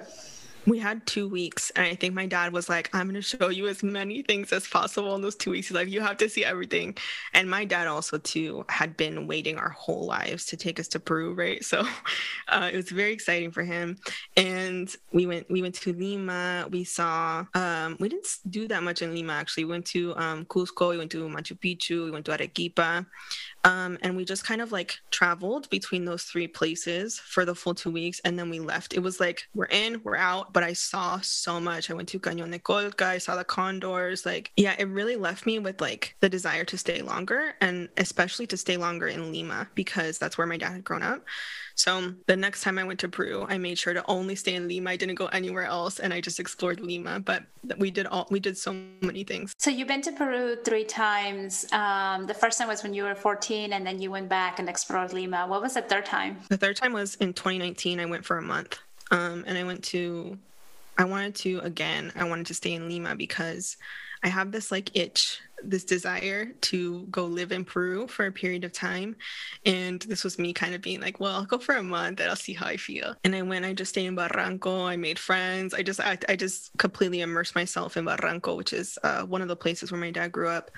We 0.70 0.78
had 0.78 1.04
two 1.06 1.28
weeks 1.28 1.70
and 1.70 1.86
i 1.86 1.94
think 1.94 2.14
my 2.14 2.26
dad 2.26 2.52
was 2.52 2.68
like 2.68 2.88
i'm 2.94 3.06
going 3.06 3.14
to 3.14 3.22
show 3.22 3.48
you 3.48 3.68
as 3.68 3.82
many 3.82 4.22
things 4.22 4.52
as 4.52 4.66
possible 4.66 5.14
in 5.14 5.22
those 5.22 5.36
two 5.36 5.50
weeks. 5.50 5.68
He's 5.68 5.74
like 5.74 5.88
you 5.88 6.00
have 6.00 6.16
to 6.18 6.28
see 6.28 6.44
everything. 6.44 6.96
And 7.34 7.48
my 7.48 7.64
dad 7.64 7.86
also 7.86 8.18
too 8.18 8.64
had 8.68 8.96
been 8.96 9.26
waiting 9.26 9.56
our 9.56 9.70
whole 9.70 10.06
lives 10.06 10.46
to 10.46 10.56
take 10.56 10.80
us 10.80 10.88
to 10.88 11.00
peru 11.00 11.34
right? 11.34 11.64
So 11.70 11.86
uh, 12.48 12.68
it 12.72 12.76
was 12.76 12.90
very 12.90 13.12
exciting 13.12 13.52
for 13.52 13.62
him. 13.62 13.96
And 14.36 14.92
we 15.12 15.26
went 15.26 15.48
we 15.48 15.62
went 15.62 15.76
to 15.76 15.92
lima. 15.92 16.66
We 16.70 16.82
saw 16.82 17.44
um, 17.54 17.96
we 18.00 18.08
didn't 18.08 18.26
do 18.48 18.66
that 18.68 18.82
much 18.82 19.02
in 19.02 19.14
lima 19.14 19.34
actually. 19.34 19.64
We 19.66 19.70
went 19.70 19.86
to 19.86 20.16
um, 20.16 20.44
cusco 20.46 20.90
we 20.90 20.98
went 20.98 21.12
to 21.12 21.28
machu 21.28 21.56
picchu 21.58 22.04
we 22.06 22.10
went 22.10 22.24
to 22.26 22.32
arequipa 22.32 23.06
um, 23.64 23.98
and 24.02 24.16
we 24.16 24.24
just 24.24 24.44
kind 24.44 24.60
of 24.60 24.72
like 24.72 24.98
traveled 25.10 25.68
between 25.70 26.04
those 26.04 26.22
three 26.22 26.48
places 26.48 27.18
for 27.18 27.44
the 27.44 27.54
full 27.54 27.74
two 27.74 27.90
weeks 27.90 28.20
and 28.24 28.38
then 28.38 28.48
we 28.48 28.58
left 28.58 28.94
it 28.94 29.00
was 29.00 29.20
like 29.20 29.48
we're 29.54 29.66
in 29.66 30.00
we're 30.04 30.16
out 30.16 30.52
but 30.52 30.62
i 30.62 30.72
saw 30.72 31.20
so 31.20 31.60
much 31.60 31.90
i 31.90 31.94
went 31.94 32.08
to 32.08 32.18
cañon 32.18 32.50
de 32.50 32.58
colca 32.58 33.06
i 33.06 33.18
saw 33.18 33.36
the 33.36 33.44
condors 33.44 34.24
like 34.24 34.50
yeah 34.56 34.74
it 34.78 34.88
really 34.88 35.16
left 35.16 35.46
me 35.46 35.58
with 35.58 35.80
like 35.80 36.16
the 36.20 36.28
desire 36.28 36.64
to 36.64 36.78
stay 36.78 37.02
longer 37.02 37.54
and 37.60 37.88
especially 37.96 38.46
to 38.46 38.56
stay 38.56 38.76
longer 38.76 39.08
in 39.08 39.32
lima 39.32 39.68
because 39.74 40.18
that's 40.18 40.38
where 40.38 40.46
my 40.46 40.56
dad 40.56 40.72
had 40.72 40.84
grown 40.84 41.02
up 41.02 41.22
so 41.80 42.12
the 42.26 42.36
next 42.36 42.62
time 42.62 42.78
I 42.78 42.84
went 42.84 43.00
to 43.00 43.08
Peru, 43.08 43.46
I 43.48 43.56
made 43.56 43.78
sure 43.78 43.94
to 43.94 44.04
only 44.06 44.34
stay 44.34 44.54
in 44.54 44.68
Lima. 44.68 44.90
I 44.90 44.96
didn't 44.96 45.14
go 45.14 45.28
anywhere 45.28 45.64
else 45.64 45.98
and 45.98 46.12
I 46.12 46.20
just 46.20 46.38
explored 46.38 46.78
Lima. 46.78 47.20
But 47.20 47.44
we 47.78 47.90
did 47.90 48.06
all 48.06 48.26
we 48.30 48.38
did 48.38 48.58
so 48.58 48.76
many 49.00 49.24
things. 49.24 49.54
So 49.58 49.70
you've 49.70 49.88
been 49.88 50.02
to 50.02 50.12
Peru 50.12 50.56
three 50.62 50.84
times. 50.84 51.64
Um, 51.72 52.26
the 52.26 52.34
first 52.34 52.58
time 52.58 52.68
was 52.68 52.82
when 52.82 52.92
you 52.92 53.04
were 53.04 53.14
14 53.14 53.49
and 53.50 53.86
then 53.86 54.00
you 54.00 54.10
went 54.10 54.28
back 54.28 54.58
and 54.58 54.68
explored 54.68 55.12
Lima. 55.12 55.46
What 55.46 55.62
was 55.62 55.74
the 55.74 55.82
third 55.82 56.06
time? 56.06 56.38
The 56.48 56.56
third 56.56 56.76
time 56.76 56.92
was 56.92 57.16
in 57.16 57.32
2019. 57.32 58.00
I 58.00 58.06
went 58.06 58.24
for 58.24 58.38
a 58.38 58.42
month. 58.42 58.78
Um, 59.10 59.44
and 59.46 59.58
I 59.58 59.64
went 59.64 59.82
to 59.84 60.38
I 60.96 61.04
wanted 61.04 61.34
to 61.36 61.60
again, 61.60 62.12
I 62.14 62.24
wanted 62.24 62.46
to 62.46 62.54
stay 62.54 62.74
in 62.74 62.88
Lima 62.88 63.16
because 63.16 63.76
I 64.22 64.28
have 64.28 64.52
this 64.52 64.70
like 64.70 64.94
itch, 64.94 65.40
this 65.64 65.84
desire 65.84 66.46
to 66.60 67.06
go 67.10 67.24
live 67.24 67.52
in 67.52 67.64
Peru 67.64 68.06
for 68.06 68.26
a 68.26 68.32
period 68.32 68.64
of 68.64 68.72
time. 68.72 69.16
And 69.64 70.00
this 70.02 70.24
was 70.24 70.38
me 70.38 70.52
kind 70.52 70.74
of 70.74 70.82
being 70.82 71.00
like, 71.00 71.18
well, 71.18 71.36
I'll 71.36 71.46
go 71.46 71.58
for 71.58 71.76
a 71.76 71.82
month 71.82 72.20
and 72.20 72.28
I'll 72.28 72.36
see 72.36 72.52
how 72.52 72.66
I 72.66 72.76
feel. 72.76 73.14
And 73.24 73.34
I 73.34 73.42
went, 73.42 73.64
I 73.64 73.72
just 73.72 73.90
stayed 73.90 74.06
in 74.06 74.16
Barranco. 74.16 74.86
I 74.86 74.96
made 74.96 75.18
friends. 75.18 75.72
I 75.72 75.82
just, 75.82 76.00
I, 76.00 76.18
I 76.28 76.36
just 76.36 76.70
completely 76.76 77.22
immersed 77.22 77.54
myself 77.54 77.96
in 77.96 78.04
Barranco, 78.04 78.56
which 78.56 78.74
is 78.74 78.98
uh, 79.02 79.22
one 79.22 79.40
of 79.40 79.48
the 79.48 79.56
places 79.56 79.90
where 79.90 80.00
my 80.00 80.10
dad 80.10 80.32
grew 80.32 80.48
up. 80.48 80.70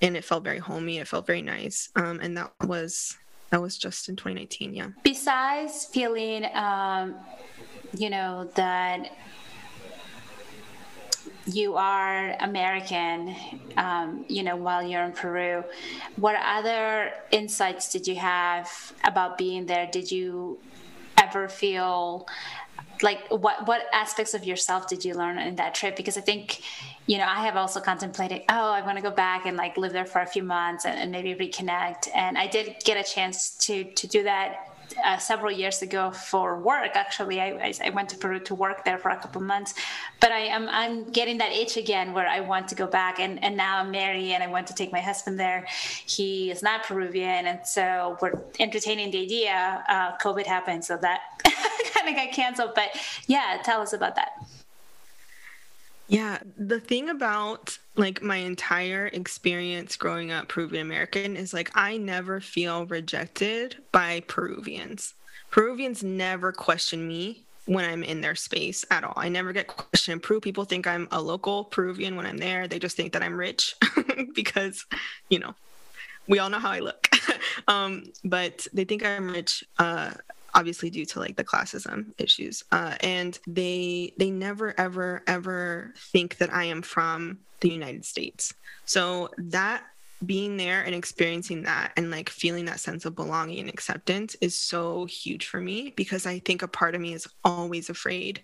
And 0.00 0.16
it 0.16 0.24
felt 0.24 0.44
very 0.44 0.58
homey. 0.58 0.98
It 0.98 1.08
felt 1.08 1.26
very 1.26 1.42
nice. 1.42 1.88
Um, 1.96 2.20
and 2.20 2.36
that 2.36 2.52
was, 2.64 3.16
that 3.50 3.60
was 3.60 3.76
just 3.76 4.08
in 4.08 4.16
2019. 4.16 4.74
Yeah. 4.74 4.88
Besides 5.02 5.86
feeling, 5.86 6.44
um, 6.54 7.16
you 7.96 8.10
know, 8.10 8.48
that 8.54 9.10
you 11.46 11.76
are 11.76 12.36
American, 12.40 13.34
um, 13.76 14.24
you 14.28 14.42
know, 14.42 14.56
while 14.56 14.82
you're 14.82 15.02
in 15.02 15.12
Peru. 15.12 15.64
What 16.16 16.36
other 16.36 17.12
insights 17.30 17.90
did 17.90 18.06
you 18.06 18.16
have 18.16 18.92
about 19.04 19.38
being 19.38 19.66
there? 19.66 19.88
Did 19.90 20.12
you 20.12 20.58
ever 21.16 21.48
feel 21.48 22.28
like 23.02 23.28
what 23.30 23.66
what 23.66 23.82
aspects 23.92 24.34
of 24.34 24.44
yourself 24.44 24.88
did 24.88 25.04
you 25.04 25.14
learn 25.14 25.38
in 25.38 25.56
that 25.56 25.74
trip? 25.74 25.96
Because 25.96 26.16
I 26.16 26.20
think, 26.20 26.60
you 27.08 27.16
know, 27.16 27.24
I 27.24 27.40
have 27.40 27.56
also 27.56 27.80
contemplated, 27.80 28.42
oh, 28.50 28.70
I 28.70 28.82
want 28.82 28.98
to 28.98 29.02
go 29.02 29.10
back 29.10 29.46
and 29.46 29.56
like 29.56 29.78
live 29.78 29.94
there 29.94 30.04
for 30.04 30.20
a 30.20 30.26
few 30.26 30.42
months 30.42 30.84
and, 30.84 30.96
and 31.00 31.10
maybe 31.10 31.34
reconnect. 31.34 32.08
And 32.14 32.36
I 32.36 32.46
did 32.46 32.76
get 32.84 32.98
a 32.98 33.02
chance 33.02 33.50
to 33.66 33.84
to 33.84 34.06
do 34.06 34.22
that 34.24 34.68
uh, 35.04 35.16
several 35.16 35.50
years 35.50 35.80
ago 35.80 36.10
for 36.10 36.60
work. 36.60 36.90
Actually, 36.94 37.40
I, 37.40 37.72
I, 37.82 37.90
went 37.90 38.10
to 38.10 38.16
Peru 38.16 38.40
to 38.40 38.54
work 38.54 38.84
there 38.84 38.98
for 38.98 39.10
a 39.10 39.16
couple 39.16 39.40
months, 39.40 39.72
but 40.20 40.32
I 40.32 40.40
am 40.40 40.68
I'm 40.68 41.04
getting 41.10 41.38
that 41.38 41.52
itch 41.52 41.78
again 41.78 42.12
where 42.12 42.28
I 42.28 42.40
want 42.40 42.68
to 42.68 42.74
go 42.74 42.86
back. 42.86 43.20
And 43.20 43.42
and 43.42 43.56
now 43.56 43.78
I'm 43.78 43.90
married 43.90 44.32
and 44.32 44.42
I 44.42 44.46
want 44.48 44.66
to 44.66 44.74
take 44.74 44.92
my 44.92 45.00
husband 45.00 45.40
there. 45.40 45.66
He 46.06 46.50
is 46.50 46.62
not 46.62 46.84
Peruvian, 46.84 47.46
and 47.46 47.66
so 47.66 48.18
we're 48.20 48.38
entertaining 48.60 49.10
the 49.12 49.22
idea. 49.22 49.82
Uh, 49.88 50.18
COVID 50.18 50.44
happened, 50.44 50.84
so 50.84 50.98
that 50.98 51.20
kind 51.94 52.06
of 52.06 52.14
got 52.14 52.32
canceled. 52.32 52.72
But 52.74 52.90
yeah, 53.26 53.62
tell 53.64 53.80
us 53.80 53.94
about 53.94 54.14
that. 54.16 54.32
Yeah, 56.08 56.38
the 56.56 56.80
thing 56.80 57.10
about 57.10 57.78
like 57.96 58.22
my 58.22 58.36
entire 58.36 59.08
experience 59.08 59.96
growing 59.96 60.32
up 60.32 60.48
Peruvian 60.48 60.86
American 60.86 61.36
is 61.36 61.52
like 61.52 61.70
I 61.74 61.98
never 61.98 62.40
feel 62.40 62.86
rejected 62.86 63.76
by 63.92 64.20
Peruvians. 64.26 65.12
Peruvians 65.50 66.02
never 66.02 66.50
question 66.50 67.06
me 67.06 67.42
when 67.66 67.84
I'm 67.84 68.02
in 68.02 68.22
their 68.22 68.34
space 68.34 68.84
at 68.90 69.04
all. 69.04 69.12
I 69.16 69.28
never 69.28 69.52
get 69.52 69.66
questioned. 69.66 70.22
Peru 70.22 70.40
people 70.40 70.64
think 70.64 70.86
I'm 70.86 71.06
a 71.12 71.20
local 71.20 71.64
Peruvian 71.64 72.16
when 72.16 72.24
I'm 72.24 72.38
there. 72.38 72.66
They 72.66 72.78
just 72.78 72.96
think 72.96 73.12
that 73.12 73.22
I'm 73.22 73.36
rich 73.36 73.74
because, 74.34 74.86
you 75.28 75.38
know, 75.38 75.54
we 76.26 76.38
all 76.38 76.48
know 76.48 76.58
how 76.58 76.70
I 76.70 76.80
look. 76.80 77.08
um, 77.68 78.04
but 78.24 78.66
they 78.72 78.84
think 78.84 79.04
I'm 79.04 79.30
rich. 79.30 79.64
Uh, 79.78 80.12
obviously 80.58 80.90
due 80.90 81.06
to 81.06 81.20
like 81.20 81.36
the 81.36 81.44
classism 81.44 82.12
issues 82.18 82.64
uh, 82.72 82.94
and 83.00 83.38
they 83.46 84.12
they 84.18 84.30
never 84.30 84.74
ever 84.78 85.22
ever 85.26 85.92
think 86.12 86.36
that 86.38 86.52
i 86.52 86.64
am 86.64 86.82
from 86.82 87.38
the 87.60 87.70
united 87.70 88.04
states. 88.04 88.54
So 88.84 89.30
that 89.38 89.84
being 90.24 90.56
there 90.56 90.82
and 90.82 90.94
experiencing 90.94 91.62
that 91.62 91.92
and 91.96 92.10
like 92.10 92.28
feeling 92.28 92.64
that 92.64 92.80
sense 92.80 93.04
of 93.04 93.14
belonging 93.14 93.60
and 93.60 93.68
acceptance 93.68 94.34
is 94.40 94.58
so 94.58 95.04
huge 95.04 95.46
for 95.46 95.60
me 95.60 95.92
because 95.96 96.26
i 96.26 96.40
think 96.40 96.62
a 96.62 96.68
part 96.68 96.96
of 96.96 97.00
me 97.00 97.12
is 97.12 97.28
always 97.44 97.88
afraid 97.88 98.42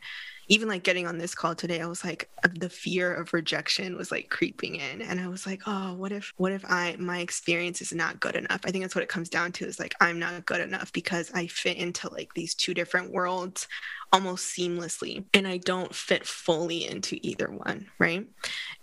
even 0.49 0.69
like 0.69 0.83
getting 0.83 1.07
on 1.07 1.19
this 1.19 1.35
call 1.35 1.55
today, 1.55 1.81
I 1.81 1.87
was 1.87 2.05
like, 2.05 2.29
the 2.55 2.69
fear 2.69 3.13
of 3.15 3.33
rejection 3.33 3.97
was 3.97 4.11
like 4.11 4.31
creeping 4.31 4.77
in. 4.77 5.03
And 5.03 5.21
I 5.21 5.29
was 5.29 5.47
like, 5.47 5.63
oh, 5.67 5.95
what 5.95 6.13
if, 6.13 6.33
what 6.37 6.53
if 6.53 6.65
I, 6.69 6.97
my 6.99 7.19
experience 7.19 7.81
is 7.81 7.93
not 7.93 8.21
good 8.21 8.37
enough? 8.37 8.61
I 8.65 8.71
think 8.71 8.85
that's 8.85 8.95
what 8.95 9.05
it 9.05 9.09
comes 9.09 9.29
down 9.29 9.53
to 9.53 9.67
is 9.67 9.79
like, 9.79 9.95
I'm 10.01 10.19
not 10.19 10.47
good 10.47 10.61
enough 10.61 10.93
because 10.93 11.31
I 11.35 11.47
fit 11.47 11.77
into 11.77 12.11
like 12.11 12.35
these 12.35 12.55
two 12.55 12.75
different 12.75 13.13
worlds 13.13 13.69
almost 14.13 14.57
seamlessly 14.57 15.25
and 15.35 15.47
I 15.47 15.59
don't 15.59 15.95
fit 15.95 16.27
fully 16.27 16.87
into 16.87 17.19
either 17.23 17.51
one, 17.51 17.89
right? 17.99 18.27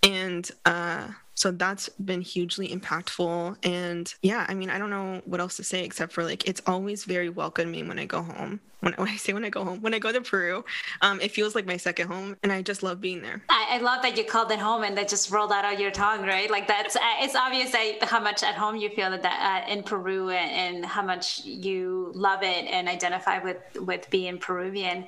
And 0.04 0.50
uh 0.66 1.08
so 1.36 1.52
that's 1.52 1.90
been 1.90 2.22
hugely 2.22 2.68
impactful. 2.68 3.58
And 3.64 4.14
yeah, 4.22 4.46
I 4.48 4.54
mean, 4.54 4.70
I 4.70 4.78
don't 4.78 4.90
know 4.90 5.22
what 5.26 5.40
else 5.40 5.58
to 5.58 5.64
say 5.64 5.84
except 5.84 6.14
for 6.14 6.24
like, 6.24 6.48
it's 6.48 6.62
always 6.68 7.06
very 7.06 7.30
welcoming 7.30 7.88
when 7.88 8.00
I 8.00 8.06
go 8.06 8.22
home. 8.22 8.60
When, 8.82 8.94
when 8.98 9.08
I 9.08 9.16
say 9.16 9.34
when 9.34 9.46
I 9.46 9.50
go 9.50 9.64
home, 9.64 9.82
when 9.82 9.94
I 9.94 10.00
go 10.00 10.12
to 10.12 10.22
Peru, 10.22 10.66
um, 11.02 11.22
it 11.22 11.32
feels 11.32 11.56
like 11.56 11.66
my 11.66 11.78
second 11.78 12.08
home, 12.08 12.36
and 12.44 12.52
I 12.52 12.62
just 12.62 12.84
love 12.84 13.00
being 13.00 13.22
there. 13.22 13.42
I, 13.50 13.68
I 13.72 13.78
love 13.78 14.02
that 14.02 14.18
you 14.18 14.24
called 14.24 14.52
it 14.52 14.60
home, 14.60 14.84
and 14.84 14.98
that 14.98 15.08
just 15.08 15.32
rolled 15.32 15.52
out 15.52 15.72
of 15.72 15.80
your 15.80 15.92
tongue, 15.92 16.24
right? 16.24 16.50
Like 16.50 16.68
that's 16.68 16.96
uh, 16.96 17.00
it's 17.20 17.36
obvious 17.36 17.72
that 17.72 18.04
how 18.04 18.20
much 18.20 18.44
at 18.44 18.56
home 18.56 18.76
you 18.76 18.90
feel 18.90 19.12
that, 19.12 19.22
that 19.22 19.68
uh, 19.68 19.72
in 19.72 19.84
Peru, 19.84 20.30
and, 20.30 20.52
and 20.52 20.86
how 20.86 21.04
much 21.04 21.46
you 21.46 22.12
love 22.16 22.42
it 22.42 22.66
and 22.66 22.90
identify 22.90 23.38
with 23.38 23.58
with 23.76 24.10
being 24.10 24.40
Peruvian. 24.40 25.06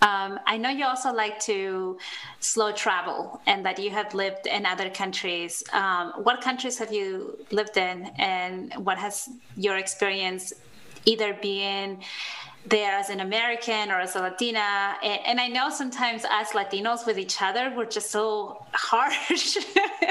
Um, 0.00 0.38
I 0.46 0.56
know 0.56 0.70
you 0.70 0.84
also 0.84 1.12
like 1.12 1.40
to 1.40 1.98
slow 2.38 2.72
travel 2.72 3.40
and 3.46 3.66
that 3.66 3.78
you 3.78 3.90
have 3.90 4.14
lived 4.14 4.46
in 4.46 4.64
other 4.64 4.90
countries. 4.90 5.62
Um, 5.72 6.12
what 6.22 6.40
countries 6.40 6.78
have 6.78 6.92
you 6.92 7.36
lived 7.50 7.76
in, 7.76 8.10
and 8.16 8.72
what 8.84 8.98
has 8.98 9.28
your 9.56 9.76
experience 9.76 10.52
either 11.04 11.34
been 11.34 11.98
there 12.68 12.92
as 12.92 13.08
an 13.10 13.20
American 13.20 13.90
or 13.90 14.00
as 14.00 14.16
a 14.16 14.20
Latina. 14.20 14.96
And, 15.02 15.20
and, 15.26 15.40
I 15.40 15.48
know 15.48 15.70
sometimes 15.70 16.24
as 16.28 16.48
Latinos 16.48 17.06
with 17.06 17.18
each 17.18 17.40
other, 17.40 17.72
we're 17.76 17.86
just 17.86 18.10
so 18.10 18.64
harsh 18.72 19.56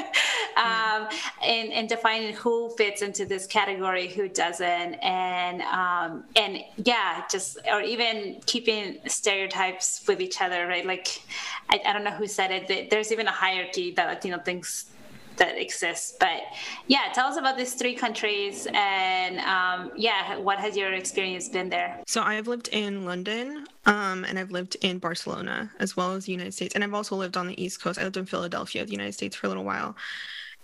um, 0.58 1.08
in, 1.44 1.72
in 1.72 1.88
defining 1.88 2.34
who 2.34 2.70
fits 2.78 3.02
into 3.02 3.26
this 3.26 3.46
category, 3.46 4.08
who 4.08 4.28
doesn't. 4.28 4.94
And, 4.96 5.62
um, 5.64 6.24
and 6.36 6.60
yeah, 6.84 7.24
just, 7.30 7.58
or 7.72 7.82
even 7.82 8.38
keeping 8.46 8.98
stereotypes 9.08 10.04
with 10.08 10.22
each 10.22 10.42
other, 10.42 10.68
right? 10.68 10.86
Like, 10.86 11.22
I, 11.70 11.82
I 11.86 11.94
don't 11.94 12.04
know 12.04 12.12
who 12.12 12.28
said 12.28 12.52
it, 12.52 12.90
there's 12.90 13.12
even 13.12 13.28
a 13.28 13.32
hierarchy 13.32 13.92
that 13.92 14.08
Latino 14.08 14.40
thinks 14.40 14.86
that 15.38 15.58
exists. 15.58 16.16
But 16.20 16.42
yeah, 16.88 17.12
tell 17.14 17.28
us 17.28 17.38
about 17.38 17.58
these 17.58 17.74
three 17.74 17.96
countries 17.96 18.68
and 18.74 19.40
um, 19.40 19.92
yeah, 19.96 20.38
what 20.38 20.60
has 20.60 20.76
your 20.76 20.94
experience 20.94 21.50
been 21.50 21.70
there? 21.70 22.02
So 22.08 22.22
I've 22.22 22.48
lived 22.48 22.70
in 22.72 23.06
London 23.06 23.66
um, 23.86 24.24
and 24.26 24.38
I've 24.38 24.52
lived 24.52 24.78
in 24.82 25.00
Barcelona 25.00 25.72
as 25.80 25.96
well 25.96 26.14
as 26.14 26.26
the 26.26 26.32
United 26.32 26.54
States. 26.54 26.76
And 26.76 26.84
I've 26.84 26.94
also 26.94 27.16
lived 27.16 27.38
on 27.38 27.48
the 27.48 27.62
East 27.62 27.82
Coast. 27.82 28.00
I 28.00 28.04
lived 28.04 28.18
in 28.18 28.26
Philadelphia, 28.26 28.86
the 28.86 28.92
United 28.92 29.14
States 29.14 29.36
for 29.36 29.48
a 29.48 29.50
little 29.50 29.64
while. 29.64 29.96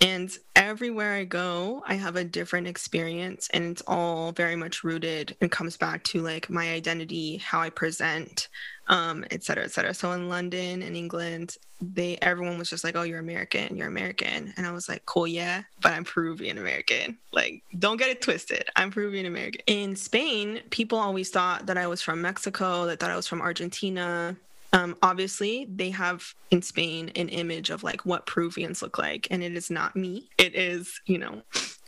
And 0.01 0.35
everywhere 0.55 1.13
I 1.13 1.23
go, 1.23 1.83
I 1.87 1.93
have 1.93 2.15
a 2.15 2.23
different 2.23 2.67
experience, 2.67 3.47
and 3.53 3.63
it's 3.65 3.83
all 3.87 4.33
very 4.33 4.55
much 4.55 4.83
rooted 4.83 5.37
and 5.39 5.51
comes 5.51 5.77
back 5.77 6.03
to 6.05 6.21
like 6.21 6.49
my 6.49 6.73
identity, 6.73 7.37
how 7.37 7.61
I 7.61 7.69
present, 7.69 8.49
um, 8.87 9.23
et 9.31 9.43
cetera, 9.43 9.63
et 9.63 9.71
cetera. 9.71 9.93
So 9.93 10.11
in 10.11 10.29
London 10.29 10.81
and 10.81 10.95
England, 10.95 11.57
they 11.81 12.17
everyone 12.21 12.57
was 12.57 12.69
just 12.69 12.83
like, 12.83 12.95
"Oh, 12.95 13.03
you're 13.03 13.19
American, 13.19 13.75
you're 13.75 13.87
American," 13.87 14.53
and 14.55 14.65
I 14.65 14.71
was 14.71 14.87
like, 14.87 15.05
"Cool, 15.05 15.27
yeah, 15.27 15.63
but 15.81 15.93
I'm 15.93 16.03
Peruvian 16.03 16.57
American. 16.57 17.17
Like, 17.31 17.63
don't 17.79 17.97
get 17.97 18.09
it 18.09 18.21
twisted. 18.21 18.69
I'm 18.75 18.91
Peruvian 18.91 19.25
American." 19.25 19.61
In 19.67 19.95
Spain, 19.95 20.61
people 20.69 20.97
always 20.97 21.29
thought 21.29 21.65
that 21.65 21.77
I 21.77 21.87
was 21.87 22.01
from 22.01 22.21
Mexico, 22.21 22.85
that 22.85 22.99
thought 22.99 23.11
I 23.11 23.15
was 23.15 23.27
from 23.27 23.41
Argentina. 23.41 24.35
Um, 24.71 24.97
obviously, 25.03 25.67
they 25.73 25.91
have 25.91 26.33
in 26.49 26.61
Spain 26.61 27.11
an 27.15 27.29
image 27.29 27.69
of 27.69 27.83
like 27.83 28.05
what 28.05 28.25
Peruvians 28.25 28.81
look 28.81 28.97
like, 28.97 29.27
and 29.29 29.43
it 29.43 29.55
is 29.55 29.69
not 29.69 29.95
me. 29.95 30.29
It 30.37 30.55
is, 30.55 30.99
you 31.05 31.19
know, 31.19 31.43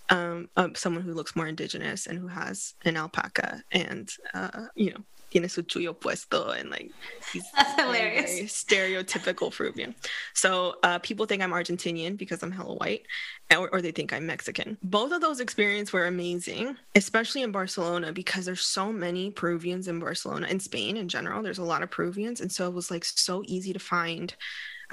um, 0.10 0.50
uh, 0.56 0.70
someone 0.76 1.04
who 1.04 1.14
looks 1.14 1.36
more 1.36 1.48
indigenous 1.48 2.06
and 2.06 2.20
who 2.20 2.28
has 2.28 2.76
an 2.84 2.96
alpaca 2.96 3.64
and, 3.72 4.12
uh, 4.34 4.68
you 4.76 4.92
know, 4.92 5.04
tiene 5.36 5.50
su 5.50 5.64
chullo 5.64 5.94
puesto 5.94 6.52
and 6.58 6.70
like 6.70 6.92
he's 7.34 7.44
That's 7.56 7.82
hilarious. 7.82 8.32
Very 8.32 8.94
stereotypical 9.04 9.54
Peruvian. 9.54 9.94
So 10.34 10.76
uh, 10.82 11.00
people 11.00 11.26
think 11.26 11.44
I'm 11.44 11.52
Argentinian 11.52 12.16
because 12.16 12.42
I'm 12.42 12.52
hella 12.52 12.76
white, 12.76 13.06
or, 13.52 13.68
or 13.70 13.82
they 13.82 13.92
think 13.92 14.14
I'm 14.14 14.26
Mexican. 14.26 14.78
Both 14.82 15.12
of 15.12 15.20
those 15.20 15.42
experiences 15.42 15.92
were 15.92 16.08
amazing, 16.08 16.78
especially 16.96 17.42
in 17.44 17.52
Barcelona 17.52 18.14
because 18.14 18.46
there's 18.46 18.62
so 18.62 18.94
many 18.94 19.30
Peruvians 19.30 19.90
in 19.90 20.00
Barcelona. 20.00 20.48
and 20.50 20.62
Spain 20.62 20.96
in 20.96 21.10
general, 21.10 21.44
there's 21.44 21.58
a 21.58 21.64
lot 21.64 21.84
of 21.84 21.92
Peruvians, 21.92 22.40
and 22.40 22.50
so 22.50 22.68
it 22.68 22.74
was 22.74 22.90
like 22.90 23.04
so 23.04 23.44
easy 23.46 23.74
to 23.74 23.80
find 23.80 24.36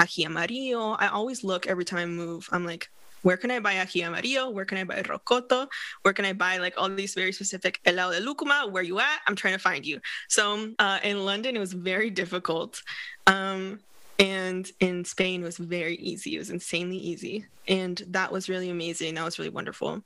ají 0.00 0.26
amarillo. 0.26 0.96
I 0.98 1.06
always 1.06 1.44
look 1.44 1.68
every 1.68 1.84
time 1.84 1.98
I 1.98 2.06
move. 2.06 2.48
I'm 2.50 2.66
like, 2.66 2.90
where 3.22 3.36
can 3.36 3.50
I 3.50 3.60
buy 3.60 3.74
ají 3.74 4.04
amarillo? 4.04 4.50
Where 4.50 4.64
can 4.64 4.78
I 4.78 4.84
buy 4.84 5.02
rocoto? 5.02 5.68
Where 6.02 6.14
can 6.14 6.24
I 6.24 6.32
buy 6.32 6.58
like 6.58 6.74
all 6.76 6.88
these 6.88 7.14
very 7.14 7.32
specific 7.32 7.80
helado 7.84 8.12
de 8.12 8.20
lucuma? 8.20 8.68
Where 8.70 8.82
you 8.82 9.00
at? 9.00 9.20
I'm 9.26 9.36
trying 9.36 9.54
to 9.54 9.60
find 9.60 9.86
you. 9.86 10.00
So 10.28 10.72
uh, 10.78 10.98
in 11.02 11.24
London, 11.24 11.56
it 11.56 11.60
was 11.60 11.72
very 11.72 12.10
difficult. 12.10 12.82
Um, 13.26 13.80
and 14.18 14.70
in 14.78 15.04
Spain 15.04 15.42
it 15.42 15.46
was 15.46 15.58
very 15.58 15.96
easy. 15.96 16.36
It 16.36 16.38
was 16.38 16.50
insanely 16.50 16.98
easy. 16.98 17.46
And 17.66 18.02
that 18.08 18.30
was 18.30 18.48
really 18.48 18.70
amazing. 18.70 19.14
That 19.14 19.24
was 19.24 19.38
really 19.38 19.50
wonderful. 19.50 20.02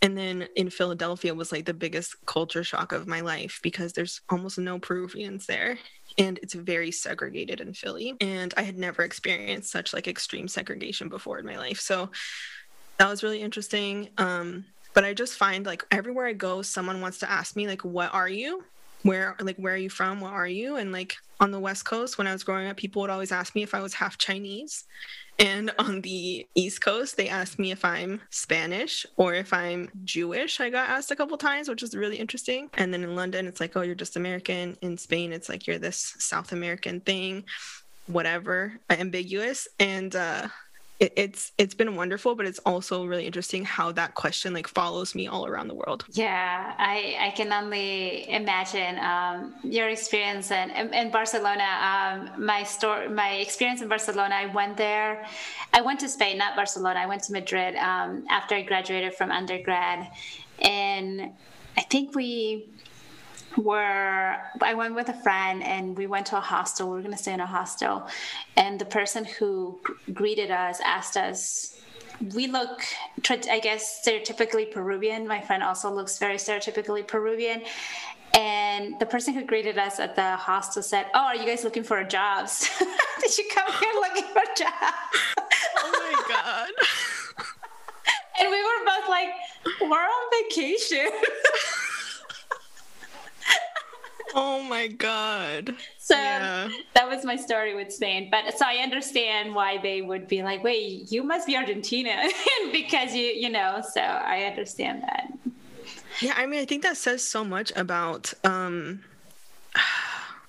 And 0.00 0.16
then 0.16 0.48
in 0.56 0.70
Philadelphia 0.70 1.34
was 1.34 1.52
like 1.52 1.66
the 1.66 1.74
biggest 1.74 2.14
culture 2.26 2.64
shock 2.64 2.92
of 2.92 3.06
my 3.06 3.20
life 3.20 3.60
because 3.62 3.92
there's 3.92 4.20
almost 4.30 4.58
no 4.58 4.78
Peruvians 4.78 5.46
there 5.46 5.78
and 6.16 6.38
it's 6.42 6.54
very 6.54 6.90
segregated 6.90 7.60
in 7.60 7.74
Philly. 7.74 8.14
And 8.20 8.54
I 8.56 8.62
had 8.62 8.78
never 8.78 9.02
experienced 9.02 9.70
such 9.70 9.92
like 9.92 10.08
extreme 10.08 10.48
segregation 10.48 11.08
before 11.08 11.38
in 11.38 11.46
my 11.46 11.58
life. 11.58 11.80
So 11.80 12.10
that 12.98 13.08
was 13.08 13.22
really 13.22 13.40
interesting. 13.40 14.08
Um, 14.18 14.64
but 14.94 15.04
I 15.04 15.14
just 15.14 15.38
find 15.38 15.64
like 15.64 15.84
everywhere 15.90 16.26
I 16.26 16.32
go, 16.32 16.62
someone 16.62 17.00
wants 17.00 17.18
to 17.18 17.30
ask 17.30 17.56
me 17.56 17.66
like, 17.66 17.84
"What 17.84 18.12
are 18.12 18.28
you? 18.28 18.64
Where 19.02 19.36
like 19.40 19.56
where 19.56 19.74
are 19.74 19.78
you 19.78 19.90
from? 19.90 20.20
What 20.20 20.32
are 20.32 20.46
you?" 20.46 20.76
And 20.76 20.92
like 20.92 21.16
on 21.40 21.50
the 21.50 21.60
West 21.60 21.84
Coast, 21.84 22.18
when 22.18 22.26
I 22.26 22.32
was 22.32 22.44
growing 22.44 22.66
up, 22.66 22.76
people 22.76 23.02
would 23.02 23.10
always 23.10 23.32
ask 23.32 23.54
me 23.54 23.62
if 23.62 23.74
I 23.74 23.80
was 23.80 23.94
half 23.94 24.18
Chinese. 24.18 24.84
And 25.38 25.70
on 25.78 26.00
the 26.00 26.48
East 26.56 26.80
Coast, 26.80 27.16
they 27.16 27.28
asked 27.28 27.60
me 27.60 27.70
if 27.70 27.84
I'm 27.84 28.20
Spanish 28.30 29.06
or 29.16 29.34
if 29.34 29.52
I'm 29.52 29.88
Jewish. 30.04 30.58
I 30.58 30.68
got 30.68 30.88
asked 30.90 31.12
a 31.12 31.16
couple 31.16 31.38
times, 31.38 31.68
which 31.68 31.84
is 31.84 31.94
really 31.94 32.16
interesting. 32.16 32.70
And 32.74 32.92
then 32.92 33.04
in 33.04 33.14
London, 33.14 33.46
it's 33.46 33.60
like, 33.60 33.76
oh, 33.76 33.82
you're 33.82 33.94
just 33.94 34.16
American. 34.16 34.76
In 34.82 34.98
Spain, 34.98 35.32
it's 35.32 35.48
like 35.48 35.68
you're 35.68 35.78
this 35.78 36.16
South 36.18 36.50
American 36.50 37.00
thing, 37.00 37.44
whatever, 38.08 38.80
ambiguous. 38.90 39.68
And 39.78 40.16
uh, 40.16 40.48
it, 41.00 41.12
it's 41.16 41.52
it's 41.58 41.74
been 41.74 41.94
wonderful 41.94 42.34
but 42.34 42.46
it's 42.46 42.58
also 42.60 43.04
really 43.04 43.26
interesting 43.26 43.64
how 43.64 43.92
that 43.92 44.14
question 44.14 44.52
like 44.52 44.66
follows 44.66 45.14
me 45.14 45.26
all 45.26 45.46
around 45.46 45.68
the 45.68 45.74
world. 45.74 46.04
Yeah 46.10 46.74
i 46.78 47.16
i 47.20 47.30
can 47.36 47.52
only 47.52 48.28
imagine 48.30 48.98
um, 48.98 49.54
your 49.62 49.88
experience 49.88 50.50
in, 50.50 50.70
in, 50.70 50.92
in 50.92 51.10
barcelona. 51.10 51.68
Um, 51.90 52.44
my 52.44 52.62
story 52.62 53.08
my 53.08 53.30
experience 53.34 53.80
in 53.80 53.88
barcelona 53.88 54.34
i 54.34 54.46
went 54.46 54.76
there 54.76 55.26
i 55.72 55.80
went 55.80 56.00
to 56.00 56.08
spain 56.08 56.38
not 56.38 56.56
barcelona 56.56 56.98
i 57.00 57.06
went 57.06 57.22
to 57.24 57.32
madrid 57.32 57.76
um, 57.76 58.24
after 58.28 58.54
i 58.54 58.62
graduated 58.62 59.14
from 59.14 59.30
undergrad. 59.30 60.08
And 60.60 61.32
i 61.76 61.82
think 61.82 62.14
we 62.14 62.68
were 63.56 64.36
I 64.60 64.74
went 64.74 64.94
with 64.94 65.08
a 65.08 65.14
friend 65.22 65.62
and 65.62 65.96
we 65.96 66.06
went 66.06 66.26
to 66.26 66.36
a 66.36 66.40
hostel. 66.40 66.88
We 66.88 66.96
were 66.96 67.02
going 67.02 67.16
to 67.16 67.22
stay 67.22 67.32
in 67.32 67.40
a 67.40 67.46
hostel, 67.46 68.06
and 68.56 68.78
the 68.78 68.84
person 68.84 69.24
who 69.24 69.78
g- 70.06 70.12
greeted 70.12 70.50
us 70.50 70.80
asked 70.84 71.16
us. 71.16 71.74
We 72.34 72.48
look, 72.48 72.82
I 73.30 73.60
guess, 73.60 74.02
stereotypically 74.04 74.72
Peruvian. 74.72 75.28
My 75.28 75.40
friend 75.40 75.62
also 75.62 75.88
looks 75.88 76.18
very 76.18 76.34
stereotypically 76.34 77.06
Peruvian. 77.06 77.62
And 78.34 78.98
the 78.98 79.06
person 79.06 79.34
who 79.34 79.44
greeted 79.44 79.78
us 79.78 80.00
at 80.00 80.16
the 80.16 80.36
hostel 80.36 80.82
said, 80.82 81.06
"Oh, 81.14 81.26
are 81.26 81.36
you 81.36 81.46
guys 81.46 81.64
looking 81.64 81.84
for 81.84 82.02
jobs? 82.04 82.68
Did 83.20 83.38
you 83.38 83.44
come 83.52 83.72
here 83.72 83.92
looking 83.94 84.24
for 84.32 84.42
jobs?" 84.56 85.18
oh 85.78 85.92
my 85.92 86.34
god! 86.34 86.70
and 88.40 88.50
we 88.50 88.62
were 88.62 88.84
both 88.84 89.08
like, 89.08 89.28
"We're 89.80 89.96
on 89.96 90.30
vacation." 90.42 91.08
oh 94.34 94.62
my 94.62 94.88
god. 94.88 95.74
So 95.98 96.14
yeah. 96.14 96.68
that 96.94 97.08
was 97.08 97.24
my 97.24 97.36
story 97.36 97.74
with 97.74 97.92
Spain. 97.92 98.28
But 98.30 98.56
so 98.58 98.64
I 98.66 98.76
understand 98.76 99.54
why 99.54 99.78
they 99.78 100.02
would 100.02 100.28
be 100.28 100.42
like, 100.42 100.62
wait, 100.62 101.10
you 101.10 101.22
must 101.22 101.46
be 101.46 101.56
Argentina 101.56 102.24
because 102.72 103.14
you, 103.14 103.24
you 103.24 103.50
know, 103.50 103.82
so 103.92 104.00
I 104.00 104.44
understand 104.44 105.02
that. 105.02 105.32
Yeah, 106.20 106.34
I 106.36 106.46
mean, 106.46 106.60
I 106.60 106.64
think 106.64 106.82
that 106.82 106.96
says 106.96 107.22
so 107.22 107.44
much 107.44 107.72
about 107.76 108.32
um 108.44 109.02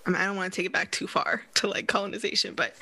I, 0.06 0.12
mean, 0.12 0.16
I 0.16 0.26
don't 0.26 0.38
want 0.38 0.52
to 0.52 0.56
take 0.56 0.66
it 0.66 0.74
back 0.74 0.92
too 0.92 1.08
far 1.08 1.44
to 1.56 1.68
like 1.68 1.88
colonization, 1.88 2.56
but 2.56 2.76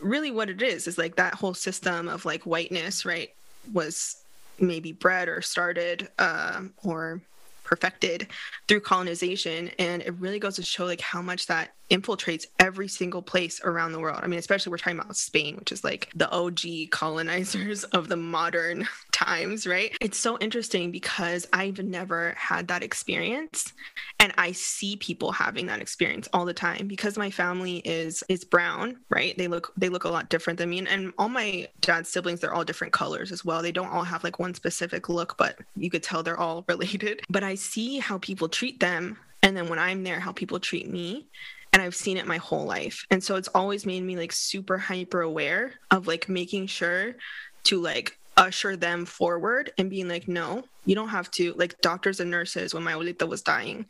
really 0.00 0.30
what 0.30 0.48
it 0.48 0.62
is 0.62 0.86
is 0.86 0.98
like 0.98 1.16
that 1.16 1.34
whole 1.34 1.54
system 1.54 2.08
of 2.08 2.24
like 2.24 2.44
whiteness, 2.44 3.04
right, 3.04 3.30
was 3.72 4.22
maybe 4.60 4.92
bred 4.92 5.28
or 5.28 5.42
started 5.42 6.08
uh, 6.18 6.62
or 6.84 7.20
perfected 7.68 8.28
through 8.66 8.80
colonization. 8.80 9.70
And 9.78 10.00
it 10.02 10.14
really 10.14 10.38
goes 10.38 10.56
to 10.56 10.62
show 10.62 10.86
like 10.86 11.02
how 11.02 11.20
much 11.20 11.46
that 11.46 11.74
infiltrates 11.90 12.46
every 12.58 12.88
single 12.88 13.20
place 13.22 13.60
around 13.62 13.92
the 13.92 14.00
world. 14.00 14.20
I 14.22 14.26
mean 14.26 14.38
especially 14.38 14.70
we're 14.70 14.78
talking 14.78 14.98
about 14.98 15.16
spain 15.16 15.56
which 15.56 15.72
is 15.72 15.84
like 15.84 16.10
the 16.14 16.30
og 16.30 16.60
colonizers 16.90 17.84
of 17.98 18.08
the 18.08 18.16
modern 18.16 18.88
times, 19.18 19.66
right? 19.66 19.96
It's 20.00 20.16
so 20.16 20.38
interesting 20.38 20.92
because 20.92 21.48
I've 21.52 21.78
never 21.78 22.34
had 22.36 22.68
that 22.68 22.84
experience 22.84 23.72
and 24.20 24.32
I 24.38 24.52
see 24.52 24.94
people 24.96 25.32
having 25.32 25.66
that 25.66 25.80
experience 25.80 26.28
all 26.32 26.44
the 26.44 26.54
time 26.54 26.86
because 26.86 27.18
my 27.18 27.30
family 27.30 27.78
is 27.78 28.22
is 28.28 28.44
brown, 28.44 28.98
right? 29.10 29.36
They 29.36 29.48
look 29.48 29.72
they 29.76 29.88
look 29.88 30.04
a 30.04 30.08
lot 30.08 30.28
different 30.28 30.58
than 30.58 30.70
me 30.70 30.78
and, 30.78 30.88
and 30.88 31.12
all 31.18 31.28
my 31.28 31.66
dad's 31.80 32.08
siblings 32.08 32.40
they're 32.40 32.54
all 32.54 32.64
different 32.64 32.92
colors 32.92 33.32
as 33.32 33.44
well. 33.44 33.60
They 33.60 33.72
don't 33.72 33.90
all 33.90 34.04
have 34.04 34.22
like 34.22 34.38
one 34.38 34.54
specific 34.54 35.08
look, 35.08 35.36
but 35.36 35.58
you 35.76 35.90
could 35.90 36.04
tell 36.04 36.22
they're 36.22 36.38
all 36.38 36.64
related. 36.68 37.22
But 37.28 37.42
I 37.42 37.56
see 37.56 37.98
how 37.98 38.18
people 38.18 38.48
treat 38.48 38.78
them 38.78 39.18
and 39.42 39.56
then 39.56 39.68
when 39.68 39.80
I'm 39.80 40.04
there 40.04 40.20
how 40.20 40.32
people 40.32 40.60
treat 40.60 40.88
me 40.88 41.26
and 41.72 41.82
I've 41.82 41.96
seen 41.96 42.18
it 42.18 42.26
my 42.26 42.38
whole 42.38 42.64
life. 42.64 43.04
And 43.10 43.22
so 43.22 43.34
it's 43.34 43.48
always 43.48 43.84
made 43.84 44.04
me 44.04 44.16
like 44.16 44.32
super 44.32 44.78
hyper 44.78 45.22
aware 45.22 45.72
of 45.90 46.06
like 46.06 46.28
making 46.28 46.68
sure 46.68 47.16
to 47.64 47.80
like 47.80 48.16
usher 48.38 48.76
them 48.76 49.04
forward 49.04 49.72
and 49.76 49.90
being 49.90 50.08
like, 50.08 50.28
no, 50.28 50.64
you 50.86 50.94
don't 50.94 51.08
have 51.08 51.30
to. 51.32 51.52
Like 51.54 51.80
doctors 51.82 52.20
and 52.20 52.30
nurses, 52.30 52.72
when 52.72 52.84
my 52.84 52.92
abuelita 52.92 53.28
was 53.28 53.42
dying, 53.42 53.84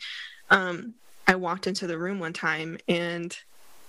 um, 0.51 0.94
I 1.26 1.36
walked 1.36 1.66
into 1.66 1.86
the 1.86 1.99
room 1.99 2.18
one 2.18 2.32
time 2.32 2.78
and 2.88 3.36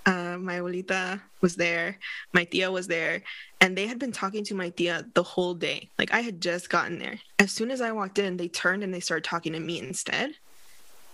uh, 0.06 0.36
my 0.38 0.58
abuelita 0.58 1.20
was 1.40 1.56
there, 1.56 1.98
my 2.32 2.44
tia 2.44 2.70
was 2.70 2.86
there, 2.86 3.22
and 3.60 3.76
they 3.76 3.86
had 3.86 3.98
been 3.98 4.12
talking 4.12 4.44
to 4.44 4.54
my 4.54 4.68
tia 4.70 5.06
the 5.14 5.22
whole 5.22 5.54
day. 5.54 5.88
Like 5.98 6.12
I 6.12 6.20
had 6.20 6.40
just 6.40 6.70
gotten 6.70 6.98
there. 6.98 7.18
As 7.38 7.50
soon 7.50 7.70
as 7.70 7.80
I 7.80 7.92
walked 7.92 8.18
in, 8.18 8.36
they 8.36 8.48
turned 8.48 8.84
and 8.84 8.92
they 8.92 9.00
started 9.00 9.24
talking 9.24 9.54
to 9.54 9.60
me 9.60 9.78
instead. 9.78 10.34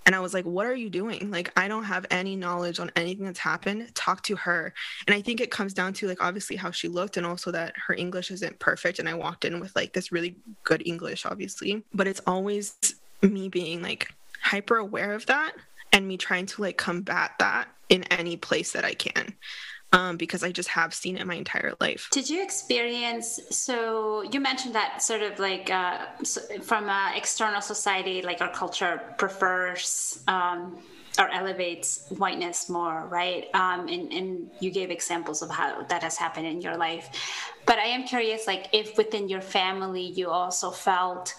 And 0.07 0.15
I 0.15 0.21
was 0.21 0.33
like, 0.33 0.45
what 0.45 0.67
are 0.67 0.75
you 0.75 0.89
doing? 0.89 1.31
Like, 1.33 1.53
I 1.59 1.67
don't 1.67 1.85
have 1.85 2.07
any 2.11 2.37
knowledge 2.37 2.79
on 2.79 2.93
anything 2.95 3.27
that's 3.27 3.41
happened. 3.41 3.93
Talk 3.95 4.23
to 4.23 4.37
her. 4.37 4.73
And 5.07 5.15
I 5.15 5.21
think 5.21 5.41
it 5.41 5.51
comes 5.51 5.75
down 5.75 5.93
to 5.95 6.07
like 6.07 6.23
obviously 6.23 6.55
how 6.57 6.71
she 6.71 6.89
looked 6.89 7.17
and 7.17 7.27
also 7.27 7.51
that 7.51 7.75
her 7.87 7.95
English 7.95 8.31
isn't 8.31 8.59
perfect. 8.61 9.01
And 9.01 9.09
I 9.09 9.15
walked 9.15 9.45
in 9.45 9.59
with 9.61 9.75
like 9.75 9.93
this 9.93 10.13
really 10.13 10.37
good 10.63 10.83
English, 10.87 11.27
obviously. 11.27 11.83
But 11.93 12.07
it's 12.07 12.21
always 12.27 12.77
me 13.21 13.49
being 13.49 13.83
like 13.83 14.09
hyper 14.41 14.77
aware 14.77 15.13
of 15.13 15.27
that 15.27 15.53
and 15.93 16.07
me 16.07 16.17
trying 16.17 16.47
to 16.47 16.63
like 16.63 16.77
combat 16.77 17.33
that 17.41 17.69
in 17.89 18.05
any 18.05 18.37
place 18.37 18.73
that 18.73 18.85
I 18.85 18.95
can 18.95 19.35
um, 19.93 20.17
because 20.17 20.43
I 20.43 20.53
just 20.53 20.69
have 20.71 20.93
seen 20.95 21.17
it 21.17 21.27
my 21.27 21.35
entire 21.35 21.75
life. 21.81 22.09
Did 22.13 22.29
you 22.29 22.43
experience? 22.43 23.41
So 23.51 24.23
you 24.23 24.41
mentioned 24.41 24.75
that 24.75 25.03
sort 25.03 25.23
of 25.23 25.39
like 25.39 25.71
uh, 25.71 26.07
from 26.63 26.89
an 26.89 27.17
external 27.17 27.61
society, 27.61 28.23
like 28.23 28.41
our 28.41 28.51
culture 28.51 29.01
prefers. 29.19 30.23
Um, 30.29 30.79
or 31.19 31.31
elevates 31.31 32.07
whiteness 32.11 32.69
more, 32.69 33.07
right? 33.09 33.47
Um, 33.55 33.89
and, 33.89 34.13
and 34.13 34.51
you 34.61 34.71
gave 34.71 34.91
examples 34.91 35.41
of 35.41 35.51
how 35.51 35.83
that 35.85 36.03
has 36.03 36.17
happened 36.17 36.47
in 36.47 36.61
your 36.61 36.77
life. 36.77 37.09
But 37.65 37.79
I 37.79 37.87
am 37.87 38.05
curious, 38.05 38.47
like, 38.47 38.69
if 38.73 38.99
within 38.99 39.27
your 39.27 39.41
family 39.41 40.03
you 40.03 40.29
also 40.29 40.71
felt 40.71 41.35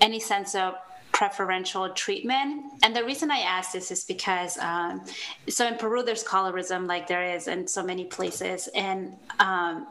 any 0.00 0.18
sense 0.18 0.56
of 0.56 0.74
preferential 1.12 1.90
treatment. 1.90 2.72
And 2.82 2.96
the 2.96 3.04
reason 3.04 3.30
I 3.30 3.40
ask 3.40 3.72
this 3.72 3.90
is 3.90 4.04
because, 4.04 4.58
um, 4.58 5.04
so 5.48 5.66
in 5.66 5.76
Peru, 5.76 6.02
there's 6.02 6.24
colorism 6.24 6.88
like 6.88 7.06
there 7.06 7.24
is 7.24 7.48
in 7.48 7.68
so 7.68 7.82
many 7.82 8.04
places. 8.04 8.68
And 8.74 9.16
um, 9.38 9.86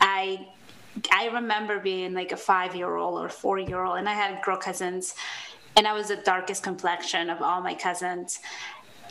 I, 0.00 0.48
I 1.12 1.28
remember 1.28 1.80
being 1.80 2.14
like 2.14 2.32
a 2.32 2.36
five 2.36 2.76
year 2.76 2.96
old 2.96 3.18
or 3.18 3.28
four 3.28 3.58
year 3.58 3.82
old, 3.82 3.98
and 3.98 4.08
I 4.08 4.14
had 4.14 4.42
girl 4.42 4.56
cousins, 4.56 5.14
and 5.76 5.86
I 5.86 5.94
was 5.94 6.08
the 6.08 6.16
darkest 6.16 6.62
complexion 6.62 7.30
of 7.30 7.40
all 7.42 7.60
my 7.60 7.74
cousins. 7.74 8.40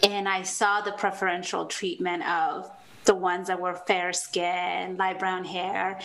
And 0.04 0.30
I 0.30 0.44
saw 0.44 0.82
the 0.82 0.92
preferential 0.92 1.66
treatment 1.66 2.28
of 2.30 2.70
the 3.06 3.16
ones 3.16 3.48
that 3.48 3.60
were 3.60 3.74
fair 3.74 4.14
skin, 4.14 4.98
light 4.98 5.18
brown 5.18 5.44
hair. 5.44 6.00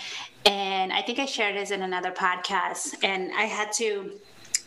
And 0.46 0.92
I 0.92 1.02
think 1.02 1.18
I 1.18 1.26
shared 1.26 1.56
this 1.56 1.72
in 1.72 1.82
another 1.82 2.12
podcast. 2.12 2.94
And 3.02 3.32
I 3.32 3.42
had 3.42 3.72
to 3.72 4.12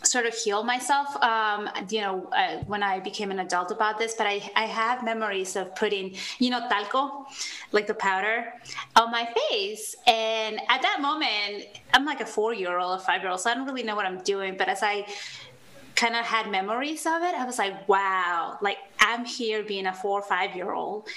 sort 0.06 0.26
of 0.26 0.34
heal 0.34 0.62
myself 0.62 1.14
um, 1.22 1.68
you 1.88 2.00
know 2.00 2.28
uh, 2.32 2.58
when 2.66 2.82
i 2.82 3.00
became 3.00 3.30
an 3.30 3.40
adult 3.40 3.70
about 3.70 3.98
this 3.98 4.14
but 4.14 4.26
I, 4.26 4.50
I 4.54 4.66
have 4.66 5.04
memories 5.04 5.56
of 5.56 5.74
putting 5.74 6.16
you 6.38 6.50
know 6.50 6.68
talco 6.68 7.26
like 7.72 7.86
the 7.86 7.94
powder 7.94 8.52
on 8.94 9.10
my 9.10 9.28
face. 9.50 9.96
And 10.06 10.60
at 10.68 10.82
that 10.82 10.98
moment 11.00 11.66
i'm 11.92 12.04
like 12.04 12.20
a 12.20 12.26
four 12.26 12.54
year 12.54 12.78
old 12.78 13.00
a 13.00 13.02
five 13.02 13.22
year 13.22 13.30
old 13.30 13.40
so 13.40 13.50
i 13.50 13.54
don't 13.54 13.66
really 13.66 13.82
know 13.82 13.96
what 13.96 14.06
i'm 14.06 14.22
doing 14.22 14.56
but 14.56 14.68
as 14.68 14.82
i 14.82 15.06
kind 15.94 16.14
of 16.14 16.24
had 16.24 16.50
memories 16.50 17.06
of 17.06 17.22
it 17.22 17.34
i 17.34 17.44
was 17.44 17.58
like 17.58 17.88
wow 17.88 18.58
like 18.60 18.76
i'm 19.00 19.24
here 19.24 19.62
being 19.62 19.86
a 19.86 19.92
four 19.92 20.18
or 20.18 20.22
five 20.22 20.54
year 20.54 20.72
old 20.72 21.08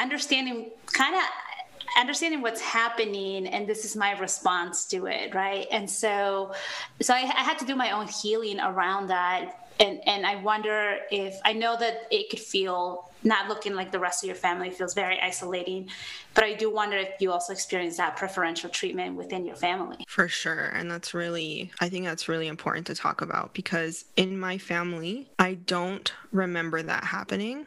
understanding 0.00 0.70
kind 0.86 1.14
of 1.14 1.22
understanding 1.96 2.42
what's 2.42 2.60
happening 2.60 3.46
and 3.46 3.66
this 3.66 3.84
is 3.84 3.96
my 3.96 4.12
response 4.18 4.84
to 4.86 5.06
it 5.06 5.34
right 5.34 5.66
and 5.70 5.88
so 5.88 6.52
so 7.00 7.14
I, 7.14 7.18
I 7.18 7.42
had 7.42 7.58
to 7.58 7.64
do 7.64 7.76
my 7.76 7.92
own 7.92 8.08
healing 8.08 8.60
around 8.60 9.08
that 9.08 9.64
and 9.80 10.00
and 10.06 10.26
I 10.26 10.36
wonder 10.36 10.98
if 11.10 11.38
I 11.44 11.52
know 11.52 11.76
that 11.78 12.06
it 12.10 12.30
could 12.30 12.40
feel 12.40 13.10
not 13.22 13.48
looking 13.48 13.74
like 13.74 13.90
the 13.90 13.98
rest 13.98 14.22
of 14.22 14.26
your 14.26 14.36
family 14.36 14.70
feels 14.70 14.92
very 14.92 15.18
isolating, 15.18 15.88
but 16.34 16.44
I 16.44 16.52
do 16.52 16.70
wonder 16.70 16.98
if 16.98 17.20
you 17.20 17.32
also 17.32 17.52
experience 17.52 17.96
that 17.96 18.16
preferential 18.16 18.68
treatment 18.68 19.16
within 19.16 19.46
your 19.46 19.56
family. 19.56 20.04
For 20.06 20.28
sure, 20.28 20.66
and 20.74 20.90
that's 20.90 21.14
really 21.14 21.72
I 21.80 21.88
think 21.88 22.04
that's 22.04 22.28
really 22.28 22.48
important 22.48 22.86
to 22.88 22.94
talk 22.94 23.20
about 23.20 23.54
because 23.54 24.04
in 24.16 24.38
my 24.38 24.58
family, 24.58 25.28
I 25.38 25.54
don't 25.54 26.12
remember 26.32 26.82
that 26.82 27.04
happening. 27.04 27.66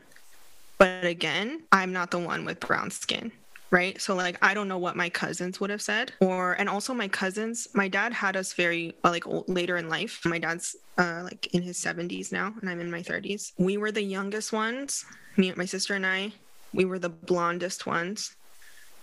But 0.77 1.05
again, 1.05 1.63
I'm 1.71 1.91
not 1.91 2.11
the 2.11 2.19
one 2.19 2.45
with 2.45 2.59
brown 2.59 2.91
skin 2.91 3.31
right? 3.71 3.99
So 4.01 4.15
like 4.15 4.37
i 4.41 4.53
don't 4.53 4.67
know 4.67 4.77
what 4.77 4.95
my 4.95 5.09
cousins 5.09 5.59
would 5.59 5.69
have 5.69 5.81
said 5.81 6.13
or 6.21 6.53
and 6.53 6.69
also 6.69 6.93
my 6.93 7.07
cousins 7.07 7.67
my 7.73 7.87
dad 7.87 8.13
had 8.13 8.35
us 8.35 8.53
very 8.53 8.95
uh, 9.03 9.09
like 9.09 9.23
later 9.47 9.77
in 9.77 9.89
life. 9.89 10.21
My 10.25 10.39
dad's 10.39 10.75
uh, 10.97 11.21
like 11.23 11.47
in 11.53 11.61
his 11.61 11.77
70s 11.79 12.31
now 12.31 12.53
and 12.59 12.69
i'm 12.69 12.79
in 12.79 12.89
my 12.89 13.01
30s 13.01 13.51
we 13.57 13.77
were 13.77 13.91
the 13.91 14.01
youngest 14.01 14.51
ones 14.51 15.05
me 15.37 15.53
my 15.55 15.65
sister 15.65 15.93
and 15.93 16.05
i. 16.05 16.33
We 16.73 16.85
were 16.85 16.99
the 16.99 17.09
blondest 17.09 17.85
ones 17.85 18.35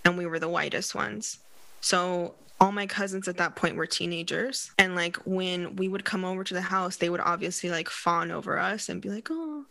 and 0.05 0.19
we 0.19 0.27
were 0.27 0.39
the 0.39 0.49
whitest 0.49 0.95
ones. 0.95 1.39
So 1.81 2.35
all 2.61 2.73
my 2.73 2.87
cousins 2.87 3.29
at 3.29 3.37
that 3.37 3.57
point 3.57 3.77
were 3.77 3.87
teenagers 3.87 4.71
and 4.79 4.95
like 4.95 5.17
when 5.27 5.77
we 5.77 5.89
would 5.89 6.05
come 6.05 6.25
over 6.25 6.45
to 6.45 6.55
the 6.55 6.61
house 6.61 6.97
they 6.97 7.11
would 7.11 7.21
obviously 7.21 7.71
like 7.71 7.89
fawn 7.89 8.31
over 8.31 8.59
us 8.59 8.89
and 8.89 9.03
be 9.03 9.09
like 9.11 9.29
oh 9.31 9.65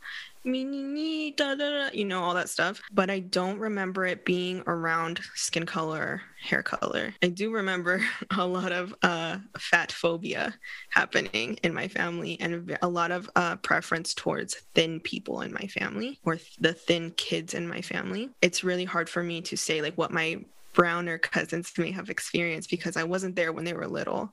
me, 0.46 1.32
da, 1.32 1.56
da, 1.56 1.70
da, 1.70 1.90
you 1.94 2.06
know, 2.06 2.22
all 2.22 2.34
that 2.34 2.50
stuff. 2.50 2.82
But 2.92 3.10
I 3.10 3.20
don't 3.20 3.60
remember 3.60 4.06
it 4.06 4.26
being 4.26 4.64
around 4.68 5.22
skin 5.36 5.66
color, 5.66 6.22
hair 6.42 6.64
color. 6.64 7.14
I 7.22 7.28
do 7.28 7.52
remember 7.52 8.02
a 8.38 8.46
lot 8.46 8.72
of 8.72 8.94
uh, 9.04 9.38
fat 9.58 9.92
phobia 9.92 10.54
happening 10.90 11.58
in 11.64 11.74
my 11.74 11.88
family 11.88 12.38
and 12.40 12.78
a 12.82 12.88
lot 12.88 13.12
of 13.12 13.30
uh, 13.36 13.56
preference 13.58 14.14
towards 14.14 14.56
thin 14.76 15.00
people 15.00 15.42
in 15.42 15.54
my 15.54 15.68
family 15.68 16.20
or 16.26 16.40
the 16.60 16.74
thin 16.74 17.12
kids 17.12 17.54
in 17.54 17.68
my 17.68 17.82
family. 17.82 18.30
It's 18.42 18.64
really 18.64 18.86
hard 18.86 19.10
for 19.10 19.24
me 19.24 19.42
to 19.42 19.58
say 19.58 19.82
like 19.82 19.98
what 19.98 20.12
my 20.12 20.44
browner 20.74 21.18
cousins 21.18 21.72
may 21.78 21.92
have 21.92 22.10
experienced 22.10 22.70
because 22.70 22.98
I 22.98 23.04
wasn't 23.04 23.36
there 23.36 23.54
when 23.54 23.66
they 23.66 23.74
were 23.74 23.88
little. 23.88 24.32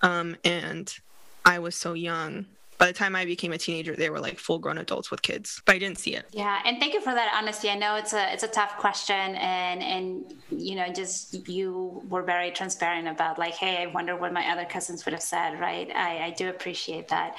Um, 0.00 0.36
and 0.44 0.92
I 1.44 1.58
was 1.58 1.76
so 1.76 1.92
young 1.92 2.46
by 2.82 2.88
the 2.88 2.92
time 2.92 3.14
I 3.14 3.24
became 3.24 3.52
a 3.52 3.58
teenager, 3.58 3.94
they 3.94 4.10
were 4.10 4.18
like 4.18 4.40
full 4.40 4.58
grown 4.58 4.76
adults 4.76 5.08
with 5.08 5.22
kids, 5.22 5.62
but 5.64 5.76
I 5.76 5.78
didn't 5.78 5.98
see 5.98 6.16
it. 6.16 6.26
Yeah. 6.32 6.60
And 6.64 6.80
thank 6.80 6.94
you 6.94 7.00
for 7.00 7.14
that 7.14 7.32
honesty. 7.32 7.70
I 7.70 7.76
know 7.76 7.94
it's 7.94 8.12
a, 8.12 8.32
it's 8.32 8.42
a 8.42 8.48
tough 8.48 8.76
question 8.76 9.36
and, 9.36 9.80
and, 9.80 10.34
you 10.50 10.74
know, 10.74 10.88
just 10.88 11.46
you 11.48 12.02
were 12.08 12.22
very 12.22 12.50
transparent 12.50 13.06
about 13.06 13.38
like, 13.38 13.54
Hey, 13.54 13.80
I 13.84 13.86
wonder 13.86 14.16
what 14.16 14.32
my 14.32 14.50
other 14.50 14.64
cousins 14.64 15.04
would 15.04 15.12
have 15.12 15.22
said. 15.22 15.60
Right. 15.60 15.92
I, 15.94 16.24
I 16.24 16.30
do 16.30 16.48
appreciate 16.48 17.06
that. 17.06 17.38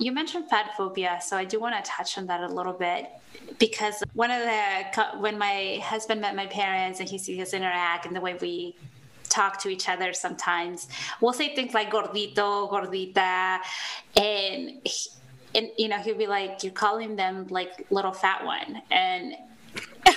You 0.00 0.10
mentioned 0.10 0.48
fat 0.48 0.70
phobia. 0.74 1.18
So 1.22 1.36
I 1.36 1.44
do 1.44 1.60
want 1.60 1.84
to 1.84 1.90
touch 1.90 2.16
on 2.16 2.24
that 2.28 2.40
a 2.40 2.48
little 2.48 2.72
bit 2.72 3.10
because 3.58 4.02
one 4.14 4.30
of 4.30 4.40
the, 4.40 5.18
when 5.18 5.36
my 5.36 5.82
husband 5.84 6.22
met 6.22 6.34
my 6.34 6.46
parents 6.46 6.98
and 7.00 7.06
he 7.06 7.18
sees 7.18 7.38
us 7.40 7.52
interact 7.52 8.06
and 8.06 8.16
the 8.16 8.22
way 8.22 8.38
we 8.40 8.74
talk 9.28 9.60
to 9.62 9.68
each 9.68 9.88
other 9.88 10.12
sometimes. 10.12 10.88
We'll 11.20 11.32
say 11.32 11.54
things 11.54 11.74
like 11.74 11.90
gordito, 11.90 12.70
gordita, 12.70 13.58
and 14.16 14.86
and 15.54 15.70
you 15.76 15.88
know 15.88 15.98
he'll 15.98 16.16
be 16.16 16.26
like, 16.26 16.62
"You're 16.62 16.72
calling 16.72 17.16
them 17.16 17.46
like 17.48 17.86
little 17.90 18.12
fat 18.12 18.44
one," 18.44 18.82
and. 18.90 19.34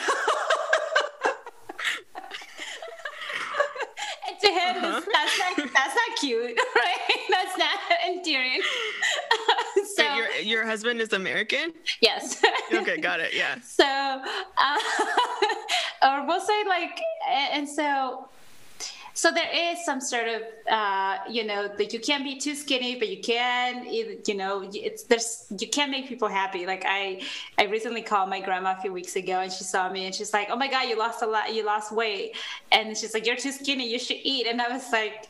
to 4.42 4.48
him, 4.48 4.84
uh-huh. 4.84 5.02
that's 5.12 5.40
not 5.40 5.74
that's 5.74 5.96
not 5.96 6.18
cute, 6.20 6.60
right? 6.76 6.98
That's 7.30 7.58
not 7.58 7.80
endearing. 8.08 8.62
so 9.96 10.16
your 10.16 10.30
your 10.42 10.66
husband 10.66 11.00
is 11.00 11.14
American. 11.14 11.74
Yes. 12.02 12.44
okay, 12.74 12.98
got 12.98 13.20
it. 13.20 13.34
Yeah. 13.34 13.60
So, 13.62 13.86
uh, 13.86 14.78
or 16.04 16.28
we'll 16.28 16.42
say 16.42 16.64
like, 16.68 17.00
and 17.30 17.68
so 17.68 18.30
so 19.14 19.32
there 19.32 19.50
is 19.54 19.84
some 19.86 20.02
sort 20.02 20.28
of 20.28 20.42
uh, 20.70 21.18
you 21.30 21.44
know 21.44 21.68
that 21.68 21.94
you 21.94 22.00
can't 22.00 22.24
be 22.24 22.38
too 22.38 22.56
skinny 22.56 22.96
but 22.98 23.10
you 23.10 23.22
can 23.22 23.86
you 23.92 24.36
know 24.36 24.70
it's 24.74 25.04
there's 25.04 25.46
you 25.58 25.68
can't 25.68 25.92
make 25.92 26.08
people 26.08 26.28
happy 26.28 26.66
like 26.66 26.84
i 26.86 27.22
i 27.58 27.66
recently 27.66 28.02
called 28.02 28.30
my 28.30 28.40
grandma 28.40 28.76
a 28.78 28.82
few 28.82 28.94
weeks 28.94 29.16
ago 29.16 29.40
and 29.40 29.52
she 29.52 29.64
saw 29.64 29.90
me 29.90 30.06
and 30.06 30.16
she's 30.16 30.34
like 30.34 30.48
oh 30.50 30.56
my 30.56 30.68
god 30.68 30.88
you 30.90 30.98
lost 30.98 31.22
a 31.22 31.28
lot 31.28 31.54
you 31.54 31.66
lost 31.66 31.92
weight 31.92 32.36
and 32.72 32.98
she's 32.98 33.14
like 33.14 33.26
you're 33.26 33.36
too 33.36 33.52
skinny 33.52 33.90
you 33.90 34.00
should 34.00 34.18
eat 34.24 34.48
and 34.48 34.62
i 34.62 34.68
was 34.68 34.92
like 34.92 35.28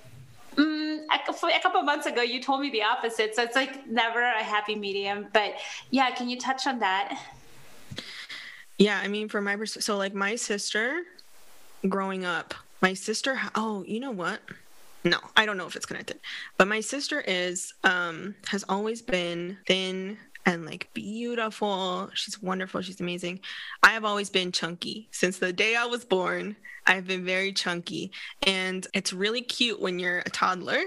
mm, 0.55 0.99
a 1.09 1.59
couple 1.61 1.81
months 1.83 2.05
ago 2.05 2.21
you 2.21 2.41
told 2.41 2.61
me 2.61 2.69
the 2.69 2.83
opposite, 2.83 3.35
so 3.35 3.43
it's 3.43 3.55
like 3.55 3.87
never 3.87 4.21
a 4.21 4.43
happy 4.43 4.75
medium. 4.75 5.27
But 5.33 5.55
yeah, 5.89 6.11
can 6.11 6.29
you 6.29 6.37
touch 6.37 6.67
on 6.67 6.79
that? 6.79 7.19
Yeah, 8.77 8.99
I 8.99 9.07
mean, 9.07 9.29
for 9.29 9.41
my 9.41 9.55
perspective, 9.55 9.83
so 9.83 9.97
like 9.97 10.13
my 10.13 10.35
sister, 10.35 11.03
growing 11.87 12.25
up, 12.25 12.53
my 12.81 12.93
sister. 12.93 13.39
Oh, 13.55 13.83
you 13.87 13.99
know 13.99 14.11
what? 14.11 14.39
No, 15.03 15.17
I 15.35 15.45
don't 15.45 15.57
know 15.57 15.67
if 15.67 15.75
it's 15.75 15.85
connected, 15.85 16.19
but 16.57 16.67
my 16.67 16.79
sister 16.79 17.21
is 17.21 17.73
um 17.83 18.35
has 18.47 18.63
always 18.69 19.01
been 19.01 19.57
thin 19.65 20.17
and 20.45 20.65
like 20.65 20.89
beautiful. 20.93 22.09
She's 22.13 22.41
wonderful. 22.41 22.81
She's 22.81 23.01
amazing. 23.01 23.39
I 23.83 23.89
have 23.89 24.05
always 24.05 24.29
been 24.29 24.51
chunky 24.51 25.07
since 25.11 25.37
the 25.37 25.53
day 25.53 25.75
I 25.75 25.85
was 25.85 26.05
born. 26.05 26.55
I've 26.85 27.07
been 27.07 27.25
very 27.25 27.53
chunky, 27.53 28.11
and 28.45 28.85
it's 28.93 29.13
really 29.13 29.41
cute 29.41 29.79
when 29.81 29.99
you're 29.99 30.19
a 30.19 30.29
toddler. 30.29 30.81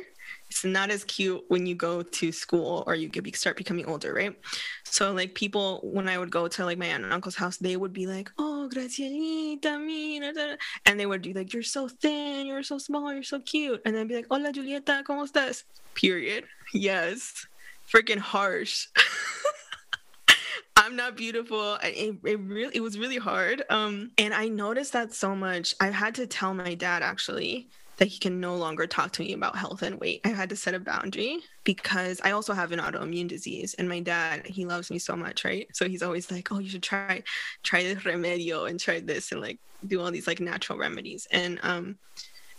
It's 0.55 0.64
not 0.64 0.90
as 0.90 1.02
cute 1.02 1.42
when 1.48 1.66
you 1.66 1.74
go 1.74 2.00
to 2.00 2.30
school 2.30 2.84
or 2.86 2.94
you 2.94 3.11
start 3.34 3.57
becoming 3.57 3.86
older, 3.86 4.14
right? 4.14 4.38
So 4.84 5.12
like 5.12 5.34
people, 5.34 5.80
when 5.82 6.09
I 6.09 6.16
would 6.16 6.30
go 6.30 6.46
to 6.46 6.64
like 6.64 6.78
my 6.78 6.86
aunt 6.86 7.02
and 7.02 7.12
uncle's 7.12 7.34
house, 7.34 7.57
they 7.57 7.76
would 7.76 7.92
be 7.92 8.07
like, 8.07 8.30
"Oh, 8.38 8.70
Gracielita, 8.72 9.84
mira," 9.84 10.57
and 10.86 11.00
they 11.00 11.07
would 11.07 11.22
be 11.22 11.32
like, 11.32 11.52
"You're 11.52 11.64
so 11.64 11.88
thin, 11.88 12.46
you're 12.46 12.62
so 12.62 12.78
small, 12.78 13.12
you're 13.12 13.24
so 13.24 13.40
cute," 13.40 13.82
and 13.84 13.96
then 13.96 14.07
be 14.07 14.14
like, 14.14 14.28
"Hola, 14.30 14.52
Julieta, 14.52 15.02
cómo 15.02 15.28
estás?" 15.28 15.64
Period. 15.94 16.44
Yes, 16.72 17.46
freaking 17.92 18.18
harsh. 18.18 18.86
I'm 20.76 20.94
not 20.94 21.16
beautiful. 21.16 21.74
It, 21.82 22.14
it 22.22 22.38
really 22.38 22.76
it 22.76 22.80
was 22.80 22.96
really 22.96 23.18
hard. 23.18 23.64
Um, 23.70 24.12
and 24.18 24.32
I 24.32 24.46
noticed 24.46 24.92
that 24.92 25.12
so 25.12 25.34
much. 25.34 25.74
I 25.80 25.90
had 25.90 26.14
to 26.14 26.28
tell 26.28 26.55
my 26.55 26.74
dad 26.74 27.02
actually 27.02 27.70
that 27.97 28.09
he 28.09 28.18
can 28.18 28.40
no 28.40 28.57
longer 28.57 28.86
talk 28.86 29.12
to 29.12 29.22
me 29.22 29.32
about 29.32 29.57
health 29.57 29.82
and 29.82 30.01
weight. 30.01 30.20
I 30.24 30.28
had 30.28 30.49
to 30.51 30.57
set 30.57 30.74
a 30.74 30.80
boundary 30.80 31.38
because 31.62 32.20
I 32.24 32.32
also 32.32 32.53
have 32.53 32.72
an 32.72 32.80
autoimmune 32.80 33.28
disease 33.28 33.74
and 33.74 33.88
my 33.88 34.01
dad, 34.01 34.47
he 34.47 34.64
loves 34.64 34.90
me 34.90 34.99
so 34.99 35.14
much, 35.16 35.45
right? 35.45 35.68
So 35.72 35.88
he's 35.88 36.03
always 36.03 36.30
like, 36.30 36.51
"Oh, 36.51 36.59
you 36.59 36.68
should 36.68 36.82
try 36.82 37.22
try 37.62 37.82
this 37.82 38.03
remedio 38.03 38.68
and 38.68 38.80
try 38.80 39.01
this 39.01 39.32
and 39.32 39.40
like 39.40 39.59
do 39.86 40.01
all 40.01 40.11
these 40.11 40.26
like 40.26 40.40
natural 40.40 40.78
remedies." 40.78 41.26
And 41.30 41.61
um 41.62 41.99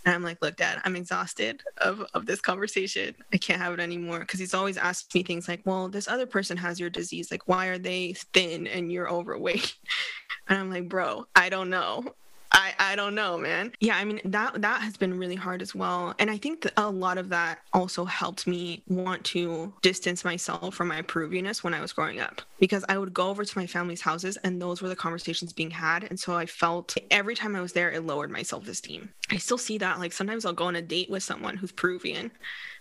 and 0.05 0.13
I'm 0.13 0.21
like, 0.23 0.39
look, 0.41 0.55
dad, 0.55 0.81
I'm 0.86 0.95
exhausted 0.95 1.63
of, 1.79 2.05
of 2.13 2.27
this 2.27 2.39
conversation. 2.39 3.15
I 3.33 3.38
can't 3.38 3.59
have 3.59 3.73
it 3.73 3.79
anymore. 3.79 4.23
Cause 4.23 4.39
he's 4.39 4.53
always 4.53 4.77
asked 4.77 5.13
me 5.15 5.23
things 5.23 5.47
like, 5.47 5.61
well, 5.65 5.89
this 5.89 6.07
other 6.07 6.27
person 6.27 6.57
has 6.57 6.79
your 6.79 6.91
disease. 6.91 7.31
Like, 7.31 7.47
why 7.47 7.67
are 7.67 7.79
they 7.79 8.13
thin 8.31 8.67
and 8.67 8.91
you're 8.91 9.09
overweight? 9.09 9.75
And 10.47 10.59
I'm 10.59 10.69
like, 10.69 10.88
bro, 10.88 11.25
I 11.36 11.49
don't 11.49 11.71
know. 11.71 12.03
I, 12.55 12.73
I 12.79 12.95
don't 12.95 13.15
know, 13.15 13.37
man. 13.37 13.73
Yeah, 13.81 13.97
I 13.97 14.05
mean 14.05 14.21
that 14.23 14.61
that 14.61 14.81
has 14.81 14.95
been 14.95 15.19
really 15.19 15.35
hard 15.35 15.61
as 15.61 15.75
well. 15.75 16.15
And 16.19 16.31
I 16.31 16.37
think 16.37 16.65
a 16.77 16.89
lot 16.89 17.17
of 17.17 17.29
that 17.29 17.59
also 17.73 18.05
helped 18.05 18.47
me 18.47 18.81
want 18.87 19.25
to 19.25 19.73
distance 19.81 20.23
myself 20.23 20.73
from 20.73 20.87
my 20.87 21.01
Peruvianness 21.01 21.63
when 21.63 21.73
I 21.73 21.81
was 21.81 21.91
growing 21.91 22.21
up. 22.21 22.41
Because 22.57 22.85
I 22.87 22.97
would 22.97 23.13
go 23.13 23.27
over 23.27 23.43
to 23.43 23.57
my 23.57 23.67
family's 23.67 23.99
houses 23.99 24.37
and 24.37 24.61
those 24.61 24.81
were 24.81 24.87
the 24.87 24.95
conversations 24.95 25.51
being 25.51 25.71
had. 25.71 26.05
And 26.05 26.17
so 26.17 26.35
I 26.35 26.45
felt 26.45 26.95
every 27.11 27.35
time 27.35 27.57
I 27.57 27.61
was 27.61 27.73
there, 27.73 27.91
it 27.91 28.05
lowered 28.05 28.31
my 28.31 28.41
self-esteem. 28.41 29.09
I 29.29 29.37
still 29.37 29.57
see 29.57 29.77
that. 29.79 29.99
Like 29.99 30.13
sometimes 30.13 30.45
I'll 30.45 30.53
go 30.53 30.65
on 30.65 30.77
a 30.77 30.81
date 30.81 31.09
with 31.09 31.23
someone 31.23 31.57
who's 31.57 31.73
Peruvian 31.73 32.31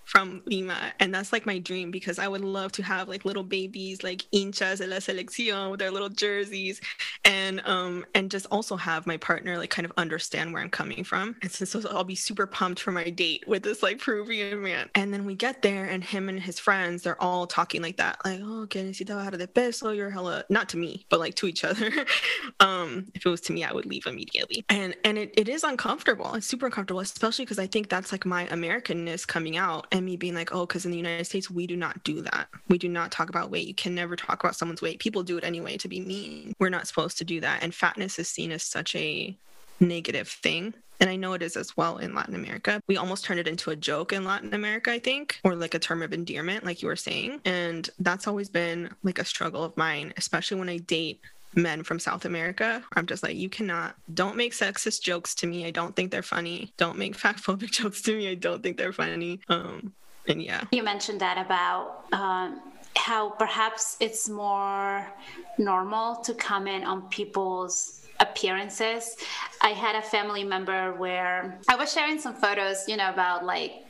from 0.05 0.43
Lima. 0.47 0.93
And 1.01 1.15
that's 1.15 1.33
like 1.33 1.47
my 1.47 1.59
dream 1.59 1.91
because 1.91 2.19
I 2.19 2.29
would 2.29 2.43
love 2.43 2.73
to 2.73 2.83
have 2.83 3.09
like 3.09 3.25
little 3.25 3.43
babies, 3.43 4.03
like 4.03 4.25
hinchas 4.33 4.79
de 4.79 4.87
la 4.87 4.97
selección 4.97 5.71
with 5.71 5.81
their 5.81 5.91
little 5.91 6.09
jerseys 6.09 6.81
and 7.25 7.63
um 7.65 8.05
and 8.15 8.31
just 8.31 8.47
also 8.51 8.77
have 8.77 9.07
my 9.07 9.17
partner 9.17 9.59
like 9.59 9.71
kind 9.71 9.87
of 9.87 9.93
understand 9.97 10.53
where 10.53 10.63
I'm 10.63 10.71
coming 10.71 11.05
from. 11.05 11.37
And 11.43 11.51
so, 11.51 11.65
so 11.65 11.89
I'll 11.91 12.05
be 12.05 12.15
super 12.15 12.47
pumped 12.47 12.81
for 12.81 12.93
my 12.93 13.11
date 13.11 13.45
with 13.47 13.63
this 13.63 13.83
like 13.83 13.99
Peruvian 13.99 14.63
man. 14.63 14.89
And 14.95 15.13
then 15.13 15.25
we 15.25 15.35
get 15.35 15.63
there 15.63 15.87
and 15.87 16.03
him 16.03 16.29
and 16.29 16.41
his 16.41 16.59
friends, 16.59 17.03
they're 17.03 17.21
all 17.21 17.47
talking 17.47 17.83
like 17.83 17.97
that. 17.97 18.19
Like, 18.25 18.41
oh, 18.43 18.67
que 18.69 18.83
necesita 18.83 19.15
bajar 19.15 19.39
de 19.39 19.47
peso, 19.47 19.91
you're 19.91 20.11
hella 20.11 20.45
not 20.49 20.69
to 20.71 20.77
me, 20.77 21.07
but 21.09 21.21
like 21.21 21.35
to 21.37 21.47
each 21.47 21.65
other. 21.65 21.91
um, 22.61 23.07
if 23.15 23.25
it 23.25 23.29
was 23.29 23.41
to 23.43 23.53
me, 23.53 23.65
I 23.65 23.73
would 23.73 23.87
leave 23.87 24.07
immediately. 24.07 24.65
And 24.69 24.95
and 25.05 25.19
it, 25.19 25.33
it 25.37 25.49
is 25.49 25.65
uncomfortable. 25.65 26.35
It's 26.35 26.47
super 26.47 26.67
uncomfortable, 26.67 27.01
especially 27.01 27.45
because 27.45 27.59
I 27.59 27.67
think 27.67 27.89
that's 27.89 28.13
like 28.13 28.27
my 28.27 28.47
Americanness 28.47 29.27
coming 29.27 29.57
out 29.57 29.87
and 29.95 30.05
me 30.05 30.17
being 30.17 30.35
like, 30.35 30.53
oh, 30.53 30.67
because 30.67 30.85
in 30.85 30.91
the 30.91 30.97
United 30.97 31.25
States, 31.25 31.49
we 31.49 31.69
do 31.69 31.77
not 31.77 32.03
do 32.03 32.21
that. 32.23 32.49
We 32.69 32.79
do 32.79 32.89
not 32.89 33.13
talk 33.13 33.29
about 33.29 33.51
weight. 33.51 33.69
You 33.69 33.75
can 33.75 33.95
never 33.95 34.17
talk 34.17 34.43
about 34.43 34.57
someone's 34.57 34.83
weight. 34.83 34.99
People 34.99 35.23
do 35.23 35.39
it 35.39 35.45
anyway 35.45 35.77
to 35.77 35.89
be 35.89 36.01
mean. 36.01 36.53
We're 36.59 36.69
not 36.69 36.89
supposed 36.89 37.17
to 37.19 37.25
do 37.25 37.41
that. 37.41 37.63
And 37.63 37.73
fatness 37.73 38.19
is 38.19 38.29
seen 38.29 38.51
as 38.51 38.65
such 38.65 38.97
a 38.97 39.37
negative 39.79 40.29
thing. 40.29 40.75
And 41.01 41.09
I 41.09 41.15
know 41.15 41.35
it 41.35 41.43
is 41.43 41.57
as 41.57 41.77
well 41.77 41.99
in 41.99 42.13
Latin 42.13 42.35
America. 42.35 42.81
We 42.89 42.97
almost 42.97 43.25
turned 43.25 43.39
it 43.39 43.47
into 43.47 43.71
a 43.71 43.77
joke 43.77 44.13
in 44.13 44.25
Latin 44.25 44.53
America, 44.53 44.91
I 44.91 44.99
think, 44.99 45.39
or 45.45 45.55
like 45.55 45.75
a 45.75 45.79
term 45.79 46.03
of 46.03 46.13
endearment, 46.13 46.65
like 46.65 46.83
you 46.83 46.89
were 46.89 46.97
saying. 46.97 47.41
And 47.45 47.89
that's 48.01 48.27
always 48.27 48.49
been 48.49 48.91
like 49.05 49.21
a 49.21 49.25
struggle 49.25 49.63
of 49.63 49.77
mine, 49.77 50.13
especially 50.17 50.59
when 50.59 50.69
I 50.69 50.79
date 50.79 51.21
men 51.57 51.83
from 51.83 51.99
South 51.99 52.25
America. 52.25 52.83
I'm 52.95 53.07
just 53.07 53.23
like, 53.23 53.37
you 53.37 53.49
cannot, 53.49 53.97
don't 54.13 54.37
make 54.37 54.53
sexist 54.53 55.03
jokes 55.03 55.35
to 55.37 55.47
me. 55.47 55.67
I 55.67 55.71
don't 55.71 55.95
think 55.95 56.11
they're 56.11 56.23
funny. 56.23 56.73
Don't 56.77 56.99
make 56.99 57.17
phobic 57.17 57.71
jokes 57.73 58.03
to 58.03 58.17
me. 58.17 58.29
I 58.29 58.35
don't 58.35 58.63
think 58.63 58.77
they're 58.77 58.93
funny. 58.93 59.41
Um, 59.49 59.93
and 60.27 60.43
yeah. 60.43 60.65
You 60.73 60.83
mentioned 60.83 61.21
that 61.21 61.45
about 61.45 62.05
um, 62.13 62.61
how 62.97 63.31
perhaps 63.31 63.97
it's 64.01 64.29
more 64.29 65.13
normal 65.59 66.17
to 66.17 66.35
comment 66.35 66.85
on 66.85 67.03
people's 67.09 68.07
appearances. 68.21 69.17
I 69.61 69.71
had 69.71 69.97
a 69.97 70.03
family 70.03 70.45
member 70.45 70.95
where 70.95 71.59
I 71.69 71.77
was 71.77 71.93
sharing 71.93 72.19
some 72.19 72.35
photos, 72.35 72.85
you 72.89 72.97
know, 72.97 73.11
about 73.11 73.45
like 73.45 73.85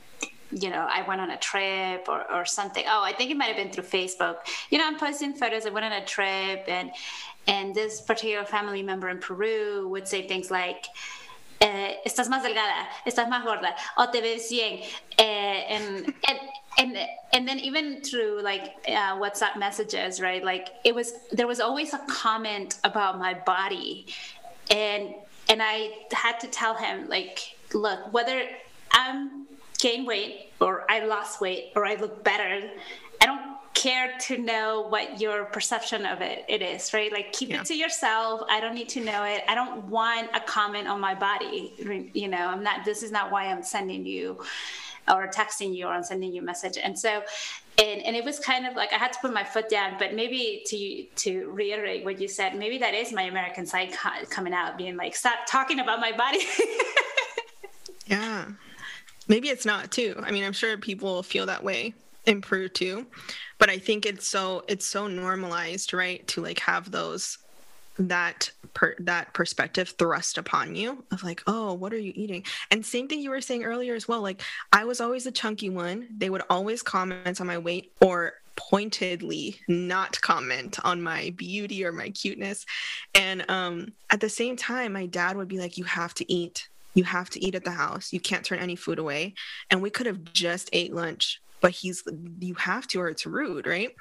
you 0.51 0.69
know, 0.69 0.87
I 0.89 1.01
went 1.07 1.19
on 1.21 1.31
a 1.31 1.37
trip 1.37 2.05
or, 2.07 2.31
or 2.31 2.45
something. 2.45 2.85
Oh, 2.87 3.03
I 3.03 3.13
think 3.13 3.31
it 3.31 3.37
might 3.37 3.45
have 3.45 3.57
been 3.57 3.71
through 3.71 3.83
Facebook. 3.83 4.37
You 4.69 4.77
know, 4.77 4.87
I'm 4.87 4.97
posting 4.97 5.33
photos. 5.33 5.65
I 5.65 5.69
went 5.69 5.85
on 5.85 5.91
a 5.91 6.05
trip, 6.05 6.65
and 6.67 6.91
and 7.47 7.75
this 7.75 8.01
particular 8.01 8.45
family 8.45 8.81
member 8.81 9.09
in 9.09 9.19
Peru 9.19 9.87
would 9.89 10.07
say 10.07 10.27
things 10.27 10.49
like, 10.49 10.87
eh, 11.61 11.95
estás 12.05 12.27
más 12.29 12.43
delgada, 12.43 12.87
estás 13.05 13.29
más 13.29 13.43
gorda, 13.43 13.75
o 13.97 14.09
te 14.11 14.21
ves 14.21 14.49
bien. 14.49 14.83
Eh, 15.17 15.23
and, 15.23 16.13
and, 16.27 16.39
and, 16.77 16.97
and 17.33 17.47
then 17.47 17.59
even 17.59 18.01
through 18.01 18.41
like 18.41 18.75
uh, 18.87 19.15
WhatsApp 19.17 19.57
messages, 19.57 20.19
right? 20.19 20.43
Like 20.43 20.69
it 20.83 20.93
was, 20.93 21.13
there 21.31 21.47
was 21.47 21.59
always 21.59 21.93
a 21.93 21.99
comment 22.07 22.79
about 22.83 23.19
my 23.19 23.33
body. 23.33 24.07
And, 24.71 25.13
and 25.47 25.61
I 25.61 25.91
had 26.11 26.39
to 26.39 26.47
tell 26.47 26.75
him, 26.75 27.07
like, 27.07 27.55
look, 27.73 28.11
whether 28.11 28.41
I'm 28.91 29.45
gain 29.77 30.05
weight 30.05 30.51
or 30.59 30.89
I 30.89 31.05
lost 31.05 31.41
weight 31.41 31.71
or 31.75 31.85
I 31.85 31.95
look 31.95 32.23
better, 32.23 32.69
I 33.21 33.25
don't 33.25 33.54
care 33.85 34.13
to 34.27 34.37
know 34.37 34.85
what 34.89 35.21
your 35.21 35.45
perception 35.45 36.05
of 36.05 36.21
it 36.21 36.45
it 36.47 36.61
is 36.61 36.93
right? 36.93 37.11
Like 37.11 37.33
keep 37.33 37.49
yeah. 37.49 37.61
it 37.61 37.65
to 37.67 37.75
yourself. 37.75 38.41
I 38.49 38.59
don't 38.59 38.73
need 38.73 38.89
to 38.89 39.01
know 39.03 39.23
it. 39.23 39.43
I 39.47 39.53
don't 39.53 39.85
want 39.85 40.29
a 40.33 40.39
comment 40.39 40.87
on 40.87 40.99
my 40.99 41.13
body 41.15 41.73
you 42.13 42.27
know 42.27 42.45
i'm 42.47 42.63
not 42.63 42.85
this 42.85 43.03
is 43.03 43.11
not 43.11 43.31
why 43.31 43.45
i'm 43.45 43.63
sending 43.63 44.05
you 44.05 44.39
or 45.07 45.27
texting 45.27 45.75
you 45.75 45.85
or 45.85 45.93
i'm 45.93 46.03
sending 46.03 46.33
you 46.33 46.41
a 46.41 46.45
message. 46.45 46.77
And 46.81 46.97
so 46.97 47.23
and, 47.77 48.01
and 48.03 48.15
it 48.15 48.23
was 48.23 48.39
kind 48.39 48.65
of 48.65 48.75
like 48.75 48.93
i 48.93 48.95
had 48.95 49.11
to 49.13 49.19
put 49.19 49.33
my 49.33 49.43
foot 49.43 49.69
down 49.69 49.95
but 49.99 50.13
maybe 50.13 50.63
to 50.67 51.03
to 51.23 51.49
reiterate 51.51 52.05
what 52.05 52.19
you 52.21 52.27
said 52.27 52.55
maybe 52.55 52.77
that 52.77 52.93
is 52.93 53.11
my 53.11 53.23
american 53.23 53.65
side 53.65 53.91
coming 54.29 54.53
out 54.53 54.77
being 54.77 54.95
like 54.95 55.15
stop 55.15 55.39
talking 55.47 55.79
about 55.79 55.99
my 55.99 56.11
body. 56.11 56.39
Yeah. 58.07 58.45
Maybe 59.27 59.49
it's 59.49 59.65
not 59.65 59.91
too. 59.91 60.13
I 60.21 60.31
mean 60.31 60.43
i'm 60.43 60.53
sure 60.53 60.77
people 60.77 61.23
feel 61.23 61.47
that 61.47 61.63
way 61.63 61.95
Peru 62.41 62.69
too. 62.69 63.05
But 63.57 63.69
I 63.69 63.77
think 63.77 64.05
it's 64.05 64.27
so 64.27 64.63
it's 64.67 64.85
so 64.85 65.07
normalized, 65.07 65.93
right, 65.93 66.25
to 66.29 66.41
like 66.41 66.59
have 66.59 66.91
those 66.91 67.37
that 67.97 68.51
per 68.73 68.95
that 68.99 69.33
perspective 69.33 69.93
thrust 69.97 70.37
upon 70.37 70.75
you 70.75 71.03
of 71.11 71.23
like 71.23 71.41
oh 71.47 71.73
what 71.73 71.93
are 71.93 71.99
you 71.99 72.11
eating? 72.15 72.43
And 72.71 72.85
same 72.85 73.07
thing 73.07 73.19
you 73.19 73.29
were 73.29 73.41
saying 73.41 73.63
earlier 73.63 73.95
as 73.95 74.07
well 74.07 74.21
like 74.21 74.41
i 74.73 74.83
was 74.83 74.99
always 75.01 75.25
a 75.25 75.31
chunky 75.31 75.69
one. 75.69 76.07
They 76.17 76.29
would 76.29 76.43
always 76.49 76.81
comment 76.81 77.39
on 77.39 77.47
my 77.47 77.57
weight 77.57 77.93
or 78.01 78.33
pointedly 78.57 79.59
not 79.67 80.19
comment 80.21 80.77
on 80.83 81.01
my 81.01 81.33
beauty 81.37 81.85
or 81.85 81.91
my 81.91 82.09
cuteness. 82.09 82.65
And 83.13 83.49
um 83.49 83.93
at 84.09 84.19
the 84.19 84.29
same 84.29 84.55
time 84.57 84.93
my 84.93 85.05
dad 85.05 85.37
would 85.37 85.47
be 85.47 85.59
like 85.59 85.77
you 85.77 85.85
have 85.85 86.13
to 86.15 86.31
eat. 86.31 86.67
You 86.95 87.03
have 87.03 87.29
to 87.31 87.43
eat 87.45 87.55
at 87.55 87.65
the 87.65 87.71
house. 87.71 88.13
You 88.13 88.19
can't 88.19 88.45
turn 88.45 88.59
any 88.59 88.75
food 88.75 88.99
away. 88.99 89.35
And 89.69 89.81
we 89.81 89.89
could 89.89 90.05
have 90.05 90.23
just 90.33 90.69
ate 90.71 90.93
lunch 90.93 91.41
but 91.65 91.71
he's 91.71 92.03
you 92.39 92.53
have 92.53 92.85
to 92.85 93.01
or 93.01 93.09
it's 93.09 93.25
rude 93.25 93.65
right 93.65 93.95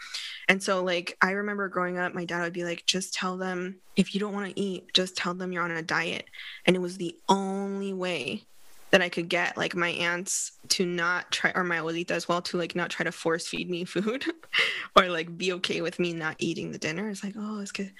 and 0.50 0.62
so 0.62 0.84
like 0.84 1.16
i 1.22 1.30
remember 1.30 1.66
growing 1.66 1.96
up 1.96 2.12
my 2.12 2.26
dad 2.26 2.42
would 2.42 2.52
be 2.52 2.62
like 2.62 2.84
just 2.84 3.14
tell 3.14 3.38
them 3.38 3.76
if 3.96 4.12
you 4.12 4.20
don't 4.20 4.34
want 4.34 4.46
to 4.46 4.60
eat 4.60 4.92
just 4.92 5.16
tell 5.16 5.32
them 5.32 5.50
you're 5.50 5.62
on 5.62 5.70
a 5.70 5.80
diet 5.80 6.26
and 6.66 6.76
it 6.76 6.78
was 6.78 6.98
the 6.98 7.16
only 7.26 7.94
way 7.94 8.42
that 8.90 9.02
I 9.02 9.08
could 9.08 9.28
get 9.28 9.56
like 9.56 9.74
my 9.74 9.88
aunts 9.88 10.52
to 10.68 10.86
not 10.86 11.32
try 11.32 11.50
or 11.56 11.64
my 11.64 11.78
abuelita 11.78 12.12
as 12.12 12.28
well 12.28 12.40
to 12.42 12.56
like 12.56 12.76
not 12.76 12.90
try 12.90 13.02
to 13.02 13.10
force 13.10 13.48
feed 13.48 13.68
me 13.68 13.84
food 13.84 14.24
or 14.96 15.08
like 15.08 15.36
be 15.36 15.52
okay 15.54 15.80
with 15.80 15.98
me 15.98 16.12
not 16.12 16.36
eating 16.38 16.70
the 16.70 16.78
dinner. 16.78 17.08
It's 17.08 17.24
like, 17.24 17.34
oh, 17.36 17.58
it's 17.58 17.72
good 17.72 17.90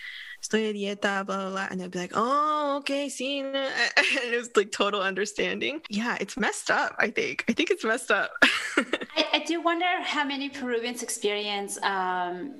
estoy 0.45 0.73
de 0.73 0.75
dieta, 0.75 1.25
blah, 1.25 1.41
blah, 1.41 1.51
blah. 1.51 1.69
And 1.71 1.81
they'd 1.81 1.91
be 1.91 1.99
like, 1.99 2.13
oh, 2.15 2.77
okay, 2.79 3.09
see. 3.09 3.41
And 3.41 3.55
it 3.55 4.37
was 4.37 4.51
like 4.57 4.71
total 4.73 5.01
understanding. 5.01 5.81
Yeah, 5.89 6.17
it's 6.21 6.37
messed 6.37 6.71
up, 6.71 6.95
I 6.99 7.11
think. 7.11 7.45
I 7.49 7.53
think 7.53 7.71
it's 7.71 7.85
messed 7.85 8.11
up. 8.11 8.33
I, 8.43 9.34
do 9.45 9.61
wonder 9.61 10.03
how 10.03 10.25
many 10.25 10.49
Peruvians 10.49 11.03
experience 11.03 11.81
um, 11.83 12.55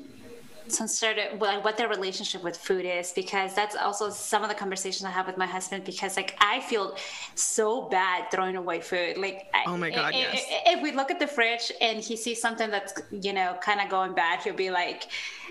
some 0.69 0.89
sort 0.89 1.19
of 1.19 1.41
like 1.41 1.65
what 1.65 1.77
their 1.77 1.89
relationship 1.89 2.43
with 2.43 2.57
food 2.57 2.85
is 2.85 3.13
because 3.13 3.55
that's 3.55 3.77
also 3.77 4.11
some 4.11 4.43
of 4.43 4.49
the 4.49 4.55
conversations 4.55 5.05
I 5.05 5.11
have 5.11 5.27
with 5.27 5.37
my 5.37 5.47
husband 5.47 5.85
because 5.85 6.17
like 6.17 6.37
I 6.41 6.61
feel 6.61 6.97
so 7.35 7.83
bad 7.89 8.31
throwing 8.31 8.57
away 8.57 8.81
food. 8.81 9.19
Like 9.19 9.47
oh 9.67 9.77
my 9.77 9.91
god 9.91 10.15
if, 10.15 10.35
yes. 10.35 10.47
if 10.67 10.83
we 10.83 10.93
look 10.93 11.11
at 11.11 11.19
the 11.19 11.27
fridge 11.27 11.73
and 11.81 12.01
he 12.01 12.17
sees 12.17 12.41
something 12.41 12.71
that's 12.71 12.95
you 13.11 13.33
know 13.33 13.57
kind 13.61 13.81
of 13.81 13.91
going 13.91 14.15
bad 14.15 14.43
he'll 14.43 14.55
be 14.55 14.71
like 14.71 15.09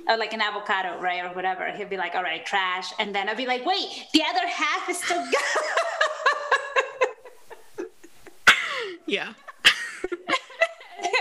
or 0.09 0.17
like 0.17 0.33
an 0.33 0.41
avocado 0.41 0.99
right 0.99 1.23
or 1.23 1.33
whatever. 1.35 1.71
He'll 1.71 1.87
be 1.87 1.97
like 1.97 2.15
all 2.15 2.23
right 2.23 2.45
trash. 2.45 2.91
And 2.97 3.13
then 3.13 3.29
I'll 3.29 3.35
be 3.35 3.45
like 3.45 3.65
wait 3.65 4.07
the 4.13 4.23
other 4.23 4.47
half 4.47 4.89
is 4.89 4.97
still 4.97 5.23
good 5.23 5.35
yeah 9.05 9.33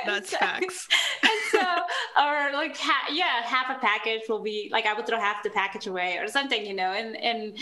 that's 0.07 0.35
facts. 0.35 0.89
and 1.23 1.31
so 1.51 1.61
or 2.23 2.53
like 2.53 2.77
ha- 2.77 3.09
yeah 3.13 3.43
half 3.43 3.75
a 3.75 3.79
package 3.81 4.23
will 4.29 4.43
be 4.43 4.69
like 4.73 4.87
i 4.87 4.93
would 4.93 5.07
throw 5.07 5.19
half 5.19 5.43
the 5.43 5.51
package 5.51 5.87
away 5.87 6.19
or 6.19 6.29
something 6.29 6.65
you 6.67 6.75
know 6.75 6.93
and 6.93 7.17
and 7.17 7.59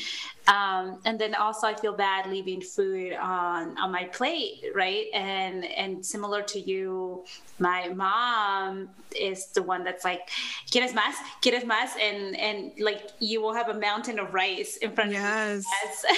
um, 0.48 0.98
and 1.04 1.18
then 1.18 1.34
also 1.34 1.66
i 1.66 1.74
feel 1.74 1.92
bad 1.92 2.28
leaving 2.28 2.60
food 2.60 3.12
on 3.12 3.76
on 3.78 3.92
my 3.92 4.04
plate 4.04 4.60
right? 4.74 5.06
And 5.14 5.64
and 5.64 6.04
similar 6.04 6.42
to 6.42 6.60
you 6.60 7.24
my 7.58 7.88
mom 7.88 8.88
is 9.18 9.46
the 9.48 9.62
one 9.62 9.84
that's 9.84 10.04
like 10.04 10.30
quieres 10.70 10.92
más? 10.92 11.14
Quieres 11.42 11.64
más? 11.64 11.90
And 12.00 12.36
and 12.36 12.72
like 12.78 13.10
you 13.18 13.40
will 13.42 13.54
have 13.54 13.68
a 13.68 13.78
mountain 13.78 14.18
of 14.18 14.32
rice 14.32 14.76
in 14.78 14.92
front 14.92 15.12
yes. 15.12 15.64
of 15.84 16.10
you 16.10 16.16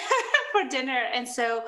for 0.53 0.69
dinner. 0.69 0.99
And 1.13 1.29
so 1.29 1.65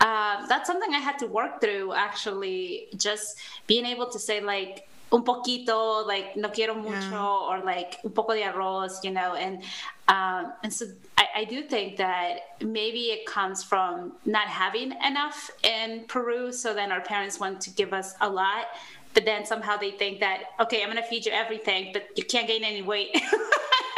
uh, 0.00 0.46
that's 0.46 0.66
something 0.66 0.94
I 0.94 0.98
had 0.98 1.18
to 1.18 1.26
work 1.26 1.60
through 1.60 1.92
actually, 1.92 2.88
just 2.96 3.38
being 3.66 3.84
able 3.84 4.08
to 4.10 4.18
say, 4.18 4.40
like, 4.40 4.88
un 5.12 5.24
poquito, 5.24 6.06
like 6.06 6.36
no 6.36 6.48
quiero 6.48 6.74
mucho, 6.74 7.10
yeah. 7.10 7.48
or 7.48 7.60
like 7.64 7.98
un 8.04 8.10
poco 8.10 8.32
de 8.32 8.42
arroz, 8.42 9.02
you 9.02 9.10
know, 9.10 9.34
and 9.34 9.62
um, 10.08 10.52
and 10.62 10.72
so 10.72 10.86
I, 11.18 11.26
I, 11.36 11.44
do 11.44 11.62
think 11.62 11.96
that 11.98 12.56
maybe 12.60 13.10
it 13.12 13.26
comes 13.26 13.62
from 13.62 14.12
not 14.24 14.48
having 14.48 14.92
enough 15.04 15.50
in 15.62 16.04
Peru, 16.08 16.52
so 16.52 16.74
then 16.74 16.90
our 16.90 17.00
parents 17.00 17.38
want 17.38 17.60
to 17.62 17.70
give 17.70 17.92
us 17.92 18.14
a 18.20 18.28
lot, 18.28 18.66
but 19.14 19.24
then 19.24 19.44
somehow 19.44 19.76
they 19.76 19.92
think 19.92 20.20
that 20.20 20.42
okay, 20.60 20.82
I'm 20.82 20.88
gonna 20.88 21.02
feed 21.02 21.26
you 21.26 21.32
everything, 21.32 21.90
but 21.92 22.06
you 22.16 22.24
can't 22.24 22.46
gain 22.46 22.64
any 22.64 22.82
weight. 22.82 23.10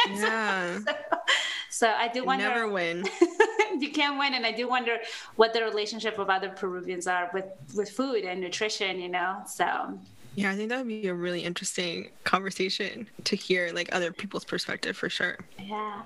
yeah. 0.08 0.78
So, 0.78 0.84
so, 0.84 0.94
I 1.80 2.08
do 2.08 2.24
wonder. 2.24 2.44
You 2.44 2.50
never 2.50 2.68
win. 2.68 3.04
you 3.78 3.90
can't 3.90 4.18
win, 4.18 4.34
and 4.34 4.44
I 4.44 4.52
do 4.52 4.68
wonder 4.68 4.98
what 5.36 5.52
the 5.52 5.62
relationship 5.62 6.18
of 6.18 6.28
other 6.28 6.50
Peruvians 6.50 7.06
are 7.06 7.30
with 7.32 7.46
with 7.74 7.90
food 7.90 8.24
and 8.24 8.40
nutrition. 8.40 9.00
You 9.00 9.08
know, 9.08 9.42
so 9.46 9.98
yeah, 10.34 10.50
I 10.50 10.56
think 10.56 10.70
that 10.70 10.78
would 10.78 10.88
be 10.88 11.08
a 11.08 11.14
really 11.14 11.44
interesting 11.44 12.10
conversation 12.24 13.08
to 13.24 13.36
hear 13.36 13.70
like 13.72 13.94
other 13.94 14.12
people's 14.12 14.44
perspective 14.44 14.96
for 14.96 15.10
sure. 15.10 15.36
Yeah. 15.58 16.02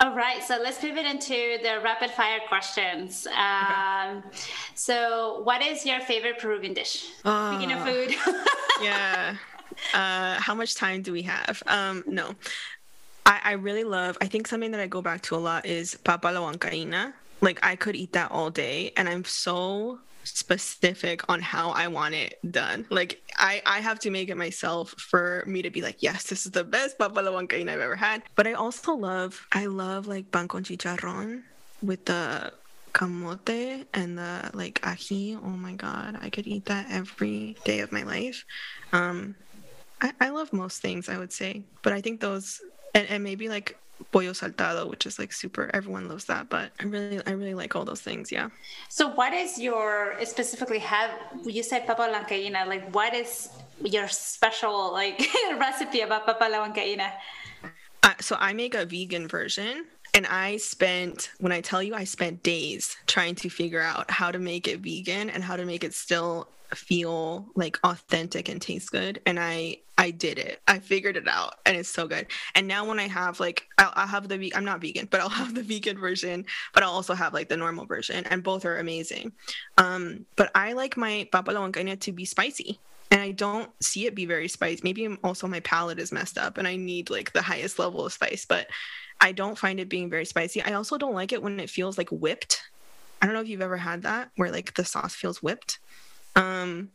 All 0.00 0.14
right. 0.14 0.42
So 0.42 0.58
let's 0.62 0.78
pivot 0.78 1.06
into 1.06 1.58
the 1.62 1.80
rapid 1.82 2.10
fire 2.10 2.40
questions. 2.48 3.26
Um, 3.28 4.18
okay. 4.18 4.38
So, 4.74 5.40
what 5.44 5.62
is 5.62 5.86
your 5.86 6.00
favorite 6.00 6.38
Peruvian 6.38 6.74
dish? 6.74 7.10
Uh, 7.24 7.56
Speaking 7.56 7.74
of 7.74 7.82
food. 7.84 8.14
yeah. 8.82 9.36
Uh, 9.94 10.34
how 10.38 10.54
much 10.54 10.74
time 10.74 11.00
do 11.00 11.12
we 11.12 11.22
have? 11.22 11.62
Um, 11.66 12.04
no. 12.06 12.34
I, 13.24 13.40
I 13.44 13.52
really 13.52 13.84
love, 13.84 14.18
I 14.20 14.26
think 14.26 14.46
something 14.46 14.72
that 14.72 14.80
I 14.80 14.86
go 14.86 15.02
back 15.02 15.22
to 15.22 15.36
a 15.36 15.38
lot 15.38 15.66
is 15.66 15.96
papa 16.04 16.28
la 16.28 16.40
huancaína. 16.40 17.12
Like, 17.40 17.58
I 17.62 17.76
could 17.76 17.96
eat 17.96 18.12
that 18.12 18.30
all 18.30 18.50
day, 18.50 18.92
and 18.96 19.08
I'm 19.08 19.24
so 19.24 19.98
specific 20.24 21.28
on 21.28 21.40
how 21.40 21.70
I 21.70 21.88
want 21.88 22.14
it 22.14 22.38
done. 22.50 22.86
Like 22.90 23.20
I, 23.38 23.62
I 23.66 23.80
have 23.80 23.98
to 24.00 24.10
make 24.10 24.28
it 24.28 24.36
myself 24.36 24.94
for 24.98 25.44
me 25.46 25.62
to 25.62 25.70
be 25.70 25.82
like, 25.82 26.02
yes, 26.02 26.24
this 26.24 26.46
is 26.46 26.52
the 26.52 26.64
best 26.64 26.98
papa 26.98 27.20
la 27.20 27.30
huancaína 27.30 27.70
I've 27.70 27.80
ever 27.80 27.96
had. 27.96 28.22
But 28.34 28.46
I 28.46 28.52
also 28.52 28.94
love, 28.94 29.46
I 29.52 29.66
love 29.66 30.06
like 30.06 30.30
pan 30.30 30.48
con 30.48 30.64
chicharrón 30.64 31.42
with 31.82 32.04
the 32.04 32.52
camote 32.92 33.86
and 33.94 34.18
the 34.18 34.50
like 34.54 34.80
ají. 34.82 35.36
Oh 35.42 35.56
my 35.56 35.72
god, 35.72 36.18
I 36.20 36.30
could 36.30 36.46
eat 36.46 36.66
that 36.66 36.86
every 36.90 37.56
day 37.64 37.80
of 37.80 37.92
my 37.92 38.02
life. 38.02 38.44
Um, 38.92 39.34
I, 40.00 40.12
I 40.20 40.28
love 40.30 40.52
most 40.52 40.82
things, 40.82 41.08
I 41.08 41.18
would 41.18 41.32
say, 41.32 41.62
but 41.82 41.92
I 41.92 42.00
think 42.00 42.20
those 42.20 42.60
and, 42.94 43.08
and 43.08 43.24
maybe 43.24 43.48
like 43.48 43.76
pollo 44.10 44.32
saltado, 44.32 44.88
which 44.88 45.06
is 45.06 45.18
like 45.18 45.32
super. 45.32 45.70
Everyone 45.72 46.08
loves 46.08 46.24
that, 46.26 46.48
but 46.48 46.72
I 46.80 46.84
really, 46.84 47.20
I 47.26 47.32
really 47.32 47.54
like 47.54 47.76
all 47.76 47.84
those 47.84 48.00
things. 48.00 48.32
Yeah. 48.32 48.48
So, 48.88 49.08
what 49.08 49.32
is 49.32 49.58
your 49.58 50.16
specifically 50.24 50.80
have? 50.80 51.10
You 51.44 51.62
said 51.62 51.86
papa 51.86 52.08
la 52.10 52.22
huancaína. 52.22 52.66
Like, 52.66 52.92
what 52.94 53.14
is 53.14 53.50
your 53.84 54.08
special 54.08 54.92
like 54.92 55.22
recipe 55.58 56.00
about 56.00 56.26
papa 56.26 56.48
la 56.50 56.66
huancaína? 56.66 57.12
Uh, 58.02 58.14
so 58.20 58.36
I 58.38 58.52
make 58.52 58.74
a 58.74 58.84
vegan 58.84 59.28
version. 59.28 59.86
And 60.14 60.26
I 60.26 60.58
spent, 60.58 61.30
when 61.38 61.52
I 61.52 61.62
tell 61.62 61.82
you, 61.82 61.94
I 61.94 62.04
spent 62.04 62.42
days 62.42 62.96
trying 63.06 63.34
to 63.36 63.48
figure 63.48 63.80
out 63.80 64.10
how 64.10 64.30
to 64.30 64.38
make 64.38 64.68
it 64.68 64.80
vegan 64.80 65.30
and 65.30 65.42
how 65.42 65.56
to 65.56 65.64
make 65.64 65.84
it 65.84 65.94
still 65.94 66.48
feel 66.74 67.46
like 67.54 67.78
authentic 67.84 68.48
and 68.48 68.60
taste 68.62 68.90
good 68.90 69.20
and 69.26 69.38
i 69.38 69.76
i 69.98 70.10
did 70.10 70.38
it 70.38 70.60
i 70.66 70.78
figured 70.78 71.16
it 71.16 71.28
out 71.28 71.56
and 71.66 71.76
it's 71.76 71.88
so 71.88 72.06
good 72.06 72.26
and 72.54 72.66
now 72.66 72.86
when 72.86 72.98
i 72.98 73.06
have 73.06 73.40
like 73.40 73.66
i'll, 73.78 73.92
I'll 73.94 74.06
have 74.06 74.28
the 74.28 74.52
i'm 74.54 74.64
not 74.64 74.80
vegan 74.80 75.08
but 75.10 75.20
i'll 75.20 75.28
have 75.42 75.54
the 75.54 75.62
vegan 75.62 75.98
version 75.98 76.44
but 76.72 76.82
i'll 76.82 76.90
also 76.90 77.14
have 77.14 77.34
like 77.34 77.48
the 77.48 77.56
normal 77.56 77.86
version 77.86 78.24
and 78.26 78.42
both 78.42 78.64
are 78.64 78.78
amazing 78.78 79.32
um 79.78 80.24
but 80.36 80.50
i 80.54 80.72
like 80.72 80.96
my 80.96 81.28
papa 81.30 81.52
to 81.52 82.12
be 82.12 82.24
spicy 82.24 82.78
and 83.12 83.20
I 83.20 83.32
don't 83.32 83.70
see 83.84 84.06
it 84.06 84.14
be 84.14 84.24
very 84.24 84.48
spicy. 84.48 84.80
Maybe 84.82 85.06
also 85.22 85.46
my 85.46 85.60
palate 85.60 85.98
is 85.98 86.12
messed 86.12 86.38
up 86.38 86.56
and 86.56 86.66
I 86.66 86.76
need 86.76 87.10
like 87.10 87.34
the 87.34 87.42
highest 87.42 87.78
level 87.78 88.06
of 88.06 88.12
spice, 88.14 88.46
but 88.46 88.68
I 89.20 89.32
don't 89.32 89.58
find 89.58 89.78
it 89.78 89.90
being 89.90 90.08
very 90.08 90.24
spicy. 90.24 90.62
I 90.62 90.72
also 90.72 90.96
don't 90.96 91.12
like 91.12 91.30
it 91.30 91.42
when 91.42 91.60
it 91.60 91.68
feels 91.68 91.98
like 91.98 92.08
whipped. 92.08 92.62
I 93.20 93.26
don't 93.26 93.34
know 93.34 93.42
if 93.42 93.48
you've 93.48 93.60
ever 93.60 93.76
had 93.76 94.02
that 94.02 94.30
where 94.36 94.50
like 94.50 94.72
the 94.74 94.84
sauce 94.86 95.14
feels 95.14 95.42
whipped. 95.42 95.78
Um, 96.36 96.90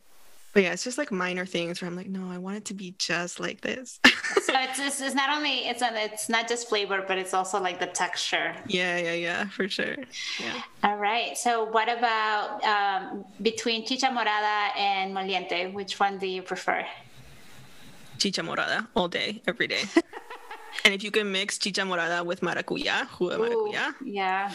but 0.58 0.62
yeah, 0.62 0.72
it's 0.72 0.82
just 0.82 0.98
like 0.98 1.12
minor 1.12 1.46
things 1.46 1.80
where 1.80 1.88
I'm 1.88 1.96
like, 1.96 2.08
no, 2.08 2.30
I 2.30 2.38
want 2.38 2.56
it 2.56 2.64
to 2.66 2.74
be 2.74 2.94
just 2.98 3.38
like 3.38 3.60
this. 3.60 4.00
so 4.42 4.52
it's, 4.56 4.78
it's, 4.78 5.00
it's 5.00 5.14
not 5.14 5.30
only 5.30 5.68
it's 5.68 5.82
it's 5.84 6.28
not 6.28 6.48
just 6.48 6.68
flavor, 6.68 7.04
but 7.06 7.18
it's 7.18 7.34
also 7.34 7.60
like 7.60 7.78
the 7.78 7.86
texture. 7.86 8.56
Yeah, 8.66 8.96
yeah, 8.98 9.12
yeah, 9.12 9.48
for 9.50 9.68
sure. 9.68 9.96
Yeah. 10.40 10.62
All 10.82 10.96
right. 10.96 11.36
So 11.36 11.64
what 11.64 11.88
about 11.88 12.64
um, 12.64 13.24
between 13.42 13.86
chicha 13.86 14.06
morada 14.06 14.76
and 14.76 15.14
moliente? 15.14 15.72
Which 15.72 16.00
one 16.00 16.18
do 16.18 16.26
you 16.26 16.42
prefer? 16.42 16.84
Chicha 18.18 18.40
morada 18.42 18.88
all 18.96 19.06
day, 19.06 19.42
every 19.46 19.68
day. 19.68 19.82
and 20.84 20.94
if 20.94 21.04
you 21.04 21.10
can 21.10 21.30
mix 21.30 21.58
chicha 21.58 21.82
morada 21.82 22.24
with 22.24 22.40
maracuya, 22.40 23.06
jugo 23.06 23.38
maracuya. 23.38 23.94
yeah. 24.02 24.50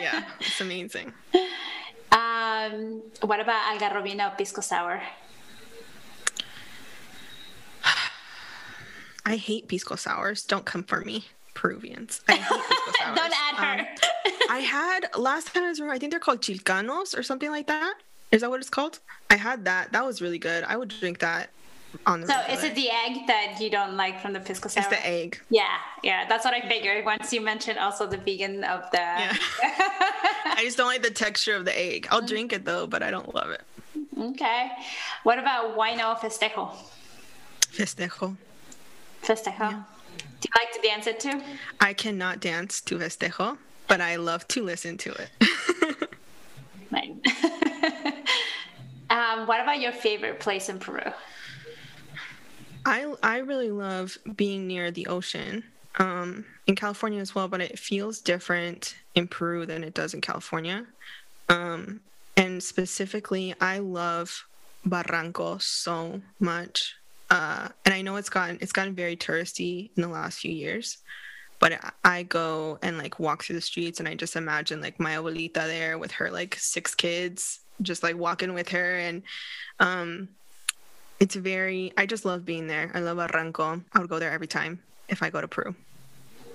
yeah, 0.00 0.24
it's 0.40 0.60
amazing. 0.60 1.12
Um, 2.12 3.02
what 3.20 3.40
about 3.40 3.78
algarrobina 3.78 4.32
or 4.32 4.36
pisco 4.36 4.60
sour? 4.60 5.02
I 9.26 9.36
hate 9.36 9.68
pisco 9.68 9.96
sours. 9.96 10.42
Don't 10.44 10.64
come 10.64 10.82
for 10.84 11.02
me, 11.02 11.26
Peruvians. 11.52 12.22
I 12.28 12.36
hate 12.36 12.62
pisco 12.68 12.92
sours. 12.98 13.16
Don't 13.16 13.34
add 13.34 13.54
her. 13.56 13.80
Um, 13.80 14.32
I 14.50 14.58
had 14.60 15.08
last 15.16 15.52
time 15.52 15.64
I 15.64 15.68
was 15.68 15.80
I 15.80 15.98
think 15.98 16.12
they're 16.12 16.20
called 16.20 16.40
chilcanos 16.40 17.16
or 17.16 17.22
something 17.22 17.50
like 17.50 17.66
that. 17.66 17.94
Is 18.32 18.40
that 18.40 18.50
what 18.50 18.60
it's 18.60 18.70
called? 18.70 19.00
I 19.30 19.36
had 19.36 19.64
that. 19.66 19.92
That 19.92 20.04
was 20.06 20.22
really 20.22 20.38
good. 20.38 20.64
I 20.64 20.76
would 20.76 20.88
drink 20.88 21.18
that 21.18 21.50
on 22.06 22.20
the 22.20 22.26
So 22.26 22.34
regular. 22.34 22.58
is 22.58 22.64
it 22.64 22.74
the 22.74 22.90
egg 22.90 23.26
that 23.26 23.60
you 23.60 23.70
don't 23.70 23.96
like 23.96 24.20
from 24.20 24.32
the 24.32 24.40
pisco 24.40 24.68
sour? 24.68 24.82
It's 24.82 24.88
the 24.88 25.06
egg. 25.06 25.40
Yeah, 25.50 25.66
yeah, 26.02 26.28
that's 26.28 26.44
what 26.44 26.54
I 26.54 26.60
figured. 26.68 27.04
Once 27.04 27.32
you 27.32 27.40
mentioned 27.40 27.78
also 27.78 28.06
the 28.06 28.18
vegan 28.18 28.64
of 28.64 28.90
the. 28.90 28.98
Yeah. 28.98 29.36
I 29.62 30.60
just 30.62 30.76
don't 30.76 30.86
like 30.86 31.02
the 31.02 31.10
texture 31.10 31.54
of 31.54 31.64
the 31.64 31.78
egg. 31.78 32.08
I'll 32.10 32.22
mm. 32.22 32.28
drink 32.28 32.52
it 32.52 32.64
though, 32.64 32.86
but 32.86 33.02
I 33.02 33.10
don't 33.10 33.34
love 33.34 33.50
it. 33.50 33.62
Okay. 34.18 34.70
What 35.22 35.38
about 35.38 35.76
huayno 35.76 36.16
festejo? 36.18 36.74
Festejo. 37.72 38.36
Festejo. 39.22 39.58
Yeah. 39.58 39.82
Do 40.40 40.48
you 40.48 40.64
like 40.64 40.72
to 40.72 40.88
dance 40.88 41.06
it 41.06 41.20
too? 41.20 41.40
I 41.80 41.92
cannot 41.92 42.40
dance 42.40 42.80
to 42.82 42.98
festejo, 42.98 43.58
but 43.86 44.00
I 44.00 44.16
love 44.16 44.46
to 44.48 44.62
listen 44.62 44.96
to 44.98 45.12
it. 45.12 46.10
right. 46.92 47.10
um, 49.10 49.46
what 49.46 49.60
about 49.60 49.80
your 49.80 49.92
favorite 49.92 50.40
place 50.40 50.68
in 50.68 50.78
Peru? 50.78 51.12
I 52.88 53.12
I 53.22 53.38
really 53.38 53.70
love 53.70 54.16
being 54.34 54.66
near 54.66 54.90
the 54.90 55.06
ocean. 55.08 55.62
Um, 55.98 56.44
in 56.66 56.76
California 56.76 57.20
as 57.20 57.34
well, 57.34 57.48
but 57.48 57.60
it 57.60 57.78
feels 57.78 58.20
different 58.20 58.94
in 59.16 59.26
Peru 59.26 59.66
than 59.66 59.82
it 59.82 59.94
does 59.94 60.14
in 60.14 60.20
California. 60.20 60.86
Um, 61.48 62.00
and 62.36 62.62
specifically, 62.62 63.52
I 63.60 63.78
love 63.78 64.46
Barranco 64.86 65.60
so 65.60 66.20
much. 66.38 66.94
Uh, 67.30 67.68
and 67.84 67.92
I 67.92 68.00
know 68.00 68.16
it's 68.16 68.30
gotten 68.30 68.58
it's 68.60 68.72
gotten 68.72 68.94
very 68.94 69.16
touristy 69.16 69.90
in 69.96 70.02
the 70.02 70.08
last 70.08 70.38
few 70.38 70.52
years, 70.52 70.98
but 71.58 71.72
I 72.04 72.22
go 72.22 72.78
and 72.80 72.96
like 72.96 73.18
walk 73.18 73.44
through 73.44 73.56
the 73.56 73.60
streets 73.60 73.98
and 73.98 74.08
I 74.08 74.14
just 74.14 74.36
imagine 74.36 74.80
like 74.80 74.98
my 74.98 75.16
abuelita 75.16 75.52
there 75.52 75.98
with 75.98 76.12
her 76.12 76.30
like 76.30 76.54
six 76.54 76.94
kids, 76.94 77.60
just 77.82 78.02
like 78.02 78.16
walking 78.16 78.54
with 78.54 78.68
her 78.70 78.94
and 78.98 79.22
um, 79.80 80.28
it's 81.20 81.34
very 81.34 81.92
I 81.96 82.06
just 82.06 82.24
love 82.24 82.44
being 82.44 82.66
there. 82.66 82.90
I 82.94 83.00
love 83.00 83.18
Barranco. 83.18 83.82
I 83.92 83.98
would 83.98 84.08
go 84.08 84.18
there 84.18 84.30
every 84.30 84.46
time 84.46 84.80
if 85.08 85.22
I 85.22 85.30
go 85.30 85.40
to 85.40 85.48
Peru. 85.48 85.74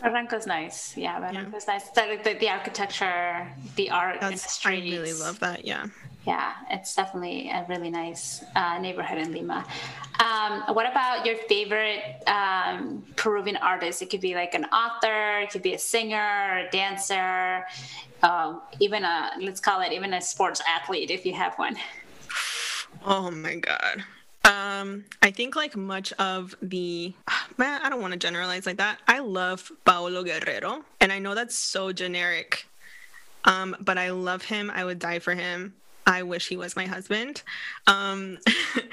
Barranco's 0.02 0.46
nice. 0.46 0.98
Yeah, 0.98 1.20
Barranco's 1.20 1.66
yeah. 1.66 1.74
nice. 1.74 1.90
The, 1.92 2.20
the, 2.24 2.34
the, 2.38 2.50
architecture, 2.50 3.48
the 3.78 3.90
art 3.90 4.20
That's, 4.20 4.32
in 4.32 4.36
the 4.36 4.50
streets. 4.50 4.82
I 4.82 4.98
really 4.98 5.14
love 5.14 5.40
that. 5.40 5.66
Yeah. 5.66 5.88
Yeah, 6.28 6.54
it's 6.70 6.96
definitely 6.96 7.50
a 7.50 7.66
really 7.68 7.90
nice 7.90 8.44
uh, 8.56 8.80
neighborhood 8.80 9.18
in 9.18 9.34
Lima. 9.34 9.66
Um, 10.20 10.74
what 10.74 10.90
about 10.90 11.26
your 11.26 11.36
favorite 11.36 12.24
um, 12.28 13.04
Peruvian 13.18 13.58
artist? 13.58 14.02
It 14.02 14.10
could 14.10 14.22
be 14.22 14.34
like 14.34 14.54
an 14.54 14.66
author, 14.66 15.40
it 15.40 15.50
could 15.50 15.62
be 15.62 15.74
a 15.74 15.80
singer, 15.80 16.66
a 16.66 16.70
dancer, 16.72 17.66
uh, 18.22 18.60
even 18.80 19.04
a 19.04 19.32
let's 19.42 19.60
call 19.60 19.82
it 19.82 19.92
even 19.92 20.14
a 20.14 20.22
sports 20.22 20.62
athlete 20.68 21.12
if 21.12 21.26
you 21.26 21.34
have 21.34 21.56
one. 21.56 21.76
Oh 23.06 23.30
my 23.32 23.56
god. 23.56 24.06
Um, 24.46 25.06
I 25.22 25.32
think 25.32 25.56
like 25.56 25.76
much 25.76 26.12
of 26.14 26.56
the 26.62 27.14
man, 27.58 27.82
I 27.82 27.90
don't 27.90 28.02
want 28.02 28.14
to 28.14 28.20
generalize 28.20 28.66
like 28.66 28.78
that. 28.78 29.00
I 29.08 29.20
love 29.20 29.72
Paolo 29.86 30.24
Guerrero, 30.24 30.84
and 31.00 31.12
I 31.12 31.20
know 31.20 31.36
that's 31.36 31.58
so 31.58 31.92
generic. 31.94 32.68
Um, 33.46 33.76
but 33.82 33.98
I 33.98 34.12
love 34.12 34.44
him. 34.44 34.72
I 34.74 34.86
would 34.86 35.00
die 35.00 35.20
for 35.20 35.34
him. 35.36 35.74
I 36.06 36.24
wish 36.24 36.48
he 36.48 36.58
was 36.58 36.76
my 36.76 36.86
husband. 36.86 37.44
Um, 37.88 38.38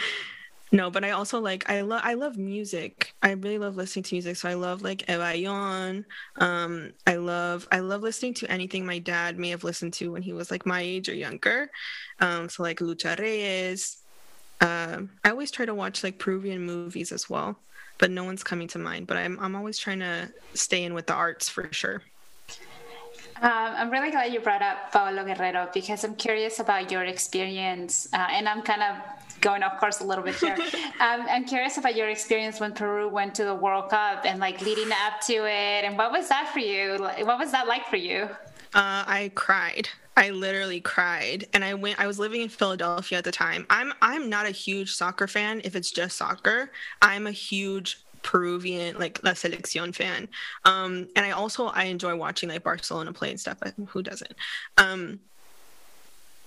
no, 0.72 0.90
but 0.90 1.04
I 1.04 1.10
also 1.10 1.40
like 1.40 1.68
I 1.68 1.80
love 1.80 2.02
I 2.04 2.14
love 2.14 2.36
music. 2.36 3.14
I 3.22 3.32
really 3.32 3.58
love 3.58 3.76
listening 3.76 4.04
to 4.04 4.14
music. 4.14 4.36
So 4.36 4.48
I 4.48 4.54
love 4.54 4.82
like 4.82 5.08
Eva 5.08 5.32
Ayllón. 5.34 6.04
Um, 6.36 6.92
I 7.06 7.16
love 7.16 7.66
I 7.72 7.80
love 7.80 8.02
listening 8.02 8.34
to 8.34 8.50
anything 8.50 8.86
my 8.86 8.98
dad 8.98 9.38
may 9.38 9.50
have 9.50 9.64
listened 9.64 9.92
to 9.94 10.12
when 10.12 10.22
he 10.22 10.32
was 10.32 10.50
like 10.50 10.66
my 10.66 10.80
age 10.80 11.08
or 11.08 11.14
younger. 11.14 11.70
Um, 12.20 12.48
so 12.48 12.62
like 12.62 12.78
Lucha 12.78 13.18
Reyes, 13.18 13.99
uh, 14.60 15.00
I 15.24 15.30
always 15.30 15.50
try 15.50 15.66
to 15.66 15.74
watch 15.74 16.04
like 16.04 16.18
Peruvian 16.18 16.64
movies 16.64 17.12
as 17.12 17.30
well, 17.30 17.58
but 17.98 18.10
no 18.10 18.24
one's 18.24 18.44
coming 18.44 18.68
to 18.68 18.78
mind. 18.78 19.06
But 19.06 19.16
I'm 19.16 19.38
I'm 19.40 19.56
always 19.56 19.78
trying 19.78 20.00
to 20.00 20.30
stay 20.54 20.84
in 20.84 20.94
with 20.94 21.06
the 21.06 21.14
arts 21.14 21.48
for 21.48 21.68
sure. 21.72 22.02
Um, 23.42 23.72
I'm 23.74 23.90
really 23.90 24.10
glad 24.10 24.34
you 24.34 24.40
brought 24.40 24.60
up 24.60 24.92
Paolo 24.92 25.24
Guerrero 25.24 25.70
because 25.72 26.04
I'm 26.04 26.14
curious 26.14 26.60
about 26.60 26.90
your 26.90 27.04
experience, 27.04 28.06
uh, 28.12 28.28
and 28.30 28.46
I'm 28.46 28.60
kind 28.60 28.82
of 28.82 28.96
going 29.40 29.62
off 29.62 29.80
course 29.80 30.00
a 30.00 30.04
little 30.04 30.22
bit 30.22 30.34
here. 30.34 30.52
um, 31.00 31.24
I'm 31.26 31.46
curious 31.46 31.78
about 31.78 31.96
your 31.96 32.10
experience 32.10 32.60
when 32.60 32.72
Peru 32.74 33.08
went 33.08 33.34
to 33.36 33.44
the 33.44 33.54
World 33.54 33.88
Cup 33.88 34.26
and 34.26 34.40
like 34.40 34.60
leading 34.60 34.90
up 34.92 35.22
to 35.22 35.46
it, 35.46 35.84
and 35.84 35.96
what 35.96 36.12
was 36.12 36.28
that 36.28 36.50
for 36.52 36.58
you? 36.58 36.98
What 37.00 37.38
was 37.38 37.50
that 37.52 37.66
like 37.66 37.86
for 37.86 37.96
you? 37.96 38.28
Uh, 38.74 39.04
I 39.06 39.32
cried. 39.34 39.88
I 40.20 40.30
literally 40.30 40.82
cried, 40.82 41.46
and 41.54 41.64
I 41.64 41.72
went. 41.72 41.98
I 41.98 42.06
was 42.06 42.18
living 42.18 42.42
in 42.42 42.50
Philadelphia 42.50 43.18
at 43.18 43.24
the 43.24 43.32
time. 43.32 43.66
I'm 43.70 43.94
I'm 44.02 44.28
not 44.28 44.44
a 44.44 44.50
huge 44.50 44.92
soccer 44.92 45.26
fan. 45.26 45.62
If 45.64 45.74
it's 45.74 45.90
just 45.90 46.18
soccer, 46.18 46.70
I'm 47.00 47.26
a 47.26 47.32
huge 47.32 48.04
Peruvian 48.22 48.98
like 48.98 49.18
La 49.24 49.30
Selección 49.30 49.94
fan. 49.94 50.28
Um, 50.66 51.08
and 51.16 51.24
I 51.24 51.30
also 51.30 51.68
I 51.68 51.84
enjoy 51.84 52.14
watching 52.16 52.50
like 52.50 52.62
Barcelona 52.62 53.14
play 53.14 53.30
and 53.30 53.40
stuff. 53.40 53.58
Who 53.88 54.02
doesn't? 54.02 54.34
Um, 54.76 55.20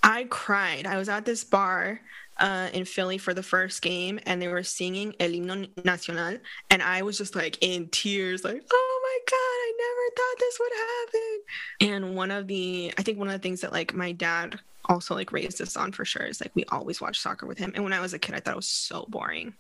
I 0.03 0.25
cried. 0.25 0.85
I 0.85 0.97
was 0.97 1.09
at 1.09 1.25
this 1.25 1.43
bar 1.43 1.99
uh, 2.37 2.69
in 2.73 2.85
Philly 2.85 3.17
for 3.17 3.33
the 3.33 3.41
first 3.41 3.81
game, 3.81 4.19
and 4.25 4.39
they 4.39 4.49
were 4.49 4.63
singing 4.63 5.15
El 5.19 5.29
Himno 5.29 5.67
Nacional, 5.83 6.37
and 6.69 6.83
I 6.83 7.01
was 7.01 7.17
just 7.17 7.35
like 7.35 7.57
in 7.61 7.87
tears, 7.89 8.43
like, 8.43 8.63
oh 8.71 8.99
my 9.13 9.19
god, 9.29 9.37
I 9.37 9.73
never 9.77 10.15
thought 10.15 10.39
this 10.39 10.59
would 10.59 10.71
happen. 10.89 12.05
And 12.05 12.15
one 12.15 12.31
of 12.31 12.47
the, 12.47 12.93
I 12.97 13.03
think 13.03 13.19
one 13.19 13.27
of 13.27 13.33
the 13.33 13.39
things 13.39 13.61
that 13.61 13.71
like 13.71 13.93
my 13.93 14.11
dad 14.11 14.59
also 14.85 15.15
like 15.15 15.31
raised 15.31 15.61
us 15.61 15.77
on 15.77 15.91
for 15.91 16.03
sure 16.03 16.23
is 16.23 16.41
like 16.41 16.51
we 16.55 16.65
always 16.65 16.99
watch 16.99 17.19
soccer 17.19 17.45
with 17.45 17.57
him. 17.57 17.71
And 17.75 17.83
when 17.83 17.93
I 17.93 18.01
was 18.01 18.13
a 18.13 18.19
kid, 18.19 18.35
I 18.35 18.39
thought 18.39 18.53
it 18.53 18.57
was 18.57 18.67
so 18.67 19.05
boring. 19.07 19.53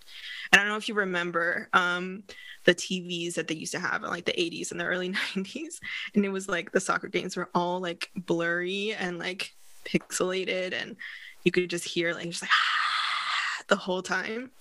And 0.51 0.59
I 0.59 0.63
don't 0.63 0.67
know 0.67 0.77
if 0.77 0.89
you 0.89 0.95
remember 0.95 1.69
um, 1.73 2.23
the 2.65 2.75
TVs 2.75 3.35
that 3.35 3.47
they 3.47 3.55
used 3.55 3.73
to 3.73 3.79
have 3.79 4.03
in 4.03 4.09
like 4.09 4.25
the 4.25 4.33
80s 4.33 4.71
and 4.71 4.79
the 4.79 4.85
early 4.85 5.09
90s, 5.35 5.79
and 6.15 6.25
it 6.25 6.29
was 6.29 6.49
like 6.49 6.71
the 6.71 6.79
soccer 6.79 7.07
games 7.07 7.37
were 7.37 7.49
all 7.53 7.79
like 7.79 8.09
blurry 8.15 8.93
and 8.93 9.19
like 9.19 9.53
pixelated 9.85 10.73
and 10.73 10.95
you 11.43 11.51
could 11.51 11.69
just 11.69 11.85
hear 11.85 12.13
like 12.13 12.29
just 12.29 12.41
like 12.41 12.51
the 13.67 13.75
whole 13.75 14.01
time. 14.01 14.51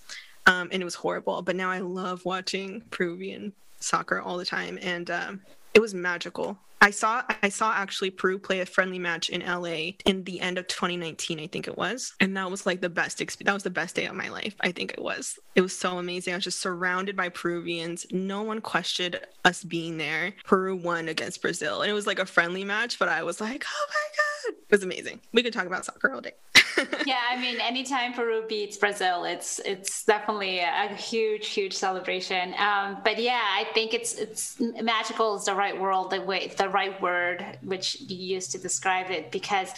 Um, 0.46 0.68
and 0.72 0.82
it 0.82 0.84
was 0.84 0.96
horrible. 0.96 1.40
But 1.42 1.54
now 1.54 1.70
I 1.70 1.78
love 1.78 2.24
watching 2.24 2.82
Peruvian 2.90 3.52
soccer 3.82 4.20
all 4.20 4.38
the 4.38 4.44
time, 4.44 4.78
and 4.82 5.10
um, 5.10 5.40
it 5.74 5.80
was 5.80 5.94
magical. 5.94 6.58
I 6.82 6.90
saw 6.90 7.22
I 7.44 7.48
saw 7.48 7.72
actually 7.72 8.10
Peru 8.10 8.40
play 8.40 8.58
a 8.58 8.66
friendly 8.66 8.98
match 8.98 9.28
in 9.28 9.40
LA 9.40 9.92
in 10.04 10.24
the 10.24 10.40
end 10.40 10.58
of 10.58 10.66
2019, 10.66 11.38
I 11.38 11.46
think 11.46 11.68
it 11.68 11.78
was, 11.78 12.12
and 12.18 12.36
that 12.36 12.50
was 12.50 12.66
like 12.66 12.80
the 12.80 12.88
best 12.88 13.20
experience. 13.20 13.46
That 13.46 13.54
was 13.54 13.62
the 13.62 13.70
best 13.70 13.94
day 13.94 14.06
of 14.06 14.16
my 14.16 14.28
life. 14.28 14.56
I 14.60 14.72
think 14.72 14.92
it 14.92 15.00
was. 15.00 15.38
It 15.54 15.60
was 15.60 15.78
so 15.78 15.98
amazing. 15.98 16.32
I 16.32 16.36
was 16.38 16.44
just 16.44 16.60
surrounded 16.60 17.16
by 17.16 17.28
Peruvians. 17.28 18.04
No 18.10 18.42
one 18.42 18.60
questioned 18.60 19.20
us 19.44 19.62
being 19.62 19.96
there. 19.96 20.34
Peru 20.44 20.74
won 20.74 21.06
against 21.08 21.40
Brazil, 21.40 21.82
and 21.82 21.90
it 21.90 21.94
was 21.94 22.08
like 22.08 22.18
a 22.18 22.26
friendly 22.26 22.64
match. 22.64 22.98
But 22.98 23.08
I 23.08 23.22
was 23.22 23.40
like, 23.40 23.64
oh 23.64 23.86
my 23.88 24.50
god, 24.50 24.56
it 24.68 24.72
was 24.72 24.82
amazing. 24.82 25.20
We 25.32 25.44
could 25.44 25.52
talk 25.52 25.66
about 25.66 25.84
soccer 25.84 26.12
all 26.12 26.20
day. 26.20 26.32
yeah, 27.06 27.20
I 27.30 27.40
mean, 27.40 27.60
anytime 27.60 28.12
Peru 28.12 28.44
beats 28.48 28.76
Brazil, 28.76 29.24
it's 29.24 29.58
it's 29.60 30.04
definitely 30.04 30.60
a 30.60 30.88
huge, 30.94 31.48
huge 31.48 31.72
celebration. 31.74 32.54
Um, 32.58 32.98
but 33.04 33.20
yeah, 33.20 33.40
I 33.42 33.66
think 33.74 33.94
it's 33.94 34.14
it's 34.14 34.60
magical 34.60 35.36
is 35.36 35.44
the 35.44 35.54
right 35.54 35.78
word, 35.78 36.10
the 36.10 36.20
way 36.20 36.52
the 36.56 36.68
right 36.68 37.00
word 37.00 37.58
which 37.62 38.00
you 38.00 38.16
used 38.16 38.52
to 38.52 38.58
describe 38.58 39.10
it 39.10 39.30
because 39.30 39.72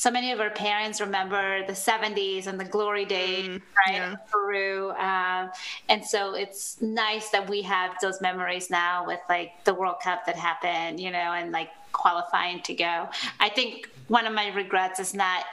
so 0.00 0.10
many 0.10 0.32
of 0.32 0.40
our 0.40 0.48
parents 0.48 0.98
remember 0.98 1.62
the 1.66 1.74
70s 1.74 2.46
and 2.46 2.58
the 2.58 2.64
glory 2.64 3.04
days, 3.04 3.46
mm, 3.48 3.60
right, 3.86 3.96
yeah. 3.96 4.16
Peru. 4.30 4.92
Um, 4.92 5.50
and 5.90 6.02
so 6.02 6.34
it's 6.34 6.80
nice 6.80 7.28
that 7.28 7.50
we 7.50 7.60
have 7.62 7.96
those 8.00 8.18
memories 8.22 8.70
now 8.70 9.06
with 9.06 9.20
like 9.28 9.62
the 9.64 9.74
World 9.74 9.96
Cup 10.02 10.24
that 10.24 10.36
happened, 10.36 11.00
you 11.00 11.10
know, 11.10 11.18
and 11.18 11.52
like 11.52 11.68
qualifying 11.92 12.62
to 12.62 12.74
go. 12.74 13.10
I 13.40 13.50
think 13.50 13.90
one 14.08 14.26
of 14.26 14.32
my 14.32 14.48
regrets 14.54 15.00
is 15.00 15.12
not 15.12 15.44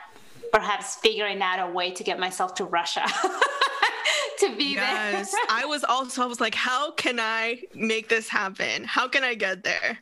perhaps 0.52 0.96
figuring 0.96 1.42
out 1.42 1.60
a 1.60 1.72
way 1.72 1.92
to 1.92 2.04
get 2.04 2.20
myself 2.20 2.56
to 2.56 2.66
Russia. 2.66 3.06
to 4.40 4.56
be 4.56 4.74
yes. 4.76 5.32
there. 5.32 5.42
I 5.50 5.66
was 5.66 5.84
also 5.84 6.24
I 6.24 6.26
was 6.26 6.40
like, 6.40 6.56
how 6.56 6.92
can 6.92 7.20
I 7.20 7.64
make 7.74 8.10
this 8.10 8.30
happen? 8.30 8.84
How 8.84 9.08
can 9.08 9.24
I 9.24 9.34
get 9.34 9.64
there? 9.64 10.00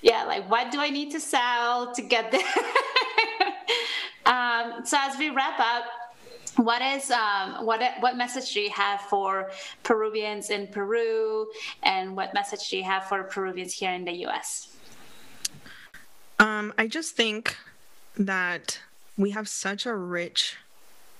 Yeah, 0.00 0.24
like 0.24 0.48
what 0.50 0.70
do 0.70 0.80
I 0.80 0.90
need 0.90 1.10
to 1.12 1.20
sell 1.20 1.92
to 1.94 2.02
get 2.02 2.30
there? 2.30 2.40
um, 4.26 4.84
so 4.84 4.96
as 5.00 5.18
we 5.18 5.30
wrap 5.30 5.58
up, 5.58 5.84
what 6.56 6.82
is 6.82 7.10
um, 7.10 7.64
what 7.64 7.80
what 8.00 8.16
message 8.16 8.52
do 8.52 8.60
you 8.60 8.70
have 8.70 9.00
for 9.02 9.50
Peruvians 9.82 10.50
in 10.50 10.66
Peru, 10.66 11.48
and 11.82 12.14
what 12.14 12.34
message 12.34 12.68
do 12.68 12.76
you 12.76 12.84
have 12.84 13.04
for 13.04 13.24
Peruvians 13.24 13.72
here 13.72 13.90
in 13.90 14.04
the 14.04 14.12
U.S.? 14.26 14.76
Um, 16.38 16.74
I 16.76 16.86
just 16.86 17.16
think 17.16 17.56
that 18.18 18.80
we 19.16 19.30
have 19.30 19.48
such 19.48 19.86
a 19.86 19.94
rich 19.94 20.56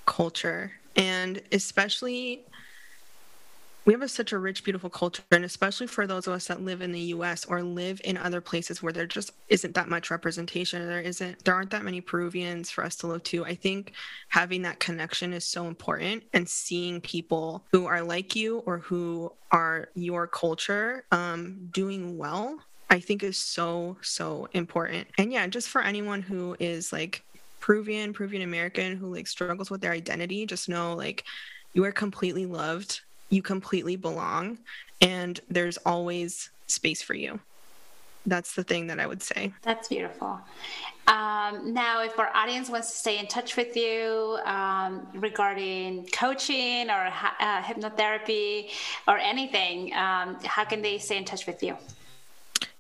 culture 0.07 0.72
and 0.97 1.40
especially 1.53 2.45
we 3.84 3.93
have 3.93 4.03
a, 4.03 4.09
such 4.09 4.32
a 4.32 4.38
rich 4.38 4.62
beautiful 4.62 4.90
culture 4.90 5.22
and 5.30 5.45
especially 5.45 5.86
for 5.86 6.07
those 6.07 6.26
of 6.26 6.32
us 6.32 6.47
that 6.47 6.62
live 6.62 6.82
in 6.82 6.93
the 6.93 7.01
us 7.01 7.45
or 7.45 7.62
live 7.62 8.01
in 8.05 8.16
other 8.16 8.40
places 8.40 8.82
where 8.82 8.93
there 8.93 9.07
just 9.07 9.32
isn't 9.49 9.74
that 9.74 9.88
much 9.88 10.11
representation 10.11 10.86
there 10.86 11.01
isn't 11.01 11.45
there 11.45 11.55
aren't 11.55 11.70
that 11.70 11.84
many 11.84 12.01
peruvians 12.01 12.70
for 12.70 12.84
us 12.84 12.97
to 12.97 13.07
look 13.07 13.22
to 13.24 13.45
i 13.45 13.55
think 13.55 13.93
having 14.28 14.62
that 14.62 14.78
connection 14.80 15.32
is 15.32 15.45
so 15.45 15.66
important 15.66 16.22
and 16.32 16.49
seeing 16.49 17.01
people 17.01 17.64
who 17.72 17.86
are 17.86 18.03
like 18.03 18.34
you 18.34 18.59
or 18.59 18.78
who 18.78 19.32
are 19.51 19.88
your 19.95 20.26
culture 20.26 21.05
um, 21.12 21.68
doing 21.72 22.16
well 22.16 22.59
i 22.90 22.99
think 22.99 23.22
is 23.22 23.36
so 23.36 23.97
so 24.01 24.49
important. 24.53 25.07
And 25.18 25.32
yeah 25.32 25.47
just 25.47 25.68
for 25.68 25.82
anyone 25.82 26.22
who 26.22 26.57
is 26.59 26.93
like 26.93 27.22
Peruvian, 27.62 28.12
Peruvian 28.12 28.42
American 28.42 28.96
who 28.96 29.14
like 29.14 29.26
struggles 29.26 29.70
with 29.70 29.80
their 29.80 29.92
identity, 29.92 30.44
just 30.44 30.68
know 30.68 30.94
like 30.94 31.24
you 31.72 31.84
are 31.84 31.92
completely 31.92 32.44
loved, 32.44 33.00
you 33.30 33.40
completely 33.40 33.96
belong, 33.96 34.58
and 35.00 35.40
there's 35.48 35.78
always 35.78 36.50
space 36.66 37.00
for 37.00 37.14
you. 37.14 37.40
That's 38.26 38.54
the 38.54 38.64
thing 38.64 38.88
that 38.88 39.00
I 39.00 39.06
would 39.06 39.22
say. 39.22 39.52
That's 39.62 39.88
beautiful. 39.88 40.38
Um, 41.06 41.72
now, 41.72 42.02
if 42.02 42.18
our 42.18 42.30
audience 42.34 42.68
wants 42.68 42.90
to 42.90 42.96
stay 42.96 43.18
in 43.18 43.26
touch 43.26 43.56
with 43.56 43.76
you 43.76 44.38
um, 44.44 45.06
regarding 45.14 46.06
coaching 46.06 46.90
or 46.90 47.12
uh, 47.40 47.62
hypnotherapy 47.62 48.70
or 49.08 49.18
anything, 49.18 49.92
um, 49.94 50.36
how 50.44 50.64
can 50.64 50.82
they 50.82 50.98
stay 50.98 51.16
in 51.16 51.24
touch 51.24 51.46
with 51.46 51.62
you? 51.62 51.76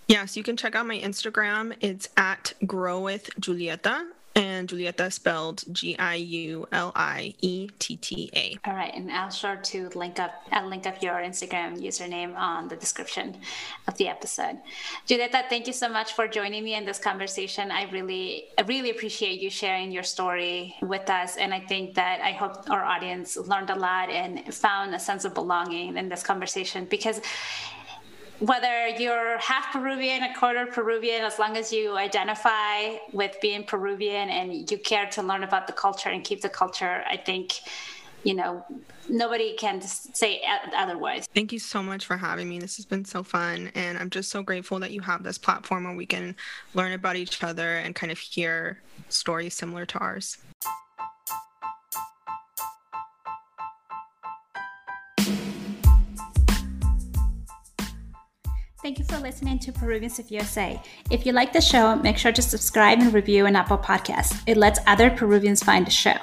Yes, 0.06 0.36
you 0.36 0.42
can 0.42 0.56
check 0.56 0.74
out 0.74 0.86
my 0.86 0.98
Instagram. 0.98 1.74
It's 1.80 2.08
at 2.16 2.52
Grow 2.66 3.00
with 3.00 3.30
Giulietta 3.40 4.06
and 4.34 4.68
Giulietta 4.68 5.10
spelled 5.10 5.64
G 5.72 5.96
I 5.98 6.14
U 6.14 6.66
L 6.72 6.92
I 6.94 7.34
E 7.40 7.68
T 7.78 7.96
T 7.96 8.30
A. 8.34 8.58
All 8.68 8.74
right, 8.74 8.92
and 8.94 9.10
I'll 9.10 9.30
sure 9.30 9.56
to 9.56 9.88
link 9.94 10.18
up 10.18 10.32
I'll 10.50 10.68
link 10.68 10.86
up 10.86 11.02
your 11.02 11.14
Instagram 11.14 11.80
username 11.80 12.36
on 12.36 12.68
the 12.68 12.76
description 12.76 13.36
of 13.88 13.96
the 13.96 14.08
episode. 14.08 14.58
Giulietta, 15.06 15.44
thank 15.48 15.66
you 15.66 15.72
so 15.72 15.88
much 15.88 16.12
for 16.12 16.26
joining 16.28 16.64
me 16.64 16.74
in 16.74 16.84
this 16.84 16.98
conversation. 16.98 17.70
I 17.70 17.90
really 17.90 18.46
I 18.58 18.62
really 18.62 18.90
appreciate 18.90 19.40
you 19.40 19.50
sharing 19.50 19.92
your 19.92 20.02
story 20.02 20.74
with 20.82 21.08
us, 21.10 21.36
and 21.36 21.52
I 21.52 21.60
think 21.60 21.94
that 21.94 22.20
I 22.22 22.32
hope 22.32 22.70
our 22.70 22.84
audience 22.84 23.36
learned 23.36 23.70
a 23.70 23.76
lot 23.76 24.10
and 24.10 24.54
found 24.54 24.94
a 24.94 24.98
sense 24.98 25.24
of 25.24 25.34
belonging 25.34 25.96
in 25.96 26.08
this 26.08 26.22
conversation 26.22 26.86
because 26.86 27.20
whether 28.42 28.88
you're 28.88 29.38
half 29.38 29.72
Peruvian, 29.72 30.24
a 30.24 30.34
quarter 30.34 30.66
Peruvian, 30.66 31.22
as 31.22 31.38
long 31.38 31.56
as 31.56 31.72
you 31.72 31.96
identify 31.96 32.96
with 33.12 33.36
being 33.40 33.62
Peruvian 33.62 34.28
and 34.30 34.68
you 34.68 34.78
care 34.78 35.06
to 35.10 35.22
learn 35.22 35.44
about 35.44 35.68
the 35.68 35.72
culture 35.72 36.08
and 36.08 36.24
keep 36.24 36.40
the 36.40 36.48
culture, 36.48 37.04
I 37.08 37.16
think, 37.16 37.60
you 38.24 38.34
know, 38.34 38.64
nobody 39.08 39.54
can 39.54 39.80
say 39.80 40.42
otherwise. 40.76 41.28
Thank 41.32 41.52
you 41.52 41.60
so 41.60 41.84
much 41.84 42.04
for 42.04 42.16
having 42.16 42.48
me. 42.48 42.58
This 42.58 42.76
has 42.78 42.84
been 42.84 43.04
so 43.04 43.22
fun. 43.22 43.70
And 43.76 43.96
I'm 43.96 44.10
just 44.10 44.28
so 44.28 44.42
grateful 44.42 44.80
that 44.80 44.90
you 44.90 45.02
have 45.02 45.22
this 45.22 45.38
platform 45.38 45.84
where 45.84 45.94
we 45.94 46.06
can 46.06 46.34
learn 46.74 46.92
about 46.92 47.14
each 47.14 47.44
other 47.44 47.76
and 47.76 47.94
kind 47.94 48.10
of 48.10 48.18
hear 48.18 48.80
stories 49.08 49.54
similar 49.54 49.86
to 49.86 49.98
ours. 49.98 50.38
Thank 58.82 58.98
you 58.98 59.04
for 59.04 59.18
listening 59.18 59.60
to 59.60 59.70
Peruvians 59.70 60.18
of 60.18 60.28
USA. 60.32 60.80
If 61.08 61.24
you 61.24 61.30
like 61.30 61.52
the 61.52 61.60
show, 61.60 61.94
make 61.94 62.18
sure 62.18 62.32
to 62.32 62.42
subscribe 62.42 62.98
and 62.98 63.14
review 63.14 63.46
on 63.46 63.54
Apple 63.54 63.78
Podcasts. 63.78 64.42
It 64.48 64.56
lets 64.56 64.80
other 64.88 65.08
Peruvians 65.08 65.62
find 65.62 65.86
the 65.86 65.92
show. 65.92 66.16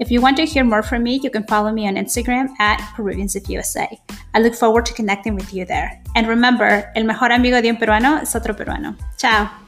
If 0.00 0.10
you 0.10 0.22
want 0.22 0.38
to 0.38 0.46
hear 0.46 0.64
more 0.64 0.82
from 0.82 1.02
me, 1.02 1.20
you 1.22 1.28
can 1.28 1.44
follow 1.44 1.70
me 1.70 1.86
on 1.86 1.96
Instagram 1.96 2.48
at 2.60 2.78
Peruvians 2.96 3.36
of 3.36 3.46
USA. 3.50 3.86
I 4.32 4.38
look 4.38 4.54
forward 4.54 4.86
to 4.86 4.94
connecting 4.94 5.34
with 5.34 5.52
you 5.52 5.66
there. 5.66 6.02
And 6.16 6.26
remember, 6.26 6.90
el 6.96 7.04
mejor 7.04 7.30
amigo 7.30 7.60
de 7.60 7.68
un 7.68 7.76
peruano 7.76 8.22
es 8.22 8.34
otro 8.34 8.54
peruano. 8.54 8.96
Ciao. 9.18 9.67